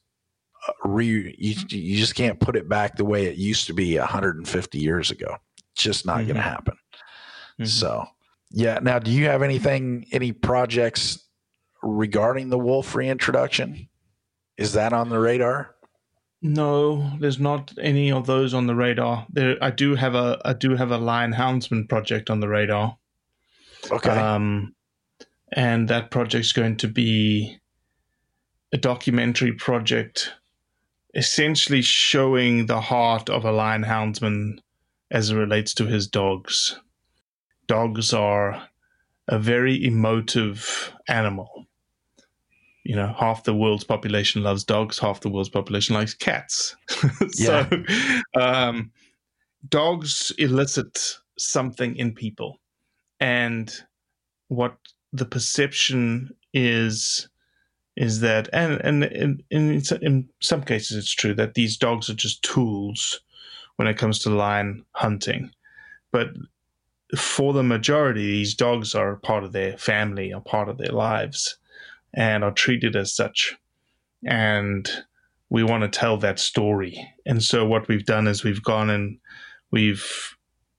uh, 0.66 0.72
re 0.84 1.34
you, 1.38 1.54
you 1.68 1.96
just 1.96 2.14
can't 2.14 2.40
put 2.40 2.56
it 2.56 2.68
back 2.68 2.96
the 2.96 3.04
way 3.04 3.26
it 3.26 3.36
used 3.36 3.66
to 3.66 3.72
be 3.72 3.98
150 3.98 4.78
years 4.78 5.10
ago 5.10 5.36
it's 5.72 5.82
just 5.82 6.06
not 6.06 6.18
mm-hmm. 6.18 6.26
going 6.28 6.36
to 6.36 6.42
happen 6.42 6.74
mm-hmm. 7.58 7.64
so 7.64 8.06
yeah. 8.50 8.78
Now, 8.82 8.98
do 8.98 9.10
you 9.10 9.26
have 9.26 9.42
anything, 9.42 10.06
any 10.12 10.32
projects 10.32 11.26
regarding 11.82 12.48
the 12.48 12.58
wolf 12.58 12.94
reintroduction? 12.94 13.88
Is 14.56 14.72
that 14.72 14.92
on 14.92 15.08
the 15.08 15.18
radar? 15.18 15.74
No, 16.40 17.12
there's 17.18 17.38
not 17.38 17.72
any 17.80 18.12
of 18.12 18.26
those 18.26 18.54
on 18.54 18.66
the 18.66 18.74
radar. 18.74 19.26
There, 19.30 19.56
I 19.60 19.70
do 19.70 19.94
have 19.96 20.14
a, 20.14 20.40
I 20.44 20.52
do 20.52 20.76
have 20.76 20.90
a 20.90 20.98
lion 20.98 21.32
houndsman 21.32 21.88
project 21.88 22.30
on 22.30 22.40
the 22.40 22.48
radar. 22.48 22.96
Okay. 23.90 24.10
Um, 24.10 24.74
and 25.52 25.88
that 25.88 26.10
project's 26.10 26.52
going 26.52 26.76
to 26.78 26.88
be 26.88 27.58
a 28.72 28.76
documentary 28.76 29.52
project, 29.52 30.32
essentially 31.14 31.82
showing 31.82 32.66
the 32.66 32.80
heart 32.80 33.30
of 33.30 33.44
a 33.44 33.52
lion 33.52 33.84
houndsman 33.84 34.58
as 35.10 35.30
it 35.30 35.36
relates 35.36 35.72
to 35.74 35.86
his 35.86 36.06
dogs 36.06 36.78
dogs 37.68 38.12
are 38.12 38.68
a 39.28 39.38
very 39.38 39.84
emotive 39.84 40.92
animal. 41.06 41.66
You 42.82 42.96
know, 42.96 43.14
half 43.16 43.44
the 43.44 43.54
world's 43.54 43.84
population 43.84 44.42
loves 44.42 44.64
dogs, 44.64 44.98
half 44.98 45.20
the 45.20 45.28
world's 45.28 45.50
population 45.50 45.94
likes 45.94 46.14
cats. 46.14 46.74
so, 47.28 47.68
um, 48.34 48.90
dogs 49.68 50.32
elicit 50.38 51.18
something 51.38 51.94
in 51.96 52.14
people. 52.14 52.58
And 53.20 53.72
what 54.48 54.76
the 55.12 55.24
perception 55.24 56.34
is 56.52 57.28
is 57.96 58.20
that 58.20 58.48
and 58.52 58.80
and 58.82 59.04
in, 59.04 59.42
in 59.50 59.82
in 60.02 60.28
some 60.40 60.62
cases 60.62 60.96
it's 60.96 61.12
true 61.12 61.34
that 61.34 61.54
these 61.54 61.76
dogs 61.76 62.08
are 62.08 62.14
just 62.14 62.42
tools 62.42 63.20
when 63.76 63.88
it 63.88 63.98
comes 63.98 64.18
to 64.18 64.30
lion 64.30 64.84
hunting 64.92 65.50
but 66.10 66.30
for 67.16 67.52
the 67.52 67.62
majority, 67.62 68.26
these 68.26 68.54
dogs 68.54 68.94
are 68.94 69.16
part 69.16 69.44
of 69.44 69.52
their 69.52 69.76
family, 69.78 70.32
are 70.32 70.40
part 70.40 70.68
of 70.68 70.78
their 70.78 70.92
lives, 70.92 71.56
and 72.14 72.44
are 72.44 72.52
treated 72.52 72.96
as 72.96 73.14
such. 73.14 73.56
And 74.26 74.88
we 75.50 75.62
want 75.62 75.82
to 75.84 75.98
tell 75.98 76.18
that 76.18 76.38
story. 76.38 77.08
And 77.24 77.42
so, 77.42 77.64
what 77.64 77.88
we've 77.88 78.04
done 78.04 78.26
is 78.26 78.44
we've 78.44 78.62
gone 78.62 78.90
and 78.90 79.18
we've 79.70 80.36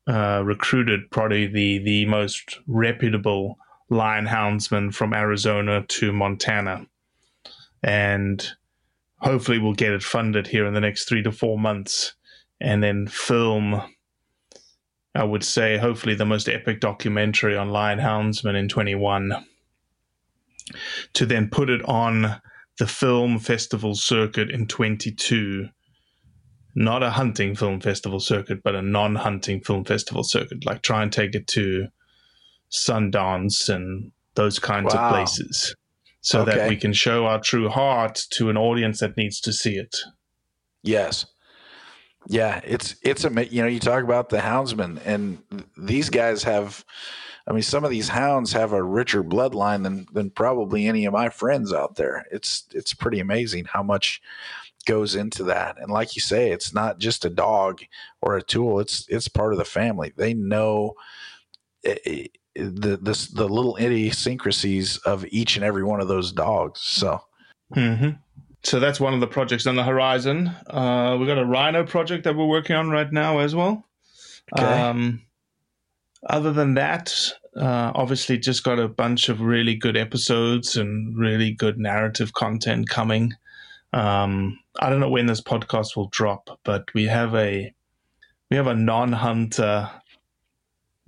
uh, 0.08 0.44
recruited 0.46 1.10
probably 1.10 1.48
the, 1.48 1.80
the 1.80 2.06
most 2.06 2.60
reputable 2.68 3.58
lion 3.90 4.26
houndsman 4.26 4.94
from 4.94 5.14
Arizona 5.14 5.84
to 5.88 6.12
Montana. 6.12 6.86
And 7.84 8.46
hopefully, 9.20 9.60
we'll 9.60 9.74
get 9.74 9.94
it 9.94 10.04
funded 10.04 10.48
here 10.48 10.66
in 10.66 10.74
the 10.74 10.82
next 10.82 11.08
three 11.08 11.24
to 11.24 11.32
four 11.32 11.58
months 11.58 12.14
and 12.62 12.84
then 12.84 13.08
film 13.08 13.82
I 15.16 15.24
would 15.24 15.44
say, 15.44 15.78
hopefully 15.78 16.16
the 16.16 16.26
most 16.26 16.48
epic 16.48 16.80
documentary 16.80 17.58
on 17.58 17.70
lion 17.70 18.00
houndsmen 18.00 18.56
in 18.56 18.68
21. 18.68 19.46
To 21.14 21.26
then 21.26 21.50
put 21.50 21.70
it 21.70 21.84
on 21.86 22.40
the 22.78 22.88
film 22.88 23.40
festival 23.40 23.96
circuit 23.96 24.52
in 24.52 24.68
22. 24.68 25.70
Not 26.76 27.02
a 27.02 27.10
hunting 27.10 27.56
film 27.56 27.82
festival 27.82 28.20
circuit, 28.20 28.62
but 28.64 28.76
a 28.76 28.84
non 28.84 29.16
hunting 29.16 29.62
film 29.62 29.84
festival 29.84 30.24
circuit. 30.24 30.66
Like 30.66 30.84
try 30.84 31.02
and 31.02 31.12
take 31.12 31.34
it 31.34 31.48
to 31.48 31.88
Sundance 32.72 33.70
and 33.74 34.12
those 34.36 34.60
kinds 34.60 34.94
wow. 34.94 35.08
of 35.08 35.14
places 35.14 35.76
so 36.22 36.42
okay. 36.42 36.56
that 36.56 36.70
we 36.70 36.76
can 36.76 36.94
show 36.94 37.26
our 37.26 37.40
true 37.40 37.70
heart 37.70 38.22
to 38.32 38.50
an 38.50 38.58
audience 38.58 39.00
that 39.00 39.18
needs 39.18 39.40
to 39.42 39.54
see 39.54 39.76
it. 39.76 39.96
Yes. 40.84 41.26
Yeah, 42.28 42.60
it's 42.64 42.96
it's 43.02 43.26
a 43.26 43.48
you 43.48 43.62
know 43.62 43.68
you 43.68 43.80
talk 43.80 44.04
about 44.04 44.30
the 44.30 44.40
houndsmen 44.40 45.00
and 45.06 45.42
these 45.78 46.10
guys 46.10 46.44
have 46.44 46.86
I 47.48 47.54
mean 47.54 47.64
some 47.64 47.84
of 47.84 47.90
these 47.90 48.10
hounds 48.10 48.52
have 48.54 48.74
a 48.74 48.84
richer 48.84 49.24
bloodline 49.24 49.84
than 49.84 50.06
than 50.12 50.30
probably 50.30 50.86
any 50.86 51.06
of 51.06 51.14
my 51.14 51.30
friends 51.30 51.74
out 51.74 51.96
there. 51.96 52.26
It's 52.32 52.66
it's 52.74 52.94
pretty 52.94 53.20
amazing 53.20 53.66
how 53.66 53.84
much 53.84 54.22
goes 54.86 55.16
into 55.16 55.44
that. 55.44 55.78
And 55.80 55.92
like 55.92 56.16
you 56.16 56.22
say, 56.22 56.52
it's 56.52 56.74
not 56.74 57.00
just 57.00 57.26
a 57.26 57.30
dog 57.30 57.82
or 58.22 58.36
a 58.36 58.44
tool. 58.44 58.80
It's 58.80 59.08
it's 59.08 59.28
part 59.28 59.54
of 59.54 59.60
the 59.60 59.66
family. 59.66 60.14
They 60.16 60.34
know 60.34 60.96
eh, 61.86 61.96
eh, 62.06 62.28
the 62.56 62.98
the 62.98 63.30
the 63.34 63.48
little 63.48 63.78
idiosyncrasies 63.78 64.98
of 64.98 65.26
each 65.30 65.56
and 65.56 65.66
every 65.66 65.84
one 65.84 66.02
of 66.02 66.08
those 66.08 66.32
dogs. 66.32 66.82
So 66.82 67.20
mm-hmm 67.74 68.10
so 68.64 68.80
that's 68.80 69.00
one 69.00 69.14
of 69.14 69.20
the 69.20 69.28
projects 69.28 69.68
on 69.68 69.76
the 69.76 69.84
horizon. 69.84 70.48
Uh, 70.68 71.16
we've 71.18 71.28
got 71.28 71.38
a 71.38 71.46
rhino 71.46 71.86
project 71.86 72.24
that 72.26 72.36
we're 72.36 72.46
working 72.46 72.76
on 72.76 72.90
right 72.90 73.12
now 73.12 73.40
as 73.40 73.56
well. 73.56 73.86
Okay. 74.58 74.66
Um, 74.66 75.22
other 76.28 76.52
than 76.52 76.74
that, 76.74 77.16
uh, 77.56 77.92
obviously, 77.96 78.38
just 78.38 78.64
got 78.64 78.80
a 78.80 78.88
bunch 78.88 79.30
of 79.30 79.42
really 79.42 79.76
good 79.76 79.96
episodes 79.96 80.76
and 80.76 81.18
really 81.18 81.52
good 81.52 81.78
narrative 81.78 82.34
content 82.34 82.90
coming. 82.90 83.34
Um, 83.94 84.60
I 84.80 84.90
don't 84.90 85.00
know 85.00 85.10
when 85.10 85.28
this 85.28 85.42
podcast 85.42 85.96
will 85.96 86.10
drop, 86.10 86.60
but 86.66 86.94
we 86.94 87.06
have 87.06 87.34
a 87.36 87.74
we 88.52 88.58
have 88.58 88.68
a 88.68 88.76
non-hunter 88.76 89.90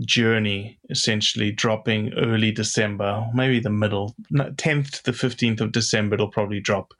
journey 0.05 0.79
essentially 0.89 1.51
dropping 1.51 2.13
early 2.13 2.51
December, 2.51 3.27
maybe 3.33 3.59
the 3.59 3.69
middle, 3.69 4.15
10th 4.31 4.91
to 4.91 5.03
the 5.03 5.11
15th 5.11 5.61
of 5.61 5.71
December, 5.71 6.15
it'll 6.15 6.27
probably 6.27 6.59
drop. 6.59 6.93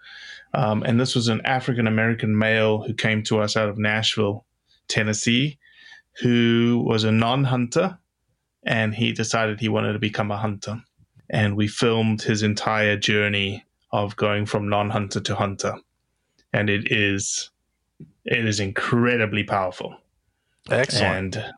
Um, 0.53 0.83
and 0.83 0.99
this 0.99 1.15
was 1.15 1.27
an 1.27 1.41
African 1.45 1.87
American 1.87 2.37
male 2.37 2.81
who 2.81 2.93
came 2.93 3.23
to 3.23 3.39
us 3.39 3.55
out 3.55 3.69
of 3.69 3.77
Nashville, 3.77 4.45
Tennessee, 4.87 5.57
who 6.21 6.83
was 6.85 7.03
a 7.03 7.11
non 7.11 7.45
hunter 7.45 7.97
and 8.63 8.93
he 8.93 9.11
decided 9.11 9.59
he 9.59 9.69
wanted 9.69 9.93
to 9.93 9.99
become 9.99 10.31
a 10.31 10.37
hunter. 10.37 10.81
And 11.29 11.55
we 11.55 11.67
filmed 11.67 12.21
his 12.21 12.43
entire 12.43 12.97
journey 12.97 13.65
of 13.91 14.15
going 14.17 14.45
from 14.45 14.69
non 14.69 14.89
hunter 14.89 15.21
to 15.21 15.35
hunter. 15.35 15.75
And 16.53 16.69
it 16.69 16.91
is 16.91 17.49
it 18.25 18.45
is 18.45 18.59
incredibly 18.59 19.43
powerful. 19.43 19.95
Excellent. 20.69 21.37
And 21.37 21.53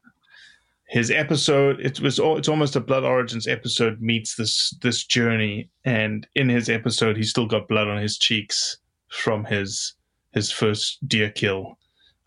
his 0.94 1.10
episode 1.12 1.80
it 1.80 2.00
was 2.00 2.20
it's 2.20 2.48
almost 2.48 2.76
a 2.76 2.80
blood 2.80 3.04
origins 3.04 3.48
episode 3.48 4.00
meets 4.00 4.36
this 4.36 4.74
this 4.82 5.04
journey 5.04 5.68
and 5.84 6.28
in 6.36 6.48
his 6.48 6.70
episode 6.70 7.18
he's 7.18 7.32
still 7.32 7.48
got 7.48 7.68
blood 7.68 7.88
on 7.88 8.02
his 8.02 8.18
cheeks 8.18 8.78
from 9.10 9.46
his 9.46 9.96
his 10.34 10.52
first 10.52 11.08
deer 11.08 11.30
kill. 11.30 11.78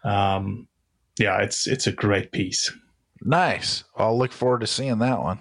Um, 0.05 0.69
yeah, 1.19 1.43
it's 1.43 1.67
it's 1.67 1.87
a 1.87 1.93
great 1.93 2.33
piece. 2.33 2.73
Nice. 3.23 3.85
I'll 3.97 4.17
look 4.17 4.33
forward 4.33 4.61
to 4.61 4.67
seeing 4.67 4.99
that 5.01 5.21
one. 5.21 5.41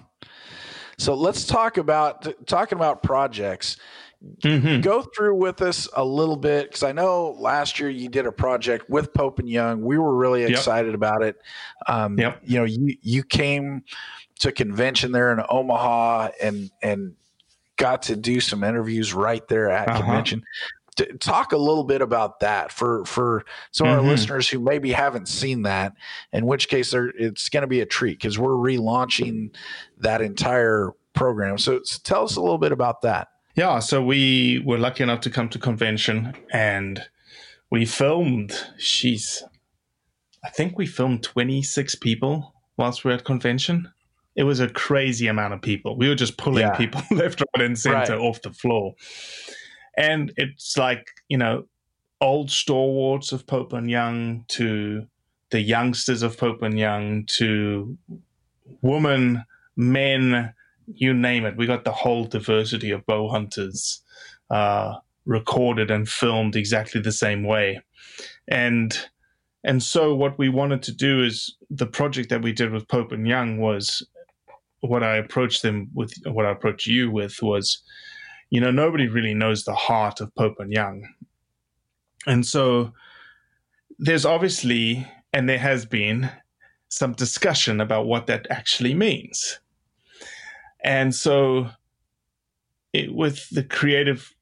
So 0.98 1.14
let's 1.14 1.46
talk 1.46 1.76
about 1.76 2.46
talking 2.46 2.76
about 2.76 3.02
projects. 3.02 3.76
Mm-hmm. 4.24 4.80
Go 4.80 5.02
through 5.02 5.36
with 5.36 5.60
us 5.62 5.88
a 5.94 6.04
little 6.04 6.36
bit 6.36 6.68
because 6.68 6.82
I 6.82 6.92
know 6.92 7.36
last 7.38 7.78
year 7.78 7.90
you 7.90 8.08
did 8.08 8.26
a 8.26 8.32
project 8.32 8.88
with 8.88 9.12
Pope 9.12 9.38
and 9.38 9.48
Young. 9.48 9.82
We 9.82 9.98
were 9.98 10.14
really 10.14 10.44
excited 10.44 10.88
yep. 10.88 10.94
about 10.94 11.22
it. 11.22 11.36
Um, 11.86 12.18
yep. 12.18 12.40
You 12.44 12.58
know, 12.58 12.64
you 12.64 12.96
you 13.02 13.22
came 13.22 13.84
to 14.40 14.52
convention 14.52 15.12
there 15.12 15.32
in 15.32 15.42
Omaha 15.48 16.30
and 16.42 16.70
and 16.82 17.14
got 17.76 18.02
to 18.02 18.16
do 18.16 18.40
some 18.40 18.64
interviews 18.64 19.12
right 19.12 19.46
there 19.48 19.70
at 19.70 19.88
uh-huh. 19.88 20.00
convention 20.00 20.42
talk 21.20 21.52
a 21.52 21.56
little 21.56 21.84
bit 21.84 22.00
about 22.00 22.40
that 22.40 22.72
for 22.72 23.04
for 23.04 23.44
some 23.70 23.86
mm-hmm. 23.86 23.98
of 23.98 24.04
our 24.04 24.10
listeners 24.10 24.48
who 24.48 24.58
maybe 24.58 24.92
haven't 24.92 25.28
seen 25.28 25.62
that. 25.62 25.92
In 26.32 26.46
which 26.46 26.68
case, 26.68 26.94
it's 26.94 27.48
going 27.48 27.62
to 27.62 27.66
be 27.66 27.80
a 27.80 27.86
treat 27.86 28.18
because 28.18 28.38
we're 28.38 28.52
relaunching 28.52 29.54
that 29.98 30.22
entire 30.22 30.92
program. 31.14 31.58
So, 31.58 31.80
so 31.82 31.98
tell 32.02 32.24
us 32.24 32.36
a 32.36 32.40
little 32.40 32.58
bit 32.58 32.72
about 32.72 33.02
that. 33.02 33.28
Yeah, 33.56 33.78
so 33.78 34.02
we 34.02 34.62
were 34.64 34.78
lucky 34.78 35.02
enough 35.02 35.20
to 35.22 35.30
come 35.30 35.48
to 35.50 35.58
convention 35.58 36.34
and 36.52 37.02
we 37.70 37.86
filmed. 37.86 38.52
She's, 38.76 39.42
I 40.44 40.50
think 40.50 40.76
we 40.76 40.86
filmed 40.86 41.22
twenty 41.22 41.62
six 41.62 41.94
people 41.94 42.52
whilst 42.76 43.04
we 43.04 43.12
are 43.12 43.14
at 43.14 43.24
convention. 43.24 43.90
It 44.36 44.42
was 44.42 44.60
a 44.60 44.68
crazy 44.68 45.26
amount 45.28 45.54
of 45.54 45.62
people. 45.62 45.96
We 45.96 46.08
were 46.08 46.14
just 46.14 46.36
pulling 46.36 46.66
Yeah. 46.66 46.76
people 46.76 47.00
left, 47.10 47.40
right, 47.56 47.64
and 47.64 47.78
center 47.78 47.96
Right. 47.96 48.10
off 48.20 48.42
the 48.42 48.52
floor. 48.52 48.94
And 49.96 50.30
it's 50.36 50.76
like, 50.76 51.06
you 51.28 51.38
know, 51.38 51.64
old 52.20 52.50
stalwarts 52.50 53.32
of 53.32 53.46
Pope 53.46 53.72
and 53.72 53.90
Young 53.90 54.44
to 54.48 55.06
the 55.50 55.60
youngsters 55.62 56.22
of 56.22 56.36
Pope 56.36 56.60
and 56.60 56.78
Young 56.78 57.24
to 57.38 57.96
women, 58.82 59.42
men, 59.76 60.52
you 60.86 61.12
name 61.12 61.44
it. 61.44 61.56
We 61.56 61.66
got 61.66 61.84
the 61.84 61.92
whole 61.92 62.24
diversity 62.24 62.90
of 62.90 63.06
bow 63.06 63.28
hunters 63.28 64.02
uh, 64.50 64.94
recorded 65.24 65.90
and 65.90 66.08
filmed 66.08 66.56
exactly 66.56 67.00
the 67.00 67.12
same 67.12 67.44
way. 67.44 67.80
And 68.48 68.98
and 69.64 69.82
so 69.82 70.14
what 70.14 70.38
we 70.38 70.48
wanted 70.48 70.82
to 70.84 70.92
do 70.92 71.24
is 71.24 71.56
the 71.70 71.86
project 71.86 72.28
that 72.30 72.42
we 72.42 72.52
did 72.52 72.70
with 72.70 72.86
Pope 72.86 73.10
and 73.10 73.26
Young 73.26 73.58
was 73.58 74.06
what 74.80 75.02
I 75.02 75.16
approached 75.16 75.62
them 75.62 75.90
with 75.92 76.14
what 76.24 76.46
I 76.46 76.52
approached 76.52 76.86
you 76.86 77.10
with 77.10 77.42
was, 77.42 77.82
you 78.50 78.60
know, 78.60 78.70
nobody 78.70 79.08
really 79.08 79.34
knows 79.34 79.64
the 79.64 79.74
heart 79.74 80.20
of 80.20 80.32
Pope 80.36 80.56
and 80.60 80.72
Young. 80.72 81.08
And 82.28 82.46
so 82.46 82.92
there's 83.98 84.24
obviously 84.24 85.06
and 85.32 85.48
there 85.48 85.58
has 85.58 85.84
been 85.84 86.30
some 86.88 87.12
discussion 87.14 87.80
about 87.80 88.06
what 88.06 88.26
that 88.28 88.46
actually 88.48 88.94
means. 88.94 89.58
And 90.82 91.14
so 91.14 91.70
it, 92.92 93.14
with 93.14 93.48
the 93.50 93.64
creative 93.64 94.34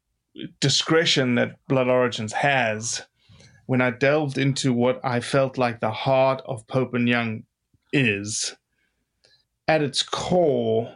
discretion 0.61 1.37
that 1.37 1.57
Blood 1.68 1.89
Origins 1.89 2.32
has, 2.32 3.03
when 3.66 3.80
I 3.80 3.91
delved 3.91 4.39
into 4.39 4.72
what 4.72 5.01
I 5.05 5.20
felt 5.20 5.59
like 5.59 5.80
the 5.80 5.91
heart 5.91 6.43
of 6.47 6.66
Pope 6.66 6.95
and 6.95 7.09
Young 7.09 7.45
is, 7.93 8.55
at 9.66 9.82
its 9.82 10.03
core, 10.03 10.95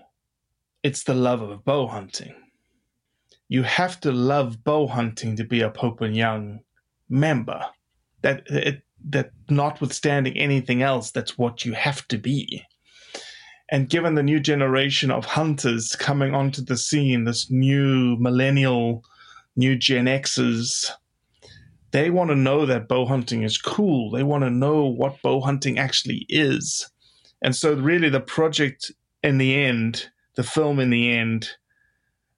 it's 0.83 1.05
the 1.05 1.15
love 1.15 1.41
of 1.41 1.65
bow 1.65 1.87
hunting. 1.87 2.35
You 3.49 3.63
have 3.63 3.99
to 4.01 4.13
love 4.13 4.63
bow 4.63 4.87
hunting 4.87 5.37
to 5.37 5.45
be 5.45 5.63
a 5.63 5.71
Pope 5.71 6.03
and 6.03 6.15
Young 6.17 6.61
member. 7.09 7.65
That 8.23 8.43
it, 8.49 8.83
that 9.09 9.31
notwithstanding 9.49 10.37
anything 10.37 10.83
else, 10.83 11.11
that's 11.11 11.39
what 11.39 11.65
you 11.65 11.73
have 11.73 12.07
to 12.09 12.19
be. 12.19 12.65
And 13.71 13.89
given 13.89 14.15
the 14.15 14.23
new 14.23 14.41
generation 14.41 15.11
of 15.11 15.27
hunters 15.27 15.95
coming 15.95 16.35
onto 16.35 16.63
the 16.63 16.77
scene, 16.77 17.25
this 17.25 17.51
new 17.51 18.17
millennial, 18.17 19.05
new 19.57 19.77
Gen 19.77 20.07
Xers, 20.07 20.91
they 21.91 22.11
want 22.11 22.31
to 22.31 22.37
know 22.37 22.67
that 22.67 22.89
bow 22.89 23.07
hunting 23.07 23.43
is 23.43 23.59
cool. 23.59 24.11
They 24.11 24.23
want 24.23 24.45
to 24.45 24.51
know 24.51 24.85
what 24.85 25.23
bow 25.23 25.41
hunting 25.41 25.79
actually 25.79 26.27
is. 26.29 26.91
And 27.43 27.55
so, 27.55 27.75
really, 27.75 28.09
the 28.09 28.21
project 28.21 28.91
in 29.23 29.39
the 29.39 29.55
end, 29.55 30.09
the 30.35 30.43
film 30.43 30.81
in 30.81 30.91
the 30.91 31.13
end, 31.13 31.51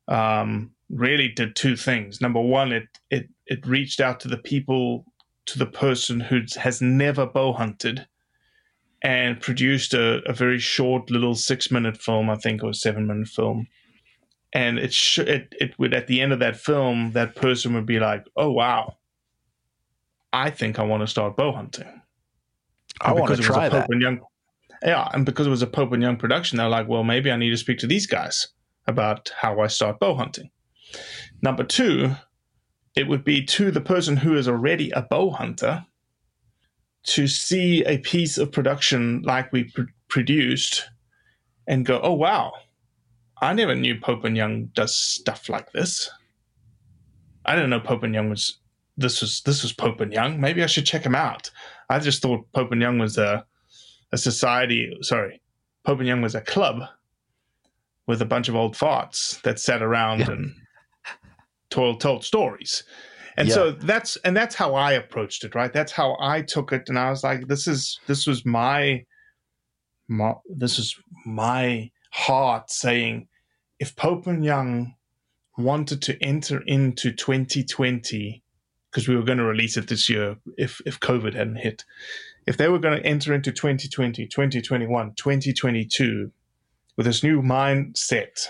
um, 0.09 0.73
really 0.89 1.29
did 1.29 1.57
two 1.57 1.77
things. 1.77 2.21
Number 2.21 2.41
one, 2.41 2.73
it 2.73 2.89
it 3.11 3.29
it 3.47 3.67
reached 3.67 4.01
out 4.01 4.21
to 4.21 4.29
the 4.29 4.39
people, 4.39 5.05
to 5.47 5.59
the 5.59 5.67
person 5.67 6.21
who 6.21 6.43
has 6.57 6.83
never 6.83 7.27
bow 7.27 7.53
hunted, 7.53 8.07
and 9.03 9.41
produced 9.41 9.95
a, 9.95 10.21
a 10.29 10.33
very 10.33 10.59
short 10.59 11.11
little 11.11 11.35
six 11.35 11.71
minute 11.71 12.01
film, 12.01 12.29
I 12.29 12.37
think, 12.37 12.63
or 12.63 12.73
seven 12.73 13.07
minute 13.07 13.29
film. 13.29 13.67
And 14.53 14.79
it, 14.79 14.93
sh- 14.93 15.19
it 15.19 15.55
it 15.61 15.79
would 15.79 15.95
at 15.95 16.07
the 16.07 16.21
end 16.21 16.33
of 16.33 16.41
that 16.41 16.57
film, 16.57 17.13
that 17.13 17.37
person 17.37 17.75
would 17.75 17.87
be 17.87 18.01
like, 18.01 18.25
"Oh 18.37 18.51
wow, 18.51 18.97
I 20.33 20.51
think 20.51 20.79
I 20.79 20.83
want 20.83 21.03
to 21.03 21.07
start 21.07 21.37
bow 21.37 21.53
hunting." 21.53 22.03
I 23.01 23.13
want 23.13 23.33
to 23.35 23.37
because 23.37 23.39
it 23.39 23.49
was 23.49 23.49
a 23.49 23.53
try 23.53 23.69
Pope 23.69 23.87
that. 23.87 23.91
and 23.91 24.03
Young, 24.03 24.21
yeah, 24.83 25.09
and 25.13 25.25
because 25.25 25.47
it 25.47 25.51
was 25.51 25.63
a 25.63 25.67
Pope 25.67 25.93
and 25.93 26.03
Young 26.03 26.17
production, 26.17 26.59
they're 26.59 26.69
like, 26.69 26.89
well, 26.89 27.05
maybe 27.05 27.31
I 27.31 27.37
need 27.37 27.51
to 27.51 27.57
speak 27.57 27.79
to 27.79 27.87
these 27.87 28.07
guys 28.07 28.49
about 28.87 29.31
how 29.41 29.61
I 29.61 29.69
start 29.69 30.01
bow 30.01 30.15
hunting. 30.15 30.51
Number 31.43 31.65
two, 31.65 32.17
it 32.97 33.07
would 33.07 33.25
be 33.25 33.45
to 33.45 33.71
the 33.71 33.81
person 33.81 34.17
who 34.17 34.37
is 34.37 34.49
already 34.49 34.91
a 34.91 35.03
bow 35.03 35.31
hunter 35.31 35.87
to 37.05 37.27
see 37.27 37.85
a 37.85 37.99
piece 37.99 38.39
of 38.39 38.53
production 38.53 39.23
like 39.23 39.53
we 39.53 39.65
pr- 39.65 39.83
produced 40.09 40.89
and 41.67 41.87
go, 41.87 42.01
oh 42.03 42.13
wow, 42.13 42.53
I 43.41 43.53
never 43.55 43.75
knew 43.75 43.99
Pope 43.99 44.25
and 44.25 44.37
Young 44.37 44.67
does 44.75 44.95
stuff 44.97 45.49
like 45.49 45.73
this. 45.73 46.11
I 47.47 47.55
didn't 47.55 47.71
know 47.71 47.81
Pope 47.81 48.03
and 48.03 48.15
Young 48.15 48.29
was 48.31 48.59
this 48.97 49.23
was 49.23 49.41
this 49.43 49.63
was 49.63 49.73
Pope 49.73 50.01
and 50.01 50.13
Young. 50.13 50.41
Maybe 50.41 50.63
I 50.63 50.67
should 50.67 50.85
check 50.85 51.05
him 51.05 51.15
out. 51.15 51.51
I 51.89 51.99
just 51.99 52.21
thought 52.23 52.51
Pope 52.53 52.73
and 52.73 52.83
Young 52.83 52.99
was 52.99 53.17
a 53.17 53.45
a 54.13 54.19
society. 54.19 54.95
Sorry, 55.01 55.41
Pope 55.85 56.01
and 56.01 56.09
Young 56.09 56.21
was 56.21 56.35
a 56.35 56.41
club 56.43 56.83
with 58.07 58.21
a 58.21 58.27
bunch 58.27 58.49
of 58.49 58.57
old 58.57 58.75
farts 58.77 59.41
that 59.43 59.59
sat 59.59 59.83
around 59.83 60.21
Yeah. 60.21 60.33
and 60.33 60.55
told 61.71 62.01
told 62.01 62.25
stories. 62.25 62.83
And 63.37 63.49
Yeah. 63.49 63.55
so 63.55 63.71
that's 63.73 64.17
and 64.19 64.37
that's 64.37 64.55
how 64.55 64.75
I 64.75 64.93
approached 64.93 65.45
it, 65.45 65.55
right? 65.55 65.73
That's 65.73 65.93
how 65.93 66.17
I 66.21 66.43
took 66.43 66.73
it, 66.73 66.89
and 66.89 66.99
I 66.99 67.11
was 67.11 67.23
like, 67.25 67.47
this 67.49 67.67
is 67.67 67.99
this 68.07 68.27
was 68.27 68.45
my, 68.45 69.05
my 70.09 70.35
this 70.49 70.79
is 70.79 70.97
my 71.25 71.91
heart 72.11 72.71
saying, 72.71 73.29
if 73.79 73.95
Pope 73.97 74.27
and 74.27 74.45
Young 74.45 74.95
wanted 75.57 76.03
to 76.03 76.23
enter 76.23 76.63
into 76.67 77.13
2020 77.13 78.43
because 78.91 79.07
we 79.07 79.15
were 79.15 79.23
going 79.23 79.39
to 79.39 79.45
release 79.45 79.77
it 79.77 79.89
this 79.89 80.09
year 80.09 80.37
if 80.59 80.81
if 80.85 80.99
COVID 81.01 81.35
hadn't 81.35 81.57
hit. 81.57 81.85
If 82.47 82.57
they 82.57 82.69
were 82.69 82.79
going 82.79 83.01
to 83.01 83.07
enter 83.07 83.35
into 83.35 83.53
2020, 83.53 84.27
2021, 84.27 85.15
2022 85.15 86.33
with 86.97 87.07
this 87.07 87.23
new 87.23 87.41
mindset 87.43 88.49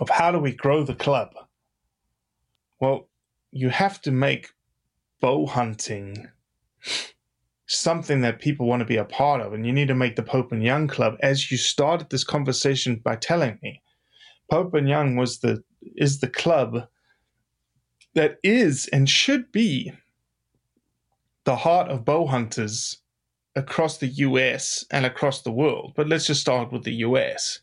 of 0.00 0.10
how 0.10 0.30
do 0.32 0.38
we 0.38 0.52
grow 0.52 0.82
the 0.84 0.94
club? 0.94 1.30
Well, 2.80 3.08
you 3.52 3.68
have 3.68 4.00
to 4.02 4.10
make 4.10 4.48
bow 5.20 5.46
hunting 5.46 6.28
something 7.66 8.20
that 8.22 8.40
people 8.40 8.66
want 8.66 8.80
to 8.80 8.86
be 8.86 8.96
a 8.96 9.04
part 9.04 9.40
of, 9.40 9.52
and 9.52 9.66
you 9.66 9.72
need 9.72 9.88
to 9.88 9.94
make 9.94 10.16
the 10.16 10.22
Pope 10.22 10.52
and 10.52 10.62
Young 10.62 10.88
Club. 10.88 11.16
As 11.22 11.50
you 11.50 11.56
started 11.56 12.10
this 12.10 12.24
conversation 12.24 13.00
by 13.04 13.16
telling 13.16 13.58
me, 13.62 13.82
Pope 14.50 14.74
and 14.74 14.88
Young 14.88 15.16
was 15.16 15.38
the 15.38 15.62
is 15.96 16.20
the 16.20 16.28
club 16.28 16.86
that 18.14 18.38
is 18.42 18.88
and 18.88 19.08
should 19.08 19.50
be 19.52 19.92
the 21.44 21.56
heart 21.56 21.88
of 21.88 22.04
bow 22.04 22.26
hunters 22.26 22.98
across 23.56 23.98
the 23.98 24.06
US 24.06 24.84
and 24.90 25.04
across 25.04 25.42
the 25.42 25.50
world. 25.50 25.92
But 25.96 26.08
let's 26.08 26.26
just 26.26 26.40
start 26.40 26.72
with 26.72 26.84
the 26.84 26.94
US. 27.06 27.60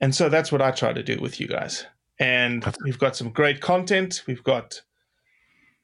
And 0.00 0.14
so 0.14 0.28
that's 0.28 0.50
what 0.50 0.62
I 0.62 0.70
try 0.70 0.92
to 0.92 1.02
do 1.02 1.18
with 1.20 1.40
you 1.40 1.46
guys. 1.46 1.86
And 2.20 2.62
we've 2.84 2.98
got 2.98 3.16
some 3.16 3.30
great 3.30 3.62
content. 3.62 4.22
We've 4.26 4.44
got, 4.44 4.82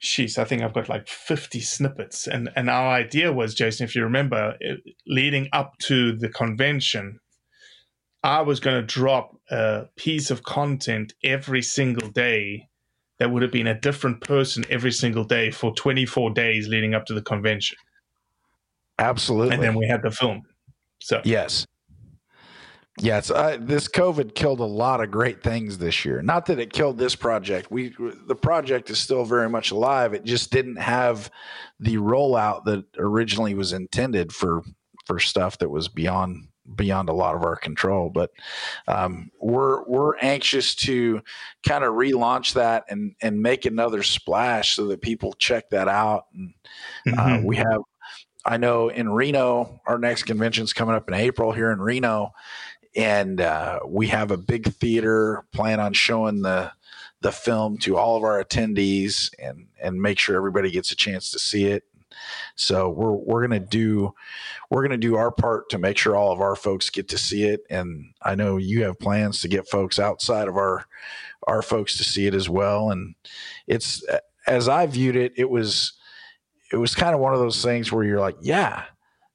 sheesh, 0.03 0.37
I 0.37 0.45
think 0.45 0.63
I've 0.63 0.75
got 0.75 0.89
like 0.89 1.09
50 1.09 1.61
snippets. 1.61 2.27
And, 2.27 2.51
and 2.55 2.69
our 2.69 2.91
idea 2.91 3.33
was, 3.33 3.55
Jason, 3.55 3.85
if 3.85 3.97
you 3.97 4.05
remember, 4.05 4.55
it, 4.61 4.81
leading 5.07 5.49
up 5.55 5.79
to 5.85 6.15
the 6.15 6.29
convention, 6.29 7.21
I 8.23 8.43
was 8.43 8.61
going 8.61 8.77
to 8.77 8.87
drop 8.87 9.35
a 9.51 9.87
piece 9.97 10.31
of 10.31 10.43
content 10.43 11.15
every 11.25 11.63
single 11.63 12.11
day 12.11 12.69
that 13.19 13.31
would 13.31 13.41
have 13.41 13.53
been 13.53 13.67
a 13.67 13.81
different 13.81 14.21
person 14.21 14.65
every 14.69 14.93
single 14.93 15.25
day 15.25 15.51
for 15.51 15.75
24 15.75 16.31
days 16.31 16.69
leading 16.69 16.95
up 16.95 17.07
to 17.07 17.15
the 17.15 17.23
convention. 17.23 17.79
Absolutely. 18.99 19.55
And 19.55 19.63
then 19.63 19.75
we 19.75 19.87
had 19.87 20.03
the 20.03 20.11
film. 20.11 20.43
So, 21.01 21.23
Yes. 21.25 21.67
Yes, 22.99 23.31
uh, 23.31 23.59
this 23.61 23.89
COVID 23.89 24.35
killed 24.35 24.61
a 24.61 24.65
lot 24.65 25.03
of 25.03 25.11
great 25.11 25.43
things 25.43 25.77
this 25.77 26.05
year. 26.05 26.23
Not 26.23 26.47
that 26.47 26.59
it 26.59 26.73
killed 26.73 26.97
this 26.97 27.15
project. 27.15 27.71
We 27.71 27.95
the 28.27 28.35
project 28.35 28.89
is 28.89 28.99
still 28.99 29.25
very 29.25 29.51
much 29.51 29.71
alive. 29.71 30.15
It 30.15 30.25
just 30.25 30.51
didn't 30.51 30.77
have 30.77 31.31
the 31.79 31.97
rollout 31.97 32.65
that 32.65 32.85
originally 32.97 33.55
was 33.55 33.73
intended 33.75 34.33
for 34.33 34.63
for 35.05 35.19
stuff 35.19 35.59
that 35.59 35.69
was 35.69 35.89
beyond 35.89 36.49
beyond 36.75 37.09
a 37.11 37.13
lot 37.13 37.35
of 37.35 37.43
our 37.45 37.57
control. 37.57 38.09
But 38.09 38.31
um, 38.89 39.31
we're 39.41 39.85
we're 39.85 40.17
anxious 40.19 40.75
to 40.77 41.23
kind 41.69 41.85
of 41.85 41.93
relaunch 41.93 42.55
that 42.55 42.85
and 42.89 43.15
and 43.21 43.43
make 43.43 43.67
another 43.67 44.03
splash 44.03 44.75
so 44.75 44.87
that 44.87 45.03
people 45.03 45.35
check 45.35 45.69
that 45.69 45.87
out. 45.89 46.27
And 46.35 46.55
uh, 47.19 47.39
Mhm. 47.39 47.45
we 47.45 47.57
have 47.57 47.83
I 48.49 48.59
know 48.59 48.89
in 48.91 49.09
Reno, 49.09 49.81
our 49.87 49.99
next 49.99 50.23
convention's 50.23 50.73
coming 50.73 50.95
up 50.95 51.09
in 51.09 51.15
April 51.15 51.51
here 51.51 51.73
in 51.73 51.81
Reno, 51.81 52.31
and 52.97 53.41
uh, 53.41 53.81
we 53.87 54.07
have 54.09 54.31
a 54.31 54.37
big 54.37 54.73
theater. 54.75 55.45
Plan 55.53 55.79
on 55.81 55.93
showing 55.93 56.43
the 56.43 56.73
the 57.21 57.33
film 57.33 57.79
to 57.79 57.97
all 57.97 58.17
of 58.17 58.25
our 58.25 58.43
attendees 58.43 59.31
and 59.39 59.67
and 59.81 60.01
make 60.01 60.19
sure 60.19 60.37
everybody 60.37 60.71
gets 60.71 60.93
a 60.93 60.97
chance 60.97 61.31
to 61.31 61.39
see 61.39 61.67
it. 61.67 61.85
So 62.57 62.89
we're 62.89 63.13
we're 63.13 63.43
gonna 63.43 63.61
do 63.61 64.15
we're 64.71 64.83
gonna 64.83 64.97
do 64.97 65.17
our 65.17 65.31
part 65.31 65.69
to 65.71 65.79
make 65.79 65.99
sure 65.99 66.17
all 66.17 66.33
of 66.33 66.41
our 66.41 66.57
folks 66.57 66.89
get 66.89 67.09
to 67.11 67.19
see 67.19 67.45
it. 67.45 67.61
And 67.69 68.13
I 68.23 68.35
know 68.35 68.57
you 68.57 68.85
have 68.85 68.99
plans 68.99 69.41
to 69.43 69.49
get 69.49 69.69
folks 69.69 69.99
outside 69.99 70.49
of 70.49 70.57
our 70.57 70.87
our 71.47 71.63
folks 71.63 71.97
to 71.99 72.05
see 72.05 72.27
it 72.27 72.35
as 72.35 72.49
well. 72.49 72.91
And 72.91 73.15
it's 73.67 74.03
as 74.47 74.69
I 74.69 74.87
viewed 74.87 75.17
it, 75.17 75.33
it 75.37 75.51
was 75.51 75.93
it 76.73 76.77
was 76.77 76.95
kind 76.95 77.15
of 77.15 77.21
one 77.21 77.35
of 77.35 77.41
those 77.41 77.63
things 77.63 77.93
where 77.93 78.05
you're 78.05 78.21
like, 78.21 78.37
yeah, 78.41 78.85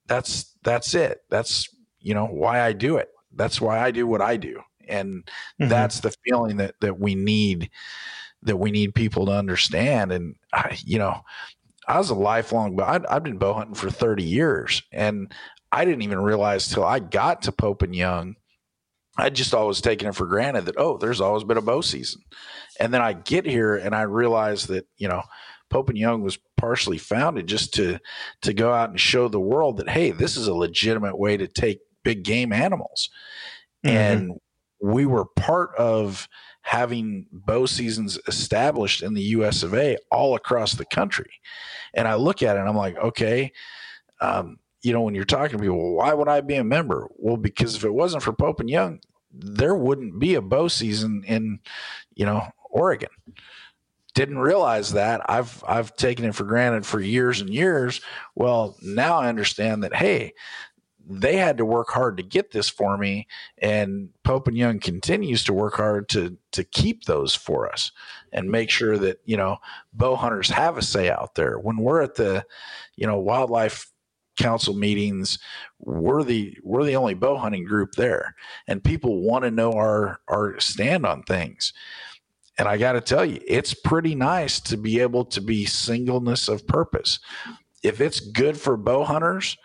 that's 0.08 0.56
that's 0.64 0.96
it. 0.96 1.22
That's 1.30 1.70
you 2.00 2.16
know 2.16 2.26
why 2.26 2.62
I 2.62 2.74
do 2.74 2.98
it. 2.98 3.12
That's 3.34 3.62
why 3.62 3.80
I 3.80 3.92
do 3.92 4.08
what 4.08 4.22
I 4.22 4.38
do, 4.38 4.62
and 4.88 5.24
mm-hmm. 5.24 5.70
that's 5.70 6.00
the 6.00 6.14
feeling 6.26 6.58
that 6.58 6.76
that 6.82 7.00
we 7.00 7.16
need 7.16 7.70
that 8.44 8.58
we 8.58 8.72
need 8.72 8.96
people 8.96 9.28
to 9.28 9.32
understand. 9.32 10.12
And 10.12 10.36
I, 10.54 10.78
you 10.84 10.98
know, 10.98 11.22
I 11.88 11.98
was 11.98 12.10
a 12.10 12.16
lifelong, 12.16 12.76
but 12.76 13.06
I've 13.10 13.24
been 13.24 13.38
bow 13.38 13.54
hunting 13.54 13.76
for 13.76 13.90
30 13.90 14.24
years 14.24 14.82
and 14.92 15.32
I 15.72 15.86
didn't 15.86 16.02
even 16.04 16.20
realize 16.20 16.68
till 16.68 16.84
I 16.84 17.00
got 17.00 17.44
to 17.44 17.52
Pope 17.52 17.82
and 17.82 17.96
Young. 17.96 18.36
I 19.18 19.30
just 19.30 19.54
always 19.54 19.82
taken 19.82 20.08
it 20.08 20.16
for 20.16 20.26
granted 20.26 20.66
that, 20.66 20.78
oh, 20.78 20.98
there's 20.98 21.22
always 21.22 21.44
been 21.44 21.58
a 21.58 21.62
bow 21.62 21.82
season. 21.82 22.22
And 22.80 22.94
then 22.94 23.02
I 23.02 23.14
get 23.14 23.46
here 23.46 23.76
and 23.76 23.94
I 23.94 24.04
realize 24.04 24.68
that, 24.68 24.88
you 24.98 25.08
know, 25.08 25.22
Pope 25.70 25.90
and 25.90 25.98
Young 25.98 26.22
was 26.22 26.38
partially 26.58 26.98
founded 26.98 27.48
just 27.48 27.74
to 27.76 28.00
to 28.42 28.54
go 28.54 28.74
out 28.74 28.90
and 28.90 29.00
show 29.00 29.28
the 29.28 29.40
world 29.40 29.78
that, 29.78 29.90
hey, 29.90 30.12
this 30.12 30.38
is 30.38 30.48
a 30.48 30.54
legitimate 30.54 31.18
way 31.18 31.38
to 31.38 31.48
take 31.48 31.80
big 32.04 32.24
game 32.24 32.52
animals. 32.54 33.10
Mm-hmm. 33.86 33.98
And 33.98 34.40
we 34.82 35.06
were 35.06 35.26
part 35.26 35.76
of 35.78 36.28
having 36.62 37.28
bow 37.32 37.66
seasons 37.66 38.20
established 38.28 39.02
in 39.02 39.14
the 39.14 39.22
US 39.22 39.64
of 39.64 39.74
A 39.74 39.98
all 40.12 40.36
across 40.36 40.74
the 40.74 40.86
country. 40.86 41.32
And 41.94 42.08
I 42.08 42.16
look 42.16 42.44
at 42.44 42.56
it 42.56 42.60
and 42.60 42.70
I'm 42.70 42.76
like, 42.76 42.98
okay, 42.98 43.52
um, 44.20 44.58
you 44.82 44.94
know, 44.94 45.02
when 45.02 45.16
you're 45.16 45.26
talking 45.26 45.58
to 45.58 45.64
people, 45.64 45.96
why 45.96 46.14
would 46.14 46.28
I 46.28 46.42
be 46.42 46.56
a 46.56 46.64
member? 46.64 47.08
Well, 47.16 47.38
because 47.38 47.76
if 47.76 47.84
it 47.84 47.94
wasn't 47.94 48.24
for 48.24 48.34
Pope 48.34 48.60
and 48.60 48.70
Young, 48.70 49.00
there 49.32 49.76
wouldn't 49.76 50.20
be 50.20 50.36
a 50.36 50.42
bow 50.42 50.68
season 50.68 51.24
in, 51.28 51.60
you 52.16 52.26
know, 52.26 52.48
Oregon. 52.70 53.10
Didn't 54.14 54.40
realize 54.40 54.94
that. 54.94 55.22
I've 55.30 55.64
I've 55.66 55.96
taken 55.96 56.26
it 56.26 56.36
for 56.36 56.44
granted 56.44 56.86
for 56.86 57.00
years 57.00 57.40
and 57.40 57.50
years. 57.50 58.02
Well, 58.36 58.76
now 58.82 59.20
I 59.20 59.30
understand 59.30 59.84
that 59.84 59.96
hey, 59.96 60.34
they 61.20 61.38
had 61.38 61.58
to 61.58 61.66
work 61.66 61.90
hard 61.90 62.18
to 62.18 62.24
get 62.24 62.52
this 62.52 62.70
for 62.70 62.98
me 62.98 63.28
and 63.58 64.10
pope 64.24 64.48
and 64.48 64.58
young 64.58 64.80
continues 64.80 65.44
to 65.44 65.54
work 65.54 65.76
hard 65.76 66.08
to 66.10 66.38
to 66.52 66.64
keep 66.64 67.06
those 67.06 67.36
for 67.36 67.72
us 67.72 67.92
and 68.32 68.50
make 68.50 68.70
sure 68.70 68.98
that 68.98 69.20
you 69.26 69.38
know 69.38 69.58
bow 69.94 70.16
hunters 70.16 70.50
have 70.50 70.78
a 70.78 70.82
say 70.82 71.10
out 71.10 71.36
there. 71.36 71.58
When 71.58 71.78
we're 71.78 72.02
at 72.02 72.16
the 72.16 72.46
you 72.96 73.06
know 73.06 73.18
wildlife 73.18 73.92
council 74.38 74.74
meetings 74.74 75.38
we're 75.80 76.24
the 76.24 76.58
we're 76.64 76.86
the 76.86 76.96
only 76.96 77.14
bow 77.14 77.38
hunting 77.38 77.66
group 77.66 77.92
there 77.94 78.34
and 78.66 78.84
people 78.84 79.22
want 79.22 79.44
to 79.44 79.52
know 79.52 79.74
our 79.74 80.20
our 80.28 80.60
stand 80.60 81.06
on 81.06 81.24
things. 81.24 81.74
And 82.58 82.68
i 82.68 82.78
got 82.78 82.94
to 82.94 83.02
tell 83.02 83.26
you 83.26 83.40
it's 83.48 83.74
pretty 83.74 84.16
nice 84.16 84.60
to 84.62 84.78
be 84.78 85.00
able 85.00 85.26
to 85.26 85.42
be 85.42 85.66
singleness 85.66 86.48
of 86.48 86.68
purpose. 86.68 87.20
If 87.84 88.00
it's 88.00 88.20
good 88.20 88.60
for 88.60 88.78
bow 88.78 89.04
hunters 89.04 89.58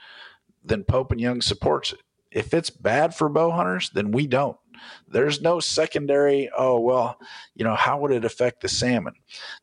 then 0.66 0.84
Pope 0.84 1.12
and 1.12 1.20
Young 1.20 1.40
supports 1.40 1.92
it. 1.92 2.00
If 2.30 2.52
it's 2.52 2.70
bad 2.70 3.14
for 3.14 3.28
bow 3.28 3.50
hunters, 3.50 3.90
then 3.90 4.10
we 4.10 4.26
don't. 4.26 4.56
There's 5.08 5.40
no 5.40 5.60
secondary, 5.60 6.50
oh, 6.56 6.80
well, 6.80 7.18
you 7.54 7.64
know, 7.64 7.74
how 7.74 7.98
would 8.00 8.10
it 8.10 8.24
affect 8.24 8.60
the 8.60 8.68
salmon? 8.68 9.14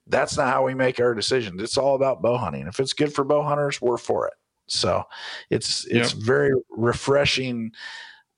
That's 0.08 0.38
not 0.38 0.52
how 0.52 0.66
we 0.66 0.74
make 0.74 1.00
our 1.00 1.14
decisions. 1.14 1.62
It's 1.62 1.78
all 1.78 1.96
about 1.96 2.22
bow 2.22 2.38
hunting. 2.38 2.68
If 2.68 2.80
it's 2.80 2.94
good 2.94 3.14
for 3.14 3.24
bow 3.24 3.44
hunters, 3.44 3.80
we're 3.82 3.98
for 3.98 4.28
it. 4.28 4.34
So 4.68 5.04
it's 5.50 5.86
it's 5.86 6.14
yep. 6.14 6.24
very 6.24 6.52
refreshing. 6.70 7.72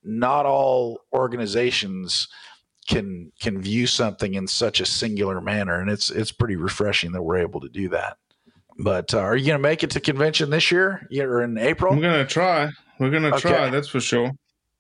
Not 0.04 0.46
all 0.46 1.02
organizations 1.14 2.28
can 2.88 3.32
can 3.40 3.62
view 3.62 3.88
something 3.88 4.34
in 4.34 4.48
such 4.48 4.80
a 4.80 4.86
singular 4.86 5.40
manner, 5.40 5.80
and 5.80 5.90
it's 5.90 6.10
it's 6.10 6.32
pretty 6.32 6.56
refreshing 6.56 7.12
that 7.14 7.22
we're 7.22 7.38
able 7.38 7.62
to 7.62 7.70
do 7.70 7.90
that. 7.90 8.18
But 8.78 9.14
uh, 9.14 9.20
are 9.20 9.36
you 9.36 9.46
going 9.46 9.58
to 9.58 9.62
make 9.62 9.84
it 9.84 9.92
to 9.92 10.00
convention 10.00 10.50
this 10.50 10.72
year? 10.72 11.08
You're 11.10 11.42
in 11.42 11.58
April. 11.58 11.94
I'm 11.94 12.02
going 12.02 12.26
to 12.26 12.32
try. 12.32 12.70
We're 13.00 13.10
going 13.10 13.24
to 13.24 13.34
okay. 13.36 13.50
try. 13.50 13.70
That's 13.70 13.88
for 13.88 14.02
sure. 14.02 14.32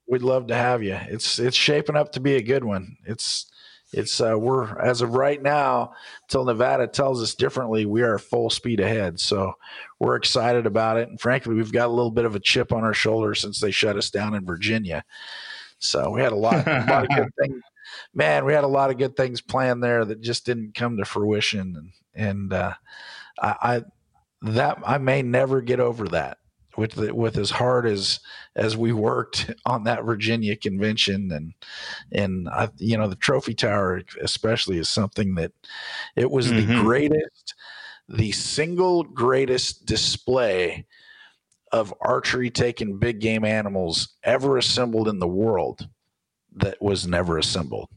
We'd 0.08 0.22
love 0.22 0.48
to 0.48 0.56
have 0.56 0.84
you. 0.84 0.98
It's 1.08 1.40
it's 1.40 1.58
shaping 1.58 1.96
up 1.96 2.12
to 2.12 2.20
be 2.20 2.36
a 2.36 2.42
good 2.42 2.64
one. 2.64 2.98
It's 3.06 3.50
it's 3.92 4.20
uh, 4.20 4.36
we're 4.38 4.78
as 4.80 5.02
of 5.02 5.14
right 5.14 5.42
now 5.42 5.94
till 6.28 6.46
Nevada 6.46 6.88
tells 6.88 7.24
us 7.24 7.34
differently. 7.34 7.86
We 7.86 8.02
are 8.04 8.20
full 8.20 8.50
speed 8.50 8.80
ahead. 8.80 9.20
So 9.20 9.54
we're 10.00 10.16
excited 10.16 10.66
about 10.66 10.98
it. 10.98 11.08
And 11.10 11.20
frankly, 11.20 11.56
we've 11.56 11.72
got 11.72 11.88
a 11.88 11.94
little 11.94 12.12
bit 12.12 12.26
of 12.26 12.36
a 12.36 12.40
chip 12.40 12.74
on 12.74 12.84
our 12.84 12.94
shoulder 12.94 13.34
since 13.34 13.60
they 13.60 13.72
shut 13.72 13.96
us 13.96 14.10
down 14.10 14.36
in 14.36 14.46
Virginia. 14.46 15.04
So 15.80 16.12
we 16.12 16.22
had 16.22 16.34
a 16.34 16.38
lot, 16.38 16.68
a 16.68 16.86
lot 16.90 17.04
of 17.04 17.10
good 17.10 17.30
things. 17.42 17.62
Man, 18.14 18.46
we 18.46 18.54
had 18.54 18.64
a 18.64 18.68
lot 18.68 18.90
of 18.90 18.98
good 18.98 19.16
things 19.16 19.42
planned 19.42 19.82
there 19.82 20.04
that 20.04 20.22
just 20.22 20.46
didn't 20.46 20.76
come 20.76 20.98
to 20.98 21.06
fruition. 21.06 21.76
And 21.78 21.92
and 22.16 22.54
uh, 22.54 22.74
I, 23.42 23.56
I 23.62 23.84
that 24.42 24.80
I 24.86 24.98
may 24.98 25.22
never 25.22 25.62
get 25.62 25.80
over 25.80 26.08
that 26.10 26.38
with 26.78 26.92
the, 26.92 27.14
with 27.14 27.38
as 27.38 27.52
hard 27.52 27.86
as 27.86 28.20
as 28.56 28.76
we 28.76 28.92
worked 28.94 29.54
on 29.66 29.84
that 29.86 30.04
Virginia 30.04 30.56
convention 30.56 31.32
and 31.32 31.54
and 32.12 32.50
I, 32.50 32.70
you 32.78 32.98
know 32.98 33.08
the 33.08 33.16
trophy 33.16 33.54
tower 33.54 34.02
especially 34.22 34.78
is 34.78 34.90
something 34.90 35.36
that 35.36 35.52
it 36.16 36.30
was 36.30 36.48
mm-hmm. 36.48 36.68
the 36.68 36.82
greatest 36.82 37.56
the 38.08 38.32
single 38.32 39.04
greatest 39.04 39.86
display 39.86 40.86
of 41.72 41.94
archery 42.00 42.50
taking 42.50 43.00
big 43.00 43.20
game 43.20 43.44
animals 43.44 44.16
ever 44.24 44.58
assembled 44.58 45.08
in 45.08 45.20
the 45.20 45.28
world 45.28 45.90
that 46.56 46.82
was 46.82 47.06
never 47.08 47.38
assembled. 47.38 47.90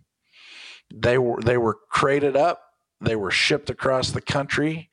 They 0.92 1.18
were 1.18 1.40
they 1.40 1.58
were 1.58 1.78
crated 1.90 2.36
up. 2.36 2.62
They 3.00 3.14
were 3.14 3.30
shipped 3.30 3.70
across 3.70 4.10
the 4.10 4.20
country 4.20 4.90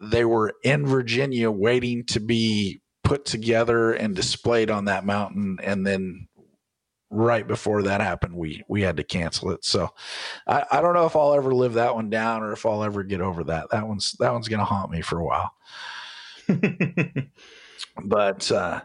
they 0.00 0.24
were 0.24 0.54
in 0.62 0.86
Virginia 0.86 1.50
waiting 1.50 2.04
to 2.06 2.20
be 2.20 2.80
put 3.04 3.24
together 3.24 3.92
and 3.92 4.16
displayed 4.16 4.70
on 4.70 4.86
that 4.86 5.04
mountain. 5.04 5.58
And 5.62 5.86
then 5.86 6.28
right 7.10 7.46
before 7.46 7.82
that 7.82 8.00
happened 8.00 8.32
we 8.36 8.62
we 8.68 8.82
had 8.82 8.96
to 8.96 9.02
cancel 9.02 9.50
it. 9.50 9.64
So 9.64 9.88
I, 10.46 10.64
I 10.70 10.80
don't 10.80 10.94
know 10.94 11.06
if 11.06 11.16
i'll 11.16 11.34
ever 11.34 11.52
live 11.52 11.74
that 11.74 11.96
one 11.96 12.08
down 12.08 12.44
or 12.44 12.52
if 12.52 12.64
i'll 12.64 12.84
ever 12.84 13.02
get 13.02 13.20
over 13.20 13.42
that. 13.44 13.70
That 13.70 13.88
one's 13.88 14.12
that 14.20 14.32
one's 14.32 14.46
gonna 14.48 14.64
haunt 14.64 14.92
me 14.92 15.00
for 15.00 15.18
a 15.18 15.24
while. 15.24 15.52
But 18.04 18.50
uh 18.50 18.82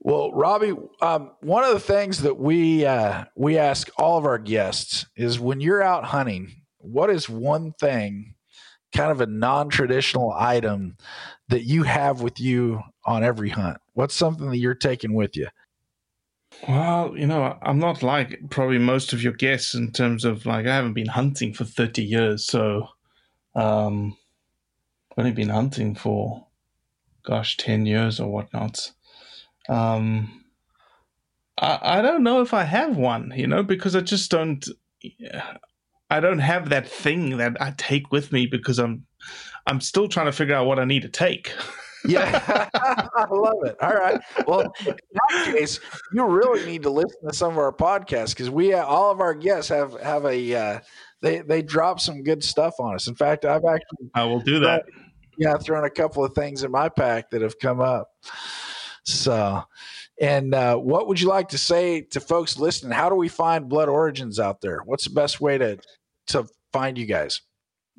well 0.00 0.32
robbie 0.32 0.74
um, 1.00 1.32
one 1.40 1.64
of 1.64 1.72
the 1.72 1.80
things 1.80 2.22
that 2.22 2.38
we 2.38 2.84
uh 2.84 3.24
we 3.34 3.58
ask 3.58 3.88
all 3.98 4.18
of 4.18 4.24
our 4.24 4.38
guests 4.38 5.06
is 5.16 5.40
when 5.40 5.60
you're 5.60 5.82
out 5.82 6.04
hunting 6.04 6.62
what 6.78 7.10
is 7.10 7.28
one 7.28 7.72
thing 7.72 8.34
kind 8.96 9.12
of 9.12 9.20
a 9.20 9.26
non-traditional 9.26 10.32
item 10.32 10.96
that 11.48 11.64
you 11.64 11.82
have 11.82 12.22
with 12.22 12.40
you 12.40 12.80
on 13.04 13.22
every 13.22 13.50
hunt? 13.50 13.78
What's 13.92 14.14
something 14.14 14.50
that 14.50 14.58
you're 14.58 14.74
taking 14.74 15.14
with 15.14 15.36
you? 15.36 15.48
Well, 16.66 17.16
you 17.16 17.26
know, 17.26 17.58
I'm 17.62 17.78
not 17.78 18.02
like 18.02 18.40
probably 18.50 18.78
most 18.78 19.12
of 19.12 19.22
your 19.22 19.34
guests 19.34 19.74
in 19.74 19.92
terms 19.92 20.24
of 20.24 20.46
like 20.46 20.66
I 20.66 20.74
haven't 20.74 20.94
been 20.94 21.08
hunting 21.08 21.52
for 21.52 21.64
30 21.64 22.02
years, 22.02 22.46
so 22.46 22.88
um 23.54 24.16
I've 25.12 25.18
only 25.18 25.32
been 25.32 25.50
hunting 25.50 25.94
for 25.94 26.46
gosh, 27.24 27.56
10 27.56 27.86
years 27.86 28.20
or 28.20 28.30
whatnot. 28.30 28.92
Um 29.68 30.44
I, 31.58 31.98
I 31.98 32.02
don't 32.02 32.22
know 32.22 32.40
if 32.40 32.54
I 32.54 32.64
have 32.64 32.96
one, 32.96 33.32
you 33.36 33.46
know, 33.46 33.62
because 33.62 33.94
I 33.96 34.00
just 34.00 34.30
don't 34.30 34.66
I 36.10 36.20
don't 36.20 36.38
have 36.38 36.68
that 36.68 36.88
thing 36.88 37.38
that 37.38 37.60
I 37.60 37.74
take 37.76 38.12
with 38.12 38.32
me 38.32 38.46
because 38.46 38.78
I'm 38.78 39.06
I'm 39.66 39.80
still 39.80 40.08
trying 40.08 40.26
to 40.26 40.32
figure 40.32 40.54
out 40.54 40.66
what 40.66 40.78
I 40.78 40.84
need 40.84 41.02
to 41.02 41.08
take. 41.08 41.52
yeah, 42.04 42.68
I 42.74 43.26
love 43.30 43.64
it. 43.64 43.76
All 43.82 43.94
right. 43.94 44.20
Well, 44.46 44.72
in 44.86 44.96
that 45.12 45.44
case, 45.46 45.80
you 46.12 46.24
really 46.24 46.64
need 46.64 46.82
to 46.84 46.90
listen 46.90 47.28
to 47.28 47.34
some 47.34 47.52
of 47.52 47.58
our 47.58 47.72
podcasts 47.72 48.30
because 48.30 48.50
we 48.50 48.72
uh, 48.74 48.84
all 48.84 49.10
of 49.10 49.20
our 49.20 49.34
guests 49.34 49.68
have 49.70 50.00
have 50.00 50.24
a 50.24 50.54
uh, 50.54 50.80
they 51.22 51.40
they 51.40 51.62
drop 51.62 52.00
some 52.00 52.22
good 52.22 52.44
stuff 52.44 52.74
on 52.78 52.94
us. 52.94 53.08
In 53.08 53.14
fact, 53.14 53.44
I've 53.44 53.64
actually 53.64 54.10
I 54.14 54.24
will 54.24 54.40
do 54.40 54.60
that. 54.60 54.84
yeah, 55.38 55.56
thrown 55.56 55.84
a 55.84 55.90
couple 55.90 56.24
of 56.24 56.34
things 56.34 56.62
in 56.62 56.70
my 56.70 56.88
pack 56.88 57.30
that 57.30 57.42
have 57.42 57.58
come 57.58 57.80
up. 57.80 58.10
So, 59.04 59.62
and 60.20 60.54
uh, 60.54 60.76
what 60.76 61.06
would 61.08 61.20
you 61.20 61.28
like 61.28 61.48
to 61.48 61.58
say 61.58 62.00
to 62.02 62.20
folks 62.20 62.58
listening? 62.58 62.92
How 62.92 63.08
do 63.08 63.14
we 63.14 63.28
find 63.28 63.68
Blood 63.68 63.88
Origins 63.88 64.40
out 64.40 64.60
there? 64.60 64.80
What's 64.84 65.04
the 65.04 65.14
best 65.14 65.40
way 65.40 65.58
to 65.58 65.78
to 66.28 66.46
find 66.72 66.98
you 66.98 67.06
guys? 67.06 67.40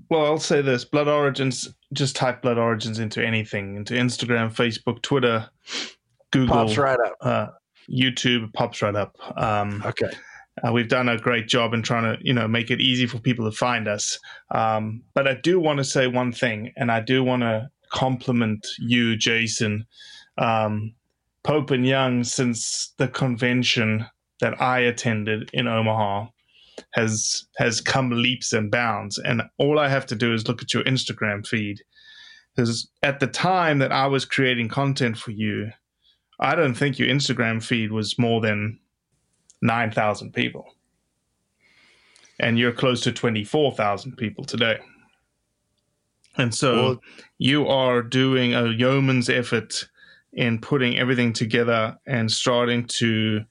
Well, 0.10 0.26
I'll 0.26 0.40
say 0.40 0.62
this: 0.62 0.86
Blood 0.86 1.08
Origins. 1.08 1.74
Just 1.94 2.16
type 2.16 2.42
Blood 2.42 2.58
Origins 2.58 3.00
into 3.00 3.26
anything, 3.26 3.76
into 3.76 3.94
Instagram, 3.94 4.54
Facebook, 4.54 5.02
Twitter, 5.02 5.50
Google. 6.32 6.56
Pops 6.56 6.78
right 6.78 7.00
up. 7.00 7.16
Uh, 7.22 7.48
YouTube 7.90 8.54
pops 8.54 8.82
right 8.82 8.96
up. 8.96 9.16
Um, 9.38 9.82
okay. 9.86 10.10
Uh, 10.64 10.72
we've 10.72 10.90
done 10.90 11.08
a 11.08 11.18
great 11.18 11.48
job 11.48 11.74
in 11.74 11.84
trying 11.84 12.04
to, 12.04 12.18
you 12.26 12.34
know, 12.34 12.48
make 12.48 12.72
it 12.72 12.82
easy 12.82 13.06
for 13.06 13.20
people 13.20 13.50
to 13.50 13.56
find 13.56 13.88
us. 13.88 14.20
Um, 14.52 15.04
but 15.14 15.28
I 15.28 15.36
do 15.36 15.60
want 15.60 15.78
to 15.78 15.84
say 15.84 16.08
one 16.08 16.32
thing, 16.32 16.74
and 16.76 16.92
I 16.92 17.00
do 17.00 17.24
want 17.24 17.44
to 17.44 17.70
compliment 17.92 18.66
you, 18.80 19.16
Jason, 19.16 19.86
um, 20.38 20.94
Pope 21.44 21.72
and 21.72 21.86
Young, 21.86 22.24
since 22.24 22.94
the 22.98 23.08
convention 23.08 24.06
that 24.40 24.60
I 24.62 24.80
attended 24.80 25.50
in 25.54 25.68
Omaha 25.68 26.28
has 26.94 27.48
has 27.58 27.82
come 27.82 28.10
leaps 28.10 28.54
and 28.54 28.72
bounds. 28.72 29.18
And 29.18 29.44
all 29.58 29.80
I 29.80 29.90
have 29.90 30.06
to 30.08 30.16
do 30.16 30.34
is 30.34 30.48
look 30.48 30.62
at 30.62 30.74
your 30.74 30.84
Instagram 30.84 31.46
feed. 31.46 31.82
Because 32.56 32.90
at 33.04 33.20
the 33.20 33.28
time 33.28 33.80
that 33.80 33.92
I 33.92 34.08
was 34.08 34.26
creating 34.26 34.70
content 34.70 35.18
for 35.18 35.32
you, 35.32 35.72
I 36.40 36.56
don't 36.56 36.74
think 36.74 36.98
your 36.98 37.08
Instagram 37.08 37.64
feed 37.64 37.92
was 37.92 38.18
more 38.18 38.42
than 38.42 38.80
9,000 39.62 40.34
people. 40.34 40.66
And 42.40 42.58
you're 42.58 42.72
close 42.72 43.02
to 43.02 43.12
24,000 43.12 44.16
people 44.18 44.44
today. 44.44 44.80
And 46.38 46.54
so 46.54 46.76
well, 46.76 47.02
you 47.40 47.68
are 47.68 48.02
doing 48.04 48.54
a 48.54 48.68
yeoman's 48.68 49.30
effort 49.30 49.88
in 50.34 50.60
putting 50.60 51.00
everything 51.00 51.34
together 51.34 51.98
and 52.06 52.32
starting 52.32 52.86
to 52.86 53.42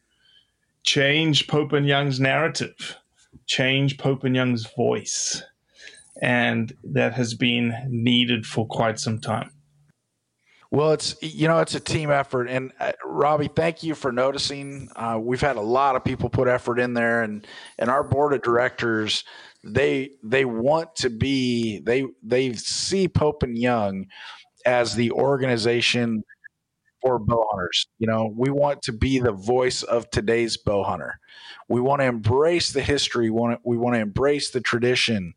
change 0.85 1.49
Pope 1.49 1.73
and 1.73 1.87
Young's 1.87 2.21
narrative, 2.21 2.97
change 3.47 3.99
Pope 3.99 4.25
and 4.25 4.35
Young's 4.35 4.67
voice. 4.77 5.43
And 6.23 6.73
that 6.83 7.13
has 7.15 7.35
been 7.35 7.75
needed 7.89 8.47
for 8.47 8.67
quite 8.67 8.99
some 8.99 9.21
time. 9.21 9.51
Well, 10.71 10.93
it's 10.93 11.15
you 11.23 11.47
know 11.47 11.61
it's 11.61 11.75
a 11.75 11.81
team 11.81 12.11
effort, 12.11 12.49
and 12.49 12.73
uh, 12.81 12.93
Robbie, 13.05 13.51
thank 13.55 13.83
you 13.85 13.95
for 13.95 14.11
noticing. 14.11 14.89
Uh, 14.97 15.19
we've 15.21 15.41
had 15.41 15.57
a 15.57 15.61
lot 15.61 15.95
of 15.95 16.03
people 16.03 16.29
put 16.29 16.49
effort 16.49 16.81
in 16.81 16.93
there, 16.93 17.23
and 17.23 17.47
and 17.79 17.89
our 17.89 18.03
board 18.03 18.33
of 18.33 18.43
directors 18.43 19.23
they 19.67 20.11
they 20.23 20.45
want 20.45 20.95
to 20.97 21.11
be 21.11 21.81
they 21.81 22.05
they 22.23 22.53
see 22.55 23.09
Pope 23.09 23.43
and 23.43 23.59
Young 23.59 24.07
as 24.65 24.95
the 24.95 25.11
organization 25.13 26.25
for 27.07 27.19
bow 27.19 27.47
hunters. 27.51 27.87
You 27.99 28.07
know, 28.07 28.33
we 28.35 28.51
want 28.51 28.83
to 28.83 28.93
be 28.93 29.19
the 29.19 29.33
voice 29.33 29.83
of 29.83 30.11
today's 30.11 30.57
bow 30.57 30.83
hunter. 30.83 31.19
We 31.69 31.81
want 31.81 32.01
to 32.01 32.07
embrace 32.07 32.73
the 32.73 32.83
history. 32.83 33.31
We 33.31 33.39
want 33.39 33.55
to, 33.55 33.61
we 33.65 33.77
want 33.77 33.95
to 33.95 34.01
embrace 34.01 34.51
the 34.51 34.61
tradition 34.61 35.35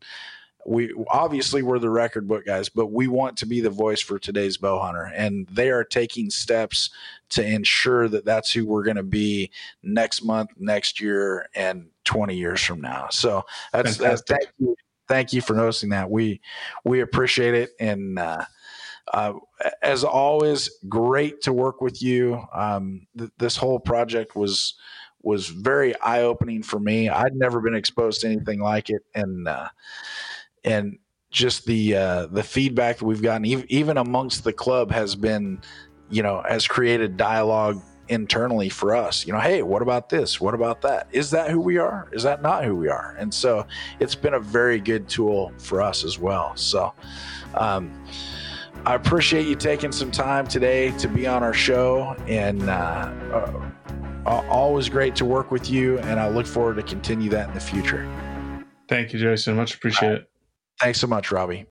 we 0.66 0.92
obviously 1.08 1.62
we're 1.62 1.78
the 1.78 1.90
record 1.90 2.28
book 2.28 2.44
guys, 2.44 2.68
but 2.68 2.86
we 2.86 3.08
want 3.08 3.36
to 3.38 3.46
be 3.46 3.60
the 3.60 3.70
voice 3.70 4.00
for 4.00 4.18
today's 4.18 4.56
bow 4.56 4.78
hunter, 4.78 5.10
and 5.14 5.46
they 5.48 5.70
are 5.70 5.84
taking 5.84 6.30
steps 6.30 6.90
to 7.30 7.44
ensure 7.44 8.08
that 8.08 8.24
that's 8.24 8.52
who 8.52 8.66
we're 8.66 8.82
going 8.82 8.96
to 8.96 9.02
be 9.02 9.50
next 9.82 10.22
month, 10.22 10.50
next 10.58 11.00
year, 11.00 11.48
and 11.54 11.86
20 12.04 12.36
years 12.36 12.60
from 12.60 12.80
now. 12.80 13.08
So 13.10 13.44
that's, 13.72 13.96
that's 13.96 14.22
thank 14.26 14.48
you, 14.58 14.76
thank 15.08 15.32
you 15.32 15.40
for 15.40 15.54
noticing 15.54 15.90
that. 15.90 16.10
We 16.10 16.40
we 16.84 17.00
appreciate 17.00 17.54
it, 17.54 17.70
and 17.80 18.18
uh, 18.18 18.44
uh, 19.12 19.32
as 19.82 20.04
always, 20.04 20.70
great 20.88 21.42
to 21.42 21.52
work 21.52 21.80
with 21.80 22.00
you. 22.00 22.42
Um, 22.52 23.06
th- 23.18 23.30
this 23.38 23.56
whole 23.56 23.80
project 23.80 24.36
was 24.36 24.74
was 25.22 25.48
very 25.48 25.98
eye 26.00 26.22
opening 26.22 26.62
for 26.62 26.80
me. 26.80 27.08
I'd 27.08 27.34
never 27.34 27.60
been 27.60 27.74
exposed 27.74 28.22
to 28.22 28.28
anything 28.28 28.60
like 28.60 28.88
it, 28.88 29.02
and 29.14 29.48
uh, 29.48 29.68
and 30.64 30.98
just 31.30 31.66
the 31.66 31.96
uh, 31.96 32.26
the 32.26 32.42
feedback 32.42 32.98
that 32.98 33.04
we've 33.04 33.22
gotten, 33.22 33.44
even 33.44 33.96
amongst 33.96 34.44
the 34.44 34.52
club, 34.52 34.90
has 34.92 35.16
been, 35.16 35.60
you 36.08 36.22
know, 36.22 36.42
has 36.48 36.66
created 36.66 37.16
dialogue 37.16 37.82
internally 38.08 38.68
for 38.68 38.94
us. 38.94 39.26
You 39.26 39.32
know, 39.32 39.40
hey, 39.40 39.62
what 39.62 39.82
about 39.82 40.08
this? 40.08 40.40
What 40.40 40.54
about 40.54 40.80
that? 40.82 41.08
Is 41.12 41.30
that 41.32 41.50
who 41.50 41.60
we 41.60 41.78
are? 41.78 42.08
Is 42.12 42.22
that 42.22 42.42
not 42.42 42.64
who 42.64 42.76
we 42.76 42.88
are? 42.88 43.14
And 43.18 43.32
so 43.32 43.66
it's 43.98 44.14
been 44.14 44.34
a 44.34 44.40
very 44.40 44.80
good 44.80 45.08
tool 45.08 45.52
for 45.58 45.82
us 45.82 46.04
as 46.04 46.18
well. 46.18 46.56
So. 46.56 46.92
Um, 47.54 47.92
I 48.86 48.94
appreciate 48.94 49.46
you 49.46 49.54
taking 49.54 49.92
some 49.92 50.10
time 50.10 50.46
today 50.46 50.90
to 50.98 51.08
be 51.08 51.26
on 51.26 51.42
our 51.42 51.52
show, 51.52 52.16
and 52.26 52.62
uh, 52.62 53.12
uh, 54.26 54.42
always 54.48 54.88
great 54.88 55.14
to 55.16 55.24
work 55.24 55.50
with 55.50 55.70
you. 55.70 55.98
And 56.00 56.18
I 56.18 56.28
look 56.28 56.46
forward 56.46 56.76
to 56.76 56.82
continue 56.82 57.28
that 57.30 57.48
in 57.48 57.54
the 57.54 57.60
future. 57.60 58.08
Thank 58.88 59.12
you, 59.12 59.18
Jason. 59.18 59.56
Much 59.56 59.74
appreciate 59.74 60.12
it. 60.12 60.30
Thanks 60.80 60.98
so 60.98 61.06
much, 61.06 61.30
Robbie. 61.30 61.66